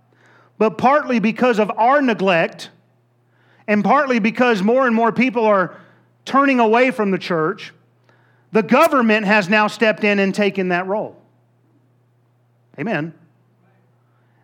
But 0.58 0.78
partly 0.78 1.18
because 1.18 1.58
of 1.58 1.70
our 1.76 2.00
neglect, 2.00 2.70
and 3.68 3.84
partly 3.84 4.18
because 4.18 4.62
more 4.62 4.86
and 4.86 4.94
more 4.94 5.12
people 5.12 5.44
are 5.44 5.78
turning 6.24 6.60
away 6.60 6.90
from 6.90 7.10
the 7.10 7.18
church, 7.18 7.74
the 8.52 8.62
government 8.62 9.26
has 9.26 9.48
now 9.48 9.66
stepped 9.66 10.04
in 10.04 10.18
and 10.18 10.34
taken 10.34 10.68
that 10.68 10.86
role. 10.86 11.16
Amen. 12.78 13.12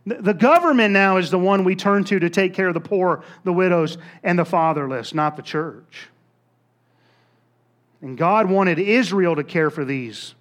The 0.04 0.34
government 0.34 0.92
now 0.92 1.18
is 1.18 1.30
the 1.30 1.38
one 1.38 1.62
we 1.62 1.76
turn 1.76 2.02
to 2.04 2.18
to 2.18 2.28
take 2.28 2.54
care 2.54 2.66
of 2.66 2.74
the 2.74 2.80
poor, 2.80 3.22
the 3.44 3.52
widows, 3.52 3.98
and 4.24 4.36
the 4.36 4.44
fatherless, 4.44 5.14
not 5.14 5.36
the 5.36 5.42
church. 5.42 6.08
And 8.02 8.18
God 8.18 8.50
wanted 8.50 8.78
Israel 8.80 9.36
to 9.36 9.44
care 9.44 9.70
for 9.70 9.84
these. 9.84 10.34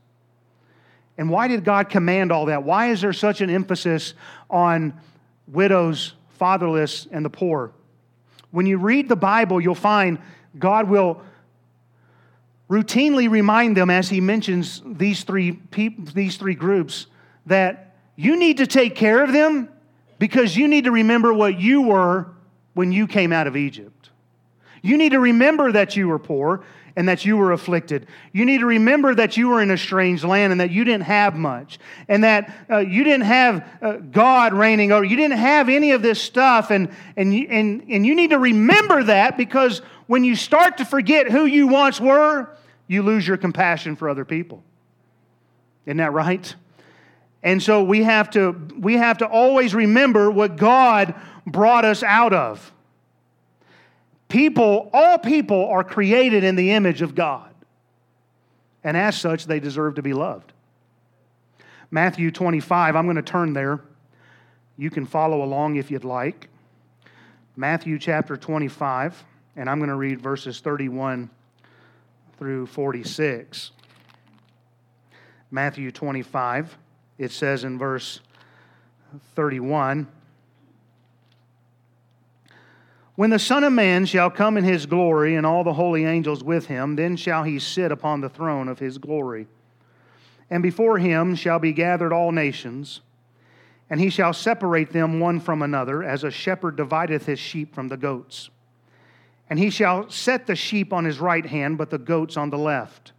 And 1.18 1.30
why 1.30 1.48
did 1.48 1.64
God 1.64 1.90
command 1.90 2.32
all 2.32 2.48
that? 2.48 2.64
Why 2.64 2.88
is 2.88 3.02
there 3.02 3.14
such 3.14 3.42
an 3.42 3.50
emphasis 3.50 4.16
on 4.50 5.00
widows, 5.48 6.14
fatherless, 6.32 7.08
and 7.12 7.24
the 7.24 7.30
poor? 7.30 7.72
When 8.50 8.66
you 8.66 8.78
read 8.78 9.08
the 9.08 9.16
Bible, 9.16 9.62
you'll 9.62 9.76
find 9.76 10.18
God 10.58 10.90
will 10.90 11.22
routinely 12.70 13.30
remind 13.30 13.78
them 13.78 13.90
as 13.90 14.10
he 14.10 14.20
mentions 14.20 14.82
these 14.86 15.24
three, 15.24 15.60
these 15.72 16.38
three 16.38 16.56
groups 16.56 17.06
that 17.46 17.96
you 18.16 18.38
need 18.38 18.58
to 18.58 18.68
take 18.68 18.96
care 18.96 19.24
of 19.24 19.32
them 19.32 19.70
because 20.20 20.56
you 20.56 20.68
need 20.68 20.86
to 20.86 20.92
remember 20.92 21.34
what 21.34 21.60
you 21.60 21.84
were 21.84 22.28
when 22.74 22.92
you 22.92 23.08
came 23.08 23.34
out 23.34 23.46
of 23.46 23.56
Egypt. 23.56 24.10
You 24.82 24.98
need 24.98 25.12
to 25.12 25.20
remember 25.20 25.72
that 25.74 25.96
you 25.96 26.08
were 26.08 26.20
poor 26.20 26.64
and 26.96 27.08
that 27.08 27.26
you 27.26 27.38
were 27.38 27.52
afflicted. 27.52 28.08
You 28.32 28.46
need 28.46 28.60
to 28.60 28.66
remember 28.66 29.16
that 29.16 29.38
you 29.38 29.50
were 29.50 29.62
in 29.62 29.72
a 29.72 29.78
strange 29.78 30.24
land 30.24 30.52
and 30.52 30.62
that 30.62 30.72
you 30.72 30.84
didn't 30.84 31.04
have 31.04 31.36
much 31.36 31.80
and 32.08 32.24
that 32.24 32.54
uh, 32.70 32.80
you 32.80 33.04
didn't 33.04 33.26
have 33.26 33.68
uh, 33.82 33.94
God 33.94 34.54
reigning 34.54 34.92
over. 34.92 35.04
You 35.04 35.16
didn't 35.16 35.38
have 35.38 35.70
any 35.70 35.92
of 35.92 36.02
this 36.02 36.22
stuff 36.22 36.72
and, 36.72 36.90
and, 37.16 37.34
and, 37.34 37.86
and 37.90 38.06
you 38.06 38.16
need 38.16 38.32
to 38.32 38.40
remember 38.40 39.04
that 39.04 39.38
because 39.38 39.80
when 40.08 40.24
you 40.24 40.36
start 40.36 40.78
to 40.78 40.86
forget 40.86 41.32
who 41.32 41.46
you 41.46 41.68
once 41.68 42.00
were, 42.02 42.50
you 42.88 43.04
lose 43.04 43.28
your 43.28 43.38
compassion 43.38 43.96
for 43.96 44.10
other 44.10 44.26
people. 44.26 44.64
Isn't 45.86 45.98
that 45.98 46.14
right? 46.14 46.54
And 47.44 47.62
so 47.62 47.84
we 47.84 48.04
have 48.04 48.30
to, 48.32 48.52
we 48.78 48.98
have 48.98 49.20
to 49.20 49.26
always 49.26 49.74
remember 49.74 50.30
what 50.30 50.58
God 50.58 51.16
brought 51.46 51.86
us 51.86 52.04
out 52.04 52.34
of. 52.34 52.72
People, 54.32 54.90
all 54.94 55.18
people 55.18 55.68
are 55.68 55.84
created 55.84 56.46
in 56.46 56.56
the 56.56 56.72
image 56.72 57.02
of 57.02 57.16
God. 57.16 57.54
And 58.82 58.96
as 58.96 59.20
such, 59.20 59.46
they 59.46 59.60
deserve 59.60 59.96
to 59.96 60.02
be 60.02 60.14
loved. 60.14 60.54
Matthew 61.92 62.32
25, 62.32 62.96
I'm 62.96 63.06
going 63.06 63.18
to 63.18 63.22
turn 63.22 63.52
there. 63.52 63.82
You 64.78 64.90
can 64.90 65.06
follow 65.06 65.44
along 65.44 65.76
if 65.76 65.92
you'd 65.92 66.06
like. 66.06 66.48
Matthew 67.58 68.00
chapter 68.00 68.38
25, 68.38 69.22
and 69.58 69.70
I'm 69.70 69.80
going 69.80 69.90
to 69.90 69.98
read 69.98 70.22
verses 70.22 70.62
31 70.62 71.30
through 72.40 72.68
46. 72.68 73.72
Matthew 75.52 75.92
25, 75.92 76.78
it 77.18 77.32
says 77.34 77.66
in 77.66 77.78
verse 77.78 78.22
31 79.36 80.08
when 83.22 83.30
the 83.30 83.38
Son 83.38 83.64
of 83.64 83.72
Man 83.72 84.08
shall 84.08 84.32
come 84.32 84.58
in 84.58 84.64
his 84.64 84.88
glory, 84.88 85.36
and 85.36 85.46
all 85.46 85.64
the 85.64 85.74
holy 85.74 86.06
angels 86.06 86.44
with 86.44 86.66
him, 86.66 86.96
then 86.96 87.16
shall 87.16 87.44
he 87.44 87.60
sit 87.60 87.92
upon 87.92 88.20
the 88.20 88.30
throne 88.30 88.68
of 88.68 88.80
his 88.80 88.98
glory. 88.98 89.46
and 90.50 90.64
before 90.64 90.98
him 90.98 91.36
shall 91.36 91.60
be 91.60 91.72
gathered 91.72 92.12
all 92.12 92.32
nations. 92.32 93.02
And 93.92 94.00
he 94.00 94.10
shall 94.10 94.34
separate 94.34 94.92
them 94.92 95.20
one 95.20 95.40
from 95.40 95.62
another, 95.62 96.02
as 96.02 96.24
a 96.24 96.32
shepherd 96.32 96.78
divideth 96.78 97.28
his 97.28 97.38
sheep 97.38 97.76
from 97.76 97.90
the 97.90 97.96
goats. 97.96 98.50
And 99.52 99.60
he 99.60 99.70
shall 99.70 100.10
set 100.10 100.48
the 100.48 100.56
sheep 100.56 100.92
on 100.92 101.06
his 101.06 101.20
right 101.20 101.46
hand, 101.46 101.78
but 101.78 101.92
the 101.92 102.00
goats 102.00 102.38
on 102.38 102.50
the 102.50 102.58
left. 102.58 103.12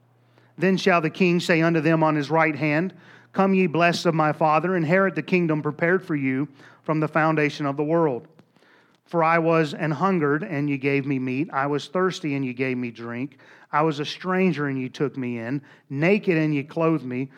Then 0.59 0.77
shall 0.79 1.01
the 1.01 1.11
king 1.11 1.39
say 1.39 1.63
unto 1.63 1.81
them 1.81 2.03
on 2.03 2.17
his 2.17 2.29
right 2.29 2.57
hand, 2.57 2.93
Come 3.33 3.55
ye 3.55 3.69
blessed 3.69 4.07
of 4.07 4.17
my 4.17 4.33
Father, 4.33 4.75
inherit 4.75 5.15
the 5.15 5.23
kingdom 5.23 5.63
prepared 5.63 6.05
for 6.05 6.17
you 6.17 6.49
from 6.83 6.99
the 6.99 7.07
foundation 7.07 7.67
of 7.67 7.77
the 7.77 7.85
world. 7.85 8.27
For 9.13 9.23
I 9.23 9.41
was 9.41 9.75
an 9.75 9.91
hungered, 9.91 10.43
and 10.43 10.71
you 10.71 10.79
gave 10.79 11.05
me 11.05 11.19
meat. 11.19 11.51
I 11.53 11.67
was 11.67 11.87
thirsty, 11.87 12.35
and 12.35 12.43
you 12.43 12.55
gave 12.55 12.79
me 12.79 12.91
drink. 12.91 13.37
I 13.71 13.83
was 13.83 14.01
a 14.01 14.07
stranger, 14.07 14.69
and 14.69 14.81
you 14.81 14.89
took 14.89 15.19
me 15.19 15.39
in. 15.39 15.61
Naked, 15.91 16.39
and 16.39 16.55
you 16.55 16.65
clothed 16.65 17.05
me. 17.05 17.29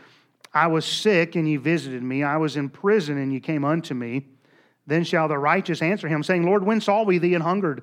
I 0.52 0.68
was 0.68 0.84
sick, 0.84 1.34
and 1.34 1.50
you 1.50 1.58
visited 1.58 2.00
me. 2.00 2.22
I 2.22 2.36
was 2.36 2.56
in 2.56 2.68
prison, 2.68 3.18
and 3.18 3.32
you 3.32 3.40
came 3.40 3.64
unto 3.64 3.92
me. 3.92 4.24
Then 4.86 5.02
shall 5.02 5.26
the 5.26 5.36
righteous 5.36 5.82
answer 5.82 6.06
him, 6.06 6.22
saying, 6.22 6.46
Lord, 6.46 6.64
when 6.64 6.80
saw 6.80 7.02
we 7.02 7.18
thee 7.18 7.34
an 7.34 7.42
hungered, 7.42 7.82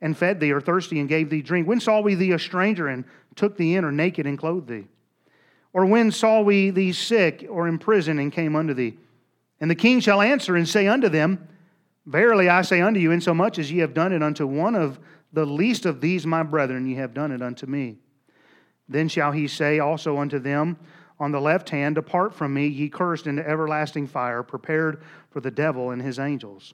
and 0.00 0.18
fed 0.18 0.40
thee, 0.40 0.50
or 0.50 0.60
thirsty, 0.60 0.98
and 0.98 1.08
gave 1.08 1.30
thee 1.30 1.40
drink? 1.40 1.68
When 1.68 1.78
saw 1.78 2.00
we 2.00 2.16
thee 2.16 2.32
a 2.32 2.40
stranger, 2.40 2.88
and 2.88 3.04
took 3.36 3.56
thee 3.56 3.76
in, 3.76 3.84
or 3.84 3.92
naked, 3.92 4.26
and 4.26 4.36
clothed 4.36 4.66
thee? 4.66 4.88
Or 5.72 5.86
when 5.86 6.10
saw 6.10 6.40
we 6.40 6.70
thee 6.70 6.92
sick, 6.92 7.46
or 7.48 7.68
in 7.68 7.78
prison, 7.78 8.18
and 8.18 8.32
came 8.32 8.56
unto 8.56 8.74
thee? 8.74 8.98
And 9.60 9.70
the 9.70 9.76
king 9.76 10.00
shall 10.00 10.20
answer 10.20 10.56
and 10.56 10.68
say 10.68 10.88
unto 10.88 11.08
them, 11.08 11.46
Verily 12.08 12.48
I 12.48 12.62
say 12.62 12.80
unto 12.80 12.98
you, 12.98 13.10
insomuch 13.10 13.58
as 13.58 13.70
ye 13.70 13.80
have 13.80 13.92
done 13.92 14.14
it 14.14 14.22
unto 14.22 14.46
one 14.46 14.74
of 14.74 14.98
the 15.34 15.44
least 15.44 15.84
of 15.84 16.00
these 16.00 16.26
my 16.26 16.42
brethren, 16.42 16.86
ye 16.86 16.94
have 16.94 17.12
done 17.12 17.30
it 17.32 17.42
unto 17.42 17.66
me. 17.66 17.98
Then 18.88 19.08
shall 19.08 19.30
he 19.30 19.46
say 19.46 19.78
also 19.78 20.16
unto 20.16 20.38
them 20.38 20.78
on 21.20 21.32
the 21.32 21.40
left 21.40 21.68
hand, 21.68 21.96
Depart 21.96 22.34
from 22.34 22.54
me, 22.54 22.66
ye 22.66 22.88
cursed, 22.88 23.26
into 23.26 23.46
everlasting 23.46 24.06
fire, 24.06 24.42
prepared 24.42 25.02
for 25.28 25.40
the 25.40 25.50
devil 25.50 25.90
and 25.90 26.00
his 26.00 26.18
angels. 26.18 26.72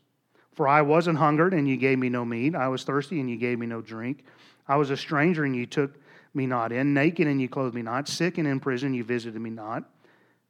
For 0.52 0.68
I 0.68 0.82
was 0.82 1.08
an 1.08 1.16
hungered, 1.16 1.52
and 1.52 1.66
ye 1.66 1.76
gave 1.76 1.98
me 1.98 2.08
no 2.08 2.24
meat. 2.24 2.54
I 2.54 2.68
was 2.68 2.84
thirsty, 2.84 3.18
and 3.18 3.28
ye 3.28 3.36
gave 3.36 3.58
me 3.58 3.66
no 3.66 3.80
drink. 3.80 4.24
I 4.68 4.76
was 4.76 4.90
a 4.90 4.96
stranger, 4.96 5.42
and 5.42 5.56
ye 5.56 5.66
took 5.66 5.96
me 6.32 6.46
not 6.46 6.70
in. 6.70 6.94
Naked, 6.94 7.26
and 7.26 7.40
ye 7.40 7.48
clothed 7.48 7.74
me 7.74 7.82
not. 7.82 8.06
Sick 8.06 8.38
and 8.38 8.46
in 8.46 8.60
prison, 8.60 8.94
ye 8.94 9.00
visited 9.00 9.40
me 9.40 9.50
not. 9.50 9.90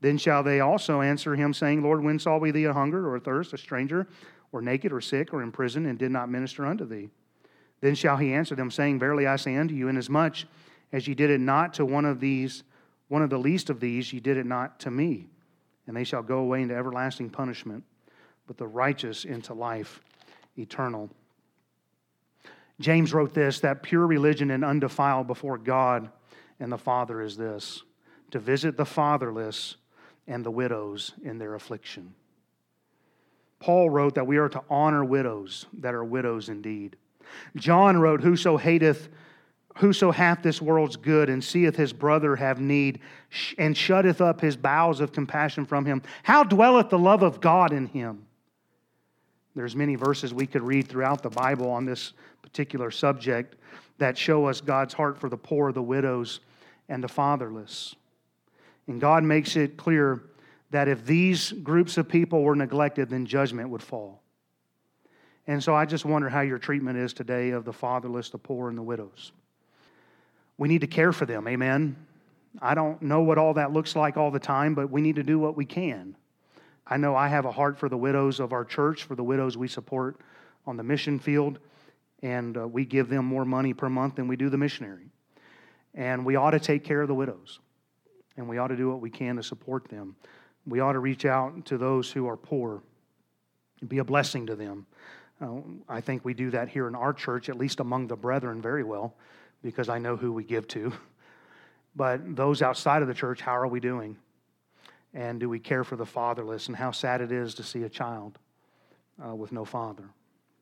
Then 0.03 0.19
shall 0.19 0.43
they 0.43 0.61
also 0.61 1.01
answer 1.01 1.35
him, 1.35 1.55
saying, 1.55 1.83
Lord, 1.83 2.05
when 2.05 2.19
saw 2.19 2.37
we 2.37 2.51
thee 2.51 2.65
a 2.65 2.75
hunger 2.75 3.09
or 3.09 3.17
a 3.17 3.21
thirst, 3.21 3.55
a 3.55 3.59
stranger, 3.59 4.07
or 4.55 4.63
naked, 4.63 4.93
or 4.93 5.01
sick, 5.01 5.35
or 5.35 5.43
in 5.43 5.51
prison, 5.51 5.85
and 5.85 5.99
did 5.99 6.13
not 6.13 6.31
minister 6.31 6.65
unto 6.65 6.87
thee? 6.87 7.11
Then 7.81 7.97
shall 7.97 8.17
he 8.17 8.33
answer 8.33 8.55
them, 8.55 8.71
saying, 8.71 9.01
Verily 9.01 9.27
I 9.27 9.35
say 9.35 9.57
unto 9.57 9.75
you, 9.75 9.89
inasmuch 9.89 10.37
as 10.93 11.09
ye 11.09 11.15
did 11.15 11.29
it 11.29 11.41
not 11.41 11.75
to 11.75 11.85
one 11.85 12.05
of 12.05 12.21
these, 12.21 12.63
one 13.09 13.21
of 13.21 13.31
the 13.31 13.39
least 13.39 13.69
of 13.69 13.81
these, 13.81 14.13
ye 14.13 14.21
did 14.21 14.37
it 14.37 14.47
not 14.47 14.79
to 14.81 14.91
me. 14.93 15.27
And 15.89 15.97
they 15.97 16.05
shall 16.05 16.23
go 16.23 16.39
away 16.39 16.63
into 16.63 16.77
everlasting 16.77 17.31
punishment, 17.31 17.83
but 18.47 18.57
the 18.57 18.67
righteous 18.67 19.25
into 19.25 19.55
life 19.55 20.01
eternal. 20.57 21.11
James 22.79 23.13
wrote 23.13 23.35
this 23.35 23.59
that 23.61 23.83
pure 23.83 24.07
religion 24.07 24.53
and 24.53 24.65
undefiled 24.65 25.27
before 25.27 25.59
God 25.59 26.11
and 26.61 26.71
the 26.71 26.79
Father 26.79 27.21
is 27.21 27.37
this 27.37 27.83
to 28.31 28.39
visit 28.39 28.77
the 28.77 28.87
fatherless 28.87 29.77
and 30.27 30.45
the 30.45 30.51
widows 30.51 31.13
in 31.25 31.39
their 31.39 31.55
affliction. 31.55 32.15
Paul 33.61 33.91
wrote 33.91 34.15
that 34.17 34.27
we 34.27 34.37
are 34.37 34.49
to 34.49 34.63
honor 34.69 35.05
widows 35.05 35.67
that 35.79 35.95
are 35.95 36.05
widows 36.05 36.49
indeed. 36.49 36.97
John 37.57 37.97
wrote, 37.97 38.21
Whoso 38.21 38.57
hateth, 38.57 39.09
whoso 39.77 40.11
hath 40.11 40.43
this 40.43 40.61
world's 40.61 40.97
good 40.97 41.29
and 41.29 41.43
seeth 41.43 41.77
his 41.77 41.93
brother 41.93 42.37
have 42.37 42.61
need 42.61 43.01
and 43.59 43.77
shutteth 43.77 44.21
up 44.21 44.41
his 44.41 44.57
bowels 44.57 45.01
of 45.01 45.13
compassion 45.13 45.65
from 45.65 45.85
him, 45.85 46.03
how 46.23 46.45
dwelleth 46.45 46.91
the 46.91 46.99
love 46.99 47.23
of 47.23 47.41
God 47.41 47.73
in 47.73 47.87
him? 47.87 48.27
There's 49.55 49.77
many 49.77 49.95
verses 49.95 50.35
we 50.35 50.47
could 50.47 50.63
read 50.63 50.89
throughout 50.89 51.23
the 51.23 51.31
Bible 51.31 51.71
on 51.71 51.85
this 51.85 52.13
particular 52.43 52.91
subject 52.91 53.57
that 53.99 54.19
show 54.19 54.47
us 54.47 54.61
God's 54.61 54.95
heart 54.95 55.19
for 55.19 55.29
the 55.29 55.37
poor, 55.37 55.73
the 55.73 55.83
widows, 55.83 56.41
and 56.89 57.03
the 57.03 57.09
fatherless. 57.09 57.95
And 58.87 59.01
God 59.01 59.23
makes 59.23 59.57
it 59.57 59.77
clear 59.77 60.25
that 60.75 60.89
if 60.89 61.07
these 61.07 61.53
groups 61.53 61.99
of 61.99 62.09
people 62.09 62.43
were 62.43 62.57
neglected, 62.57 63.09
then 63.09 63.27
judgment 63.27 63.69
would 63.69 63.81
fall. 63.81 64.21
And 65.47 65.63
so 65.63 65.73
I 65.73 65.85
just 65.85 66.05
wonder 66.05 66.29
how 66.29 66.41
your 66.41 66.59
treatment 66.59 66.99
is 66.99 67.13
today 67.13 67.51
of 67.51 67.65
the 67.65 67.73
fatherless, 67.73 68.31
the 68.31 68.39
poor, 68.39 68.71
and 68.71 68.77
the 68.77 68.83
widows. 68.83 69.31
We 70.59 70.67
need 70.67 70.81
to 70.81 70.89
care 70.89 71.13
for 71.13 71.27
them, 71.27 71.47
amen? 71.47 71.95
I 72.61 72.75
don't 72.75 73.01
know 73.03 73.23
what 73.23 73.39
all 73.39 73.55
that 73.55 73.73
looks 73.73 73.95
like 73.95 74.17
all 74.17 74.33
the 74.33 74.41
time, 74.41 74.75
but 74.75 74.91
we 74.91 75.01
need 75.01 75.15
to 75.15 75.23
do 75.23 75.39
what 75.39 75.57
we 75.57 75.65
can. 75.65 76.17
I 76.85 76.97
know 76.97 77.15
I 77.15 77.29
have 77.29 77.45
a 77.45 77.53
heart 77.53 77.79
for 77.79 77.89
the 77.89 77.97
widows 77.97 78.41
of 78.41 78.53
our 78.53 78.65
church, 78.65 79.05
for 79.05 79.15
the 79.15 79.23
widows 79.23 79.57
we 79.57 79.69
support 79.69 80.17
on 80.67 80.77
the 80.77 80.83
mission 80.83 81.21
field, 81.21 81.61
and 82.25 82.57
uh, 82.57 82.67
we 82.67 82.85
give 82.85 83.09
them 83.09 83.27
more 83.27 83.45
money 83.45 83.75
per 83.75 83.89
month 83.89 84.17
than 84.17 84.27
we 84.27 84.35
do 84.35 84.51
the 84.51 84.59
missionary. 84.59 85.13
And 85.95 86.27
we 86.27 86.35
ought 86.35 86.51
to 86.51 86.59
take 86.59 86.83
care 86.83 87.01
of 87.01 87.07
the 87.07 87.15
widows, 87.15 87.61
and 88.37 88.49
we 88.49 88.59
ought 88.59 88.69
to 88.69 88.77
do 88.77 88.91
what 88.91 89.01
we 89.01 89.11
can 89.11 89.37
to 89.37 89.43
support 89.45 89.89
them. 89.89 90.17
We 90.67 90.81
ought 90.81 90.93
to 90.93 90.99
reach 90.99 91.25
out 91.25 91.67
to 91.67 91.79
those 91.79 92.11
who 92.11 92.29
are 92.29 92.37
poor 92.37 92.83
and 93.81 93.89
be 93.89 93.99
a 93.99 94.05
blessing 94.05 94.47
to 94.47 94.57
them. 94.57 94.87
Uh, 95.41 95.61
I 95.89 96.01
think 96.01 96.25
we 96.25 96.35
do 96.35 96.51
that 96.51 96.69
here 96.69 96.89
in 96.89 96.95
our 96.95 97.13
church, 97.13 97.49
at 97.49 97.57
least 97.57 97.81
among 97.81 98.07
the 98.07 98.17
brethren, 98.17 98.63
very 98.63 98.85
well, 98.85 99.15
because 99.63 99.89
I 99.89 99.99
know 99.99 100.17
who 100.17 100.33
we 100.33 100.45
give 100.45 100.69
to. 100.69 100.93
But 101.97 102.35
those 102.35 102.61
outside 102.61 103.03
of 103.03 103.09
the 103.09 103.15
church, 103.15 103.41
how 103.41 103.57
are 103.57 103.69
we 103.69 103.79
doing? 103.79 104.17
And 105.13 105.39
do 105.39 105.49
we 105.49 105.61
care 105.61 105.85
for 105.85 105.95
the 105.95 106.05
fatherless? 106.05 106.67
And 106.67 106.75
how 106.75 106.91
sad 106.91 107.21
it 107.21 107.31
is 107.31 107.55
to 107.55 107.63
see 107.63 107.85
a 107.85 107.89
child 107.89 108.37
uh, 109.25 109.33
with 109.33 109.53
no 109.53 109.65
father, 109.65 110.09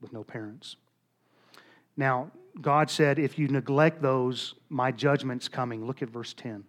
with 0.03 0.13
no 0.13 0.25
parents. 0.25 0.77
Now, 1.97 2.31
God 2.61 2.91
said, 2.91 3.19
If 3.19 3.39
you 3.39 3.49
neglect 3.49 4.03
those, 4.03 4.55
my 4.69 4.93
judgment's 4.93 5.49
coming. 5.49 5.87
Look 5.87 6.03
at 6.03 6.11
verse 6.11 6.35
10. 6.35 6.65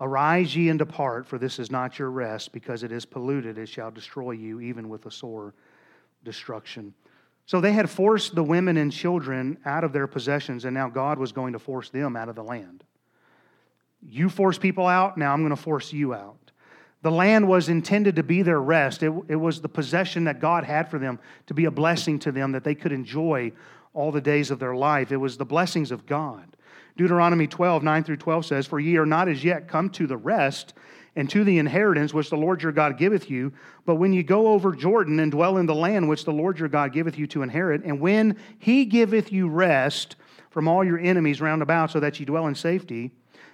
Arise 0.00 0.54
ye 0.54 0.68
and 0.68 0.78
depart, 0.78 1.26
for 1.26 1.38
this 1.38 1.58
is 1.58 1.70
not 1.70 1.98
your 1.98 2.10
rest, 2.10 2.52
because 2.52 2.82
it 2.82 2.92
is 2.92 3.06
polluted, 3.06 3.56
it 3.56 3.68
shall 3.68 3.90
destroy 3.90 4.32
you, 4.32 4.60
even 4.60 4.88
with 4.88 5.06
a 5.06 5.10
sore 5.10 5.54
destruction. 6.22 6.92
So 7.46 7.60
they 7.60 7.72
had 7.72 7.88
forced 7.88 8.34
the 8.34 8.42
women 8.42 8.76
and 8.76 8.92
children 8.92 9.56
out 9.64 9.84
of 9.84 9.92
their 9.92 10.06
possessions, 10.06 10.64
and 10.64 10.74
now 10.74 10.88
God 10.88 11.18
was 11.18 11.32
going 11.32 11.54
to 11.54 11.58
force 11.58 11.88
them 11.88 12.16
out 12.16 12.28
of 12.28 12.34
the 12.34 12.42
land. 12.42 12.84
You 14.02 14.28
force 14.28 14.58
people 14.58 14.86
out, 14.86 15.16
now 15.16 15.32
I'm 15.32 15.40
going 15.40 15.50
to 15.50 15.56
force 15.56 15.92
you 15.92 16.12
out. 16.12 16.36
The 17.02 17.10
land 17.10 17.48
was 17.48 17.68
intended 17.68 18.16
to 18.16 18.22
be 18.22 18.42
their 18.42 18.60
rest. 18.60 19.02
It, 19.02 19.12
it 19.28 19.36
was 19.36 19.60
the 19.60 19.68
possession 19.68 20.24
that 20.24 20.40
God 20.40 20.64
had 20.64 20.90
for 20.90 20.98
them 20.98 21.20
to 21.46 21.54
be 21.54 21.66
a 21.66 21.70
blessing 21.70 22.18
to 22.20 22.32
them 22.32 22.52
that 22.52 22.64
they 22.64 22.74
could 22.74 22.92
enjoy 22.92 23.52
all 23.94 24.10
the 24.10 24.20
days 24.20 24.50
of 24.50 24.58
their 24.58 24.74
life. 24.74 25.12
It 25.12 25.16
was 25.16 25.36
the 25.36 25.44
blessings 25.44 25.90
of 25.92 26.04
God. 26.04 26.56
Deuteronomy 26.96 27.46
12, 27.46 27.82
9 27.82 28.04
through 28.04 28.16
12 28.16 28.46
says, 28.46 28.66
For 28.66 28.80
ye 28.80 28.96
are 28.96 29.06
not 29.06 29.28
as 29.28 29.44
yet 29.44 29.68
come 29.68 29.90
to 29.90 30.06
the 30.06 30.16
rest 30.16 30.74
and 31.14 31.28
to 31.30 31.44
the 31.44 31.58
inheritance 31.58 32.14
which 32.14 32.30
the 32.30 32.36
Lord 32.36 32.62
your 32.62 32.72
God 32.72 32.98
giveth 32.98 33.30
you. 33.30 33.52
But 33.84 33.96
when 33.96 34.12
ye 34.12 34.22
go 34.22 34.48
over 34.48 34.74
Jordan 34.74 35.18
and 35.18 35.30
dwell 35.30 35.58
in 35.58 35.66
the 35.66 35.74
land 35.74 36.08
which 36.08 36.24
the 36.24 36.32
Lord 36.32 36.58
your 36.58 36.68
God 36.68 36.92
giveth 36.92 37.18
you 37.18 37.26
to 37.28 37.42
inherit, 37.42 37.84
and 37.84 38.00
when 38.00 38.36
he 38.58 38.84
giveth 38.84 39.32
you 39.32 39.48
rest 39.48 40.16
from 40.50 40.68
all 40.68 40.84
your 40.84 40.98
enemies 40.98 41.40
round 41.40 41.62
about, 41.62 41.90
so 41.90 42.00
that 42.00 42.18
ye 42.18 42.26
dwell 42.26 42.46
in 42.46 42.54
safety, 42.54 43.10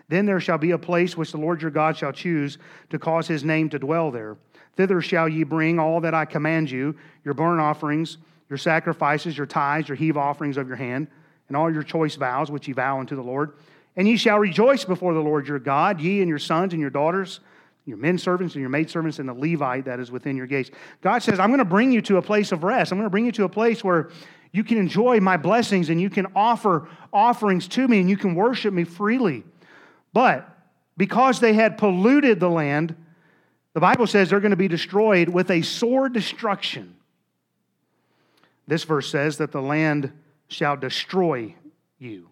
then 0.08 0.26
there 0.26 0.40
shall 0.40 0.58
be 0.58 0.72
a 0.72 0.78
place 0.78 1.16
which 1.16 1.32
the 1.32 1.38
Lord 1.38 1.62
your 1.62 1.70
God 1.70 1.96
shall 1.96 2.12
choose 2.12 2.58
to 2.90 2.98
cause 2.98 3.26
his 3.26 3.44
name 3.44 3.68
to 3.70 3.78
dwell 3.78 4.10
there. 4.10 4.36
Thither 4.76 5.00
shall 5.00 5.28
ye 5.28 5.42
bring 5.42 5.78
all 5.78 6.00
that 6.00 6.14
I 6.14 6.24
command 6.24 6.70
you, 6.70 6.96
your 7.24 7.34
burnt 7.34 7.60
offerings, 7.60 8.18
your 8.48 8.56
sacrifices, 8.56 9.36
your 9.36 9.46
tithes, 9.46 9.88
your 9.88 9.96
heave 9.96 10.16
offerings 10.16 10.56
of 10.56 10.68
your 10.68 10.76
hand 10.76 11.08
and 11.52 11.56
all 11.58 11.70
your 11.70 11.82
choice 11.82 12.14
vows 12.16 12.50
which 12.50 12.66
ye 12.66 12.72
vow 12.72 12.98
unto 12.98 13.14
the 13.14 13.22
Lord. 13.22 13.52
And 13.94 14.08
ye 14.08 14.16
shall 14.16 14.38
rejoice 14.38 14.86
before 14.86 15.12
the 15.12 15.20
Lord 15.20 15.46
your 15.46 15.58
God, 15.58 16.00
ye 16.00 16.20
and 16.20 16.28
your 16.28 16.38
sons 16.38 16.72
and 16.72 16.80
your 16.80 16.88
daughters, 16.88 17.40
your 17.84 17.98
men 17.98 18.16
servants 18.16 18.54
and 18.54 18.62
your 18.62 18.70
maid 18.70 18.88
servants, 18.88 19.18
and 19.18 19.28
the 19.28 19.34
Levite 19.34 19.84
that 19.84 20.00
is 20.00 20.10
within 20.10 20.34
your 20.34 20.46
gates. 20.46 20.70
God 21.02 21.22
says, 21.22 21.38
I'm 21.38 21.50
going 21.50 21.58
to 21.58 21.66
bring 21.66 21.92
you 21.92 22.00
to 22.02 22.16
a 22.16 22.22
place 22.22 22.52
of 22.52 22.64
rest. 22.64 22.90
I'm 22.90 22.96
going 22.96 23.04
to 23.06 23.10
bring 23.10 23.26
you 23.26 23.32
to 23.32 23.44
a 23.44 23.50
place 23.50 23.84
where 23.84 24.08
you 24.50 24.64
can 24.64 24.78
enjoy 24.78 25.20
my 25.20 25.36
blessings 25.36 25.90
and 25.90 26.00
you 26.00 26.08
can 26.08 26.26
offer 26.34 26.88
offerings 27.12 27.68
to 27.68 27.86
me 27.86 28.00
and 28.00 28.08
you 28.08 28.16
can 28.16 28.34
worship 28.34 28.72
me 28.72 28.84
freely. 28.84 29.44
But 30.14 30.48
because 30.96 31.38
they 31.38 31.52
had 31.52 31.76
polluted 31.76 32.40
the 32.40 32.48
land, 32.48 32.96
the 33.74 33.80
Bible 33.80 34.06
says 34.06 34.30
they're 34.30 34.40
going 34.40 34.52
to 34.52 34.56
be 34.56 34.68
destroyed 34.68 35.28
with 35.28 35.50
a 35.50 35.60
sore 35.60 36.08
destruction. 36.08 36.96
This 38.66 38.84
verse 38.84 39.10
says 39.10 39.36
that 39.36 39.52
the 39.52 39.60
land 39.60 40.12
shall 40.52 40.76
destroy 40.76 41.54
you. 41.98 42.28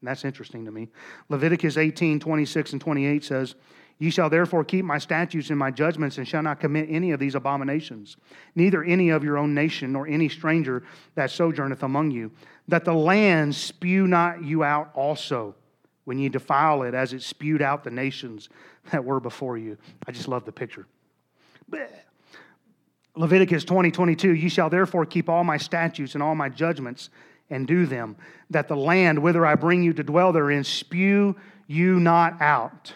And 0.00 0.08
that's 0.08 0.24
interesting 0.24 0.64
to 0.64 0.70
me. 0.70 0.88
Leviticus 1.28 1.76
18, 1.76 2.20
26 2.20 2.72
and 2.72 2.80
28 2.80 3.24
says, 3.24 3.54
Ye 3.98 4.10
shall 4.10 4.28
therefore 4.28 4.62
keep 4.62 4.84
my 4.84 4.98
statutes 4.98 5.48
and 5.48 5.58
my 5.58 5.70
judgments, 5.70 6.18
and 6.18 6.28
shall 6.28 6.42
not 6.42 6.60
commit 6.60 6.88
any 6.90 7.12
of 7.12 7.20
these 7.20 7.34
abominations, 7.34 8.18
neither 8.54 8.84
any 8.84 9.08
of 9.08 9.24
your 9.24 9.38
own 9.38 9.54
nation, 9.54 9.92
nor 9.92 10.06
any 10.06 10.28
stranger 10.28 10.82
that 11.14 11.30
sojourneth 11.30 11.82
among 11.82 12.10
you, 12.10 12.30
that 12.68 12.84
the 12.84 12.92
land 12.92 13.54
spew 13.54 14.06
not 14.06 14.44
you 14.44 14.62
out 14.62 14.90
also 14.94 15.54
when 16.04 16.18
ye 16.18 16.28
defile 16.28 16.82
it, 16.82 16.94
as 16.94 17.14
it 17.14 17.22
spewed 17.22 17.62
out 17.62 17.84
the 17.84 17.90
nations 17.90 18.50
that 18.92 19.02
were 19.02 19.18
before 19.18 19.56
you. 19.56 19.78
I 20.06 20.12
just 20.12 20.28
love 20.28 20.44
the 20.44 20.52
picture. 20.52 20.86
Leviticus 23.16 23.64
20, 23.64 23.90
22, 23.90 24.34
ye 24.34 24.48
shall 24.50 24.68
therefore 24.68 25.06
keep 25.06 25.30
all 25.30 25.42
my 25.42 25.56
statutes 25.56 26.14
and 26.14 26.22
all 26.22 26.34
my 26.34 26.50
judgments 26.50 27.08
and 27.50 27.66
do 27.66 27.86
them, 27.86 28.16
that 28.50 28.68
the 28.68 28.76
land 28.76 29.18
whither 29.18 29.46
I 29.46 29.54
bring 29.54 29.82
you 29.82 29.92
to 29.94 30.02
dwell 30.02 30.32
therein 30.32 30.64
spew 30.64 31.36
you 31.66 32.00
not 32.00 32.40
out. 32.40 32.92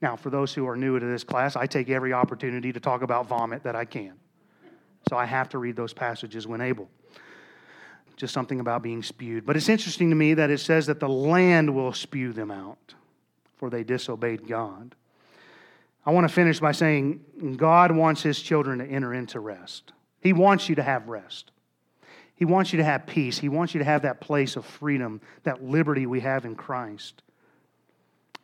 Now, 0.00 0.16
for 0.16 0.30
those 0.30 0.52
who 0.52 0.68
are 0.68 0.76
new 0.76 0.98
to 0.98 1.06
this 1.06 1.24
class, 1.24 1.56
I 1.56 1.66
take 1.66 1.88
every 1.88 2.12
opportunity 2.12 2.72
to 2.72 2.80
talk 2.80 3.02
about 3.02 3.26
vomit 3.26 3.62
that 3.62 3.74
I 3.74 3.84
can. 3.84 4.14
So 5.08 5.16
I 5.16 5.24
have 5.24 5.48
to 5.50 5.58
read 5.58 5.76
those 5.76 5.92
passages 5.92 6.46
when 6.46 6.60
able. 6.60 6.88
Just 8.16 8.32
something 8.32 8.60
about 8.60 8.82
being 8.82 9.02
spewed. 9.02 9.44
But 9.44 9.56
it's 9.56 9.68
interesting 9.68 10.10
to 10.10 10.16
me 10.16 10.34
that 10.34 10.50
it 10.50 10.60
says 10.60 10.86
that 10.86 11.00
the 11.00 11.08
land 11.08 11.74
will 11.74 11.92
spew 11.92 12.32
them 12.32 12.50
out, 12.50 12.94
for 13.56 13.70
they 13.70 13.82
disobeyed 13.82 14.46
God. 14.46 14.94
I 16.06 16.10
want 16.10 16.28
to 16.28 16.32
finish 16.32 16.60
by 16.60 16.72
saying 16.72 17.56
God 17.56 17.90
wants 17.90 18.22
his 18.22 18.40
children 18.40 18.78
to 18.78 18.84
enter 18.84 19.14
into 19.14 19.40
rest. 19.40 19.92
He 20.20 20.32
wants 20.32 20.68
you 20.68 20.74
to 20.74 20.82
have 20.82 21.08
rest. 21.08 21.50
He 22.36 22.44
wants 22.44 22.72
you 22.72 22.78
to 22.78 22.84
have 22.84 23.06
peace. 23.06 23.38
He 23.38 23.48
wants 23.48 23.74
you 23.74 23.78
to 23.78 23.84
have 23.84 24.02
that 24.02 24.20
place 24.20 24.56
of 24.56 24.64
freedom, 24.64 25.20
that 25.44 25.62
liberty 25.62 26.06
we 26.06 26.20
have 26.20 26.44
in 26.44 26.56
Christ. 26.56 27.22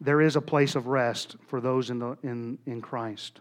There 0.01 0.20
is 0.20 0.36
a 0.36 0.41
place 0.41 0.76
of 0.76 0.86
rest 0.86 1.36
for 1.49 1.61
those 1.61 1.91
in, 1.91 1.99
the, 1.99 2.16
in, 2.22 2.59
in 2.66 2.80
Christ. 2.80 3.41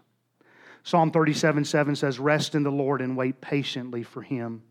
Psalm 0.82 1.10
37 1.10 1.64
7 1.64 1.96
says, 1.96 2.18
Rest 2.18 2.54
in 2.54 2.62
the 2.62 2.70
Lord 2.70 3.00
and 3.00 3.16
wait 3.16 3.40
patiently 3.40 4.02
for 4.02 4.22
him. 4.22 4.62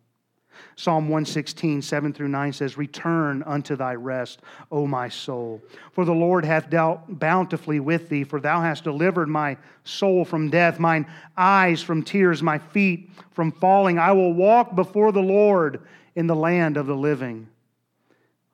Psalm 0.76 1.06
116, 1.06 1.82
7 1.82 2.14
through 2.14 2.28
9 2.28 2.54
says, 2.54 2.78
Return 2.78 3.44
unto 3.44 3.76
thy 3.76 3.96
rest, 3.96 4.42
O 4.72 4.88
my 4.88 5.10
soul. 5.10 5.62
For 5.92 6.06
the 6.06 6.14
Lord 6.14 6.46
hath 6.46 6.70
dealt 6.70 7.02
bountifully 7.08 7.80
with 7.80 8.10
thee, 8.10 8.24
for 8.24 8.40
thou 8.40 8.62
hast 8.62 8.84
delivered 8.84 9.28
my 9.28 9.58
soul 9.84 10.24
from 10.24 10.50
death, 10.50 10.80
mine 10.80 11.06
eyes 11.36 11.82
from 11.82 12.04
tears, 12.04 12.42
my 12.42 12.58
feet 12.58 13.10
from 13.32 13.52
falling. 13.52 14.00
I 14.00 14.14
will 14.14 14.34
walk 14.34 14.76
before 14.76 15.12
the 15.12 15.22
Lord 15.22 15.82
in 16.16 16.28
the 16.28 16.36
land 16.36 16.78
of 16.78 16.88
the 16.88 16.96
living. 16.96 17.48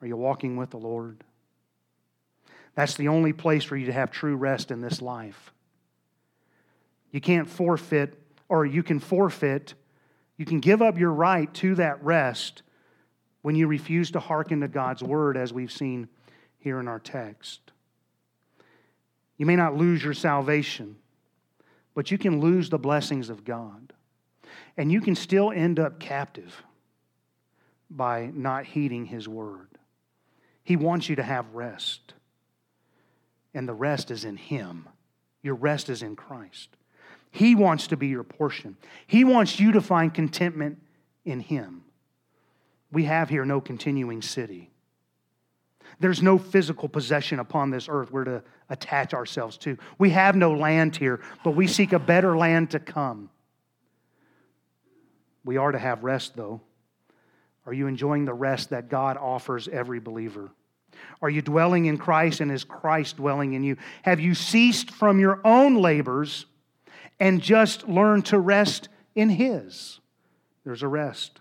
Are 0.01 0.07
you 0.07 0.17
walking 0.17 0.57
with 0.57 0.71
the 0.71 0.77
Lord? 0.77 1.23
That's 2.75 2.95
the 2.95 3.07
only 3.07 3.33
place 3.33 3.63
for 3.63 3.77
you 3.77 3.85
to 3.87 3.93
have 3.93 4.11
true 4.11 4.35
rest 4.35 4.69
in 4.69 4.81
this 4.81 5.01
life. 5.01 5.53
You 7.11 7.21
can't 7.21 7.49
forfeit, 7.49 8.13
or 8.49 8.65
you 8.65 8.83
can 8.83 8.99
forfeit, 8.99 9.73
you 10.37 10.45
can 10.45 10.59
give 10.59 10.81
up 10.81 10.97
your 10.97 11.11
right 11.11 11.53
to 11.55 11.75
that 11.75 12.03
rest 12.03 12.61
when 13.41 13.55
you 13.55 13.67
refuse 13.67 14.11
to 14.11 14.19
hearken 14.19 14.61
to 14.61 14.67
God's 14.67 15.03
word, 15.03 15.37
as 15.37 15.53
we've 15.53 15.71
seen 15.71 16.09
here 16.57 16.79
in 16.79 16.87
our 16.87 16.99
text. 16.99 17.59
You 19.37 19.45
may 19.45 19.55
not 19.55 19.75
lose 19.75 20.03
your 20.03 20.13
salvation, 20.13 20.95
but 21.93 22.09
you 22.09 22.17
can 22.17 22.39
lose 22.39 22.69
the 22.69 22.79
blessings 22.79 23.29
of 23.29 23.45
God. 23.45 23.93
And 24.77 24.91
you 24.91 24.99
can 24.99 25.15
still 25.15 25.51
end 25.51 25.79
up 25.79 25.99
captive 25.99 26.63
by 27.89 28.31
not 28.33 28.65
heeding 28.65 29.05
His 29.05 29.27
word. 29.27 29.69
He 30.63 30.75
wants 30.75 31.07
you 31.07 31.15
to 31.17 31.23
have 31.23 31.53
rest, 31.53 32.13
and 33.53 33.67
the 33.67 33.73
rest 33.73 34.09
is 34.09 34.25
in 34.25 34.37
Him. 34.37 34.89
Your 35.43 35.55
rest 35.55 35.89
is 35.89 36.01
in 36.01 36.15
Christ. 36.15 36.69
He 37.35 37.53
wants 37.53 37.87
to 37.87 37.97
be 37.97 38.07
your 38.07 38.23
portion. 38.23 38.77
He 39.07 39.25
wants 39.25 39.59
you 39.59 39.73
to 39.73 39.81
find 39.81 40.13
contentment 40.13 40.79
in 41.25 41.41
Him. 41.41 41.83
We 42.93 43.03
have 43.03 43.27
here 43.27 43.43
no 43.43 43.59
continuing 43.59 44.21
city. 44.21 44.69
There's 45.99 46.21
no 46.21 46.37
physical 46.37 46.87
possession 46.87 47.39
upon 47.39 47.71
this 47.71 47.89
earth 47.89 48.09
we're 48.09 48.23
to 48.23 48.41
attach 48.69 49.13
ourselves 49.13 49.57
to. 49.57 49.77
We 49.97 50.11
have 50.11 50.37
no 50.37 50.53
land 50.53 50.95
here, 50.95 51.19
but 51.43 51.51
we 51.57 51.67
seek 51.67 51.91
a 51.91 51.99
better 51.99 52.37
land 52.37 52.71
to 52.71 52.79
come. 52.79 53.29
We 55.43 55.57
are 55.57 55.73
to 55.73 55.79
have 55.79 56.05
rest, 56.05 56.37
though. 56.37 56.61
Are 57.65 57.73
you 57.73 57.87
enjoying 57.87 58.23
the 58.23 58.33
rest 58.33 58.69
that 58.69 58.87
God 58.87 59.17
offers 59.17 59.67
every 59.67 59.99
believer? 59.99 60.51
Are 61.21 61.29
you 61.29 61.41
dwelling 61.41 61.87
in 61.87 61.97
Christ 61.97 62.39
and 62.39 62.49
is 62.49 62.63
Christ 62.63 63.17
dwelling 63.17 63.55
in 63.55 63.63
you? 63.63 63.75
Have 64.03 64.21
you 64.21 64.35
ceased 64.35 64.89
from 64.89 65.19
your 65.19 65.41
own 65.43 65.75
labors 65.75 66.45
and 67.19 67.41
just 67.41 67.87
learn 67.87 68.21
to 68.23 68.39
rest 68.39 68.89
in 69.15 69.29
His. 69.29 69.99
There's 70.63 70.83
a 70.83 70.87
rest. 70.87 71.39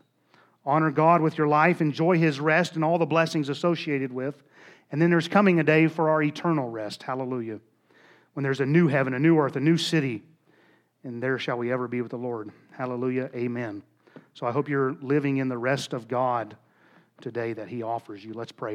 Honor 0.67 0.91
God 0.91 1.21
with 1.21 1.37
your 1.37 1.49
life, 1.49 1.81
enjoy 1.81 2.19
His 2.19 2.41
rest 2.41 2.75
and 2.75 2.85
all 2.85 2.99
the 2.99 3.07
blessings 3.07 3.49
associated 3.49 4.13
with. 4.13 4.43
And 4.91 5.01
then 5.01 5.11
there's 5.11 5.29
coming 5.29 5.61
a 5.61 5.65
day 5.65 5.89
for 5.89 6.09
our 6.09 6.23
eternal 6.23 6.69
rest. 6.69 7.03
Hallelujah. 7.03 7.61
When 8.35 8.43
there's 8.43 8.61
a 8.61 8.67
new 8.67 8.89
heaven, 8.89 9.15
a 9.15 9.19
new 9.19 9.39
earth, 9.39 9.57
a 9.57 9.61
new 9.61 9.77
city, 9.77 10.23
and 11.03 11.23
there 11.23 11.39
shall 11.39 11.59
we 11.59 11.71
ever 11.71 11.87
be 11.87 12.01
with 12.01 12.11
the 12.11 12.17
Lord. 12.17 12.51
Hallelujah. 12.71 13.31
Amen. 13.35 13.83
So 14.35 14.47
I 14.47 14.53
hope 14.53 14.69
you're 14.69 14.95
living 15.01 15.37
in 15.37 15.49
the 15.49 15.59
rest 15.59 15.93
of 15.93 16.09
God 16.09 16.57
today 17.21 17.53
that 17.53 17.69
He 17.69 17.83
offers 17.83 18.25
you. 18.25 18.33
Let's 18.33 18.53
pray. 18.53 18.73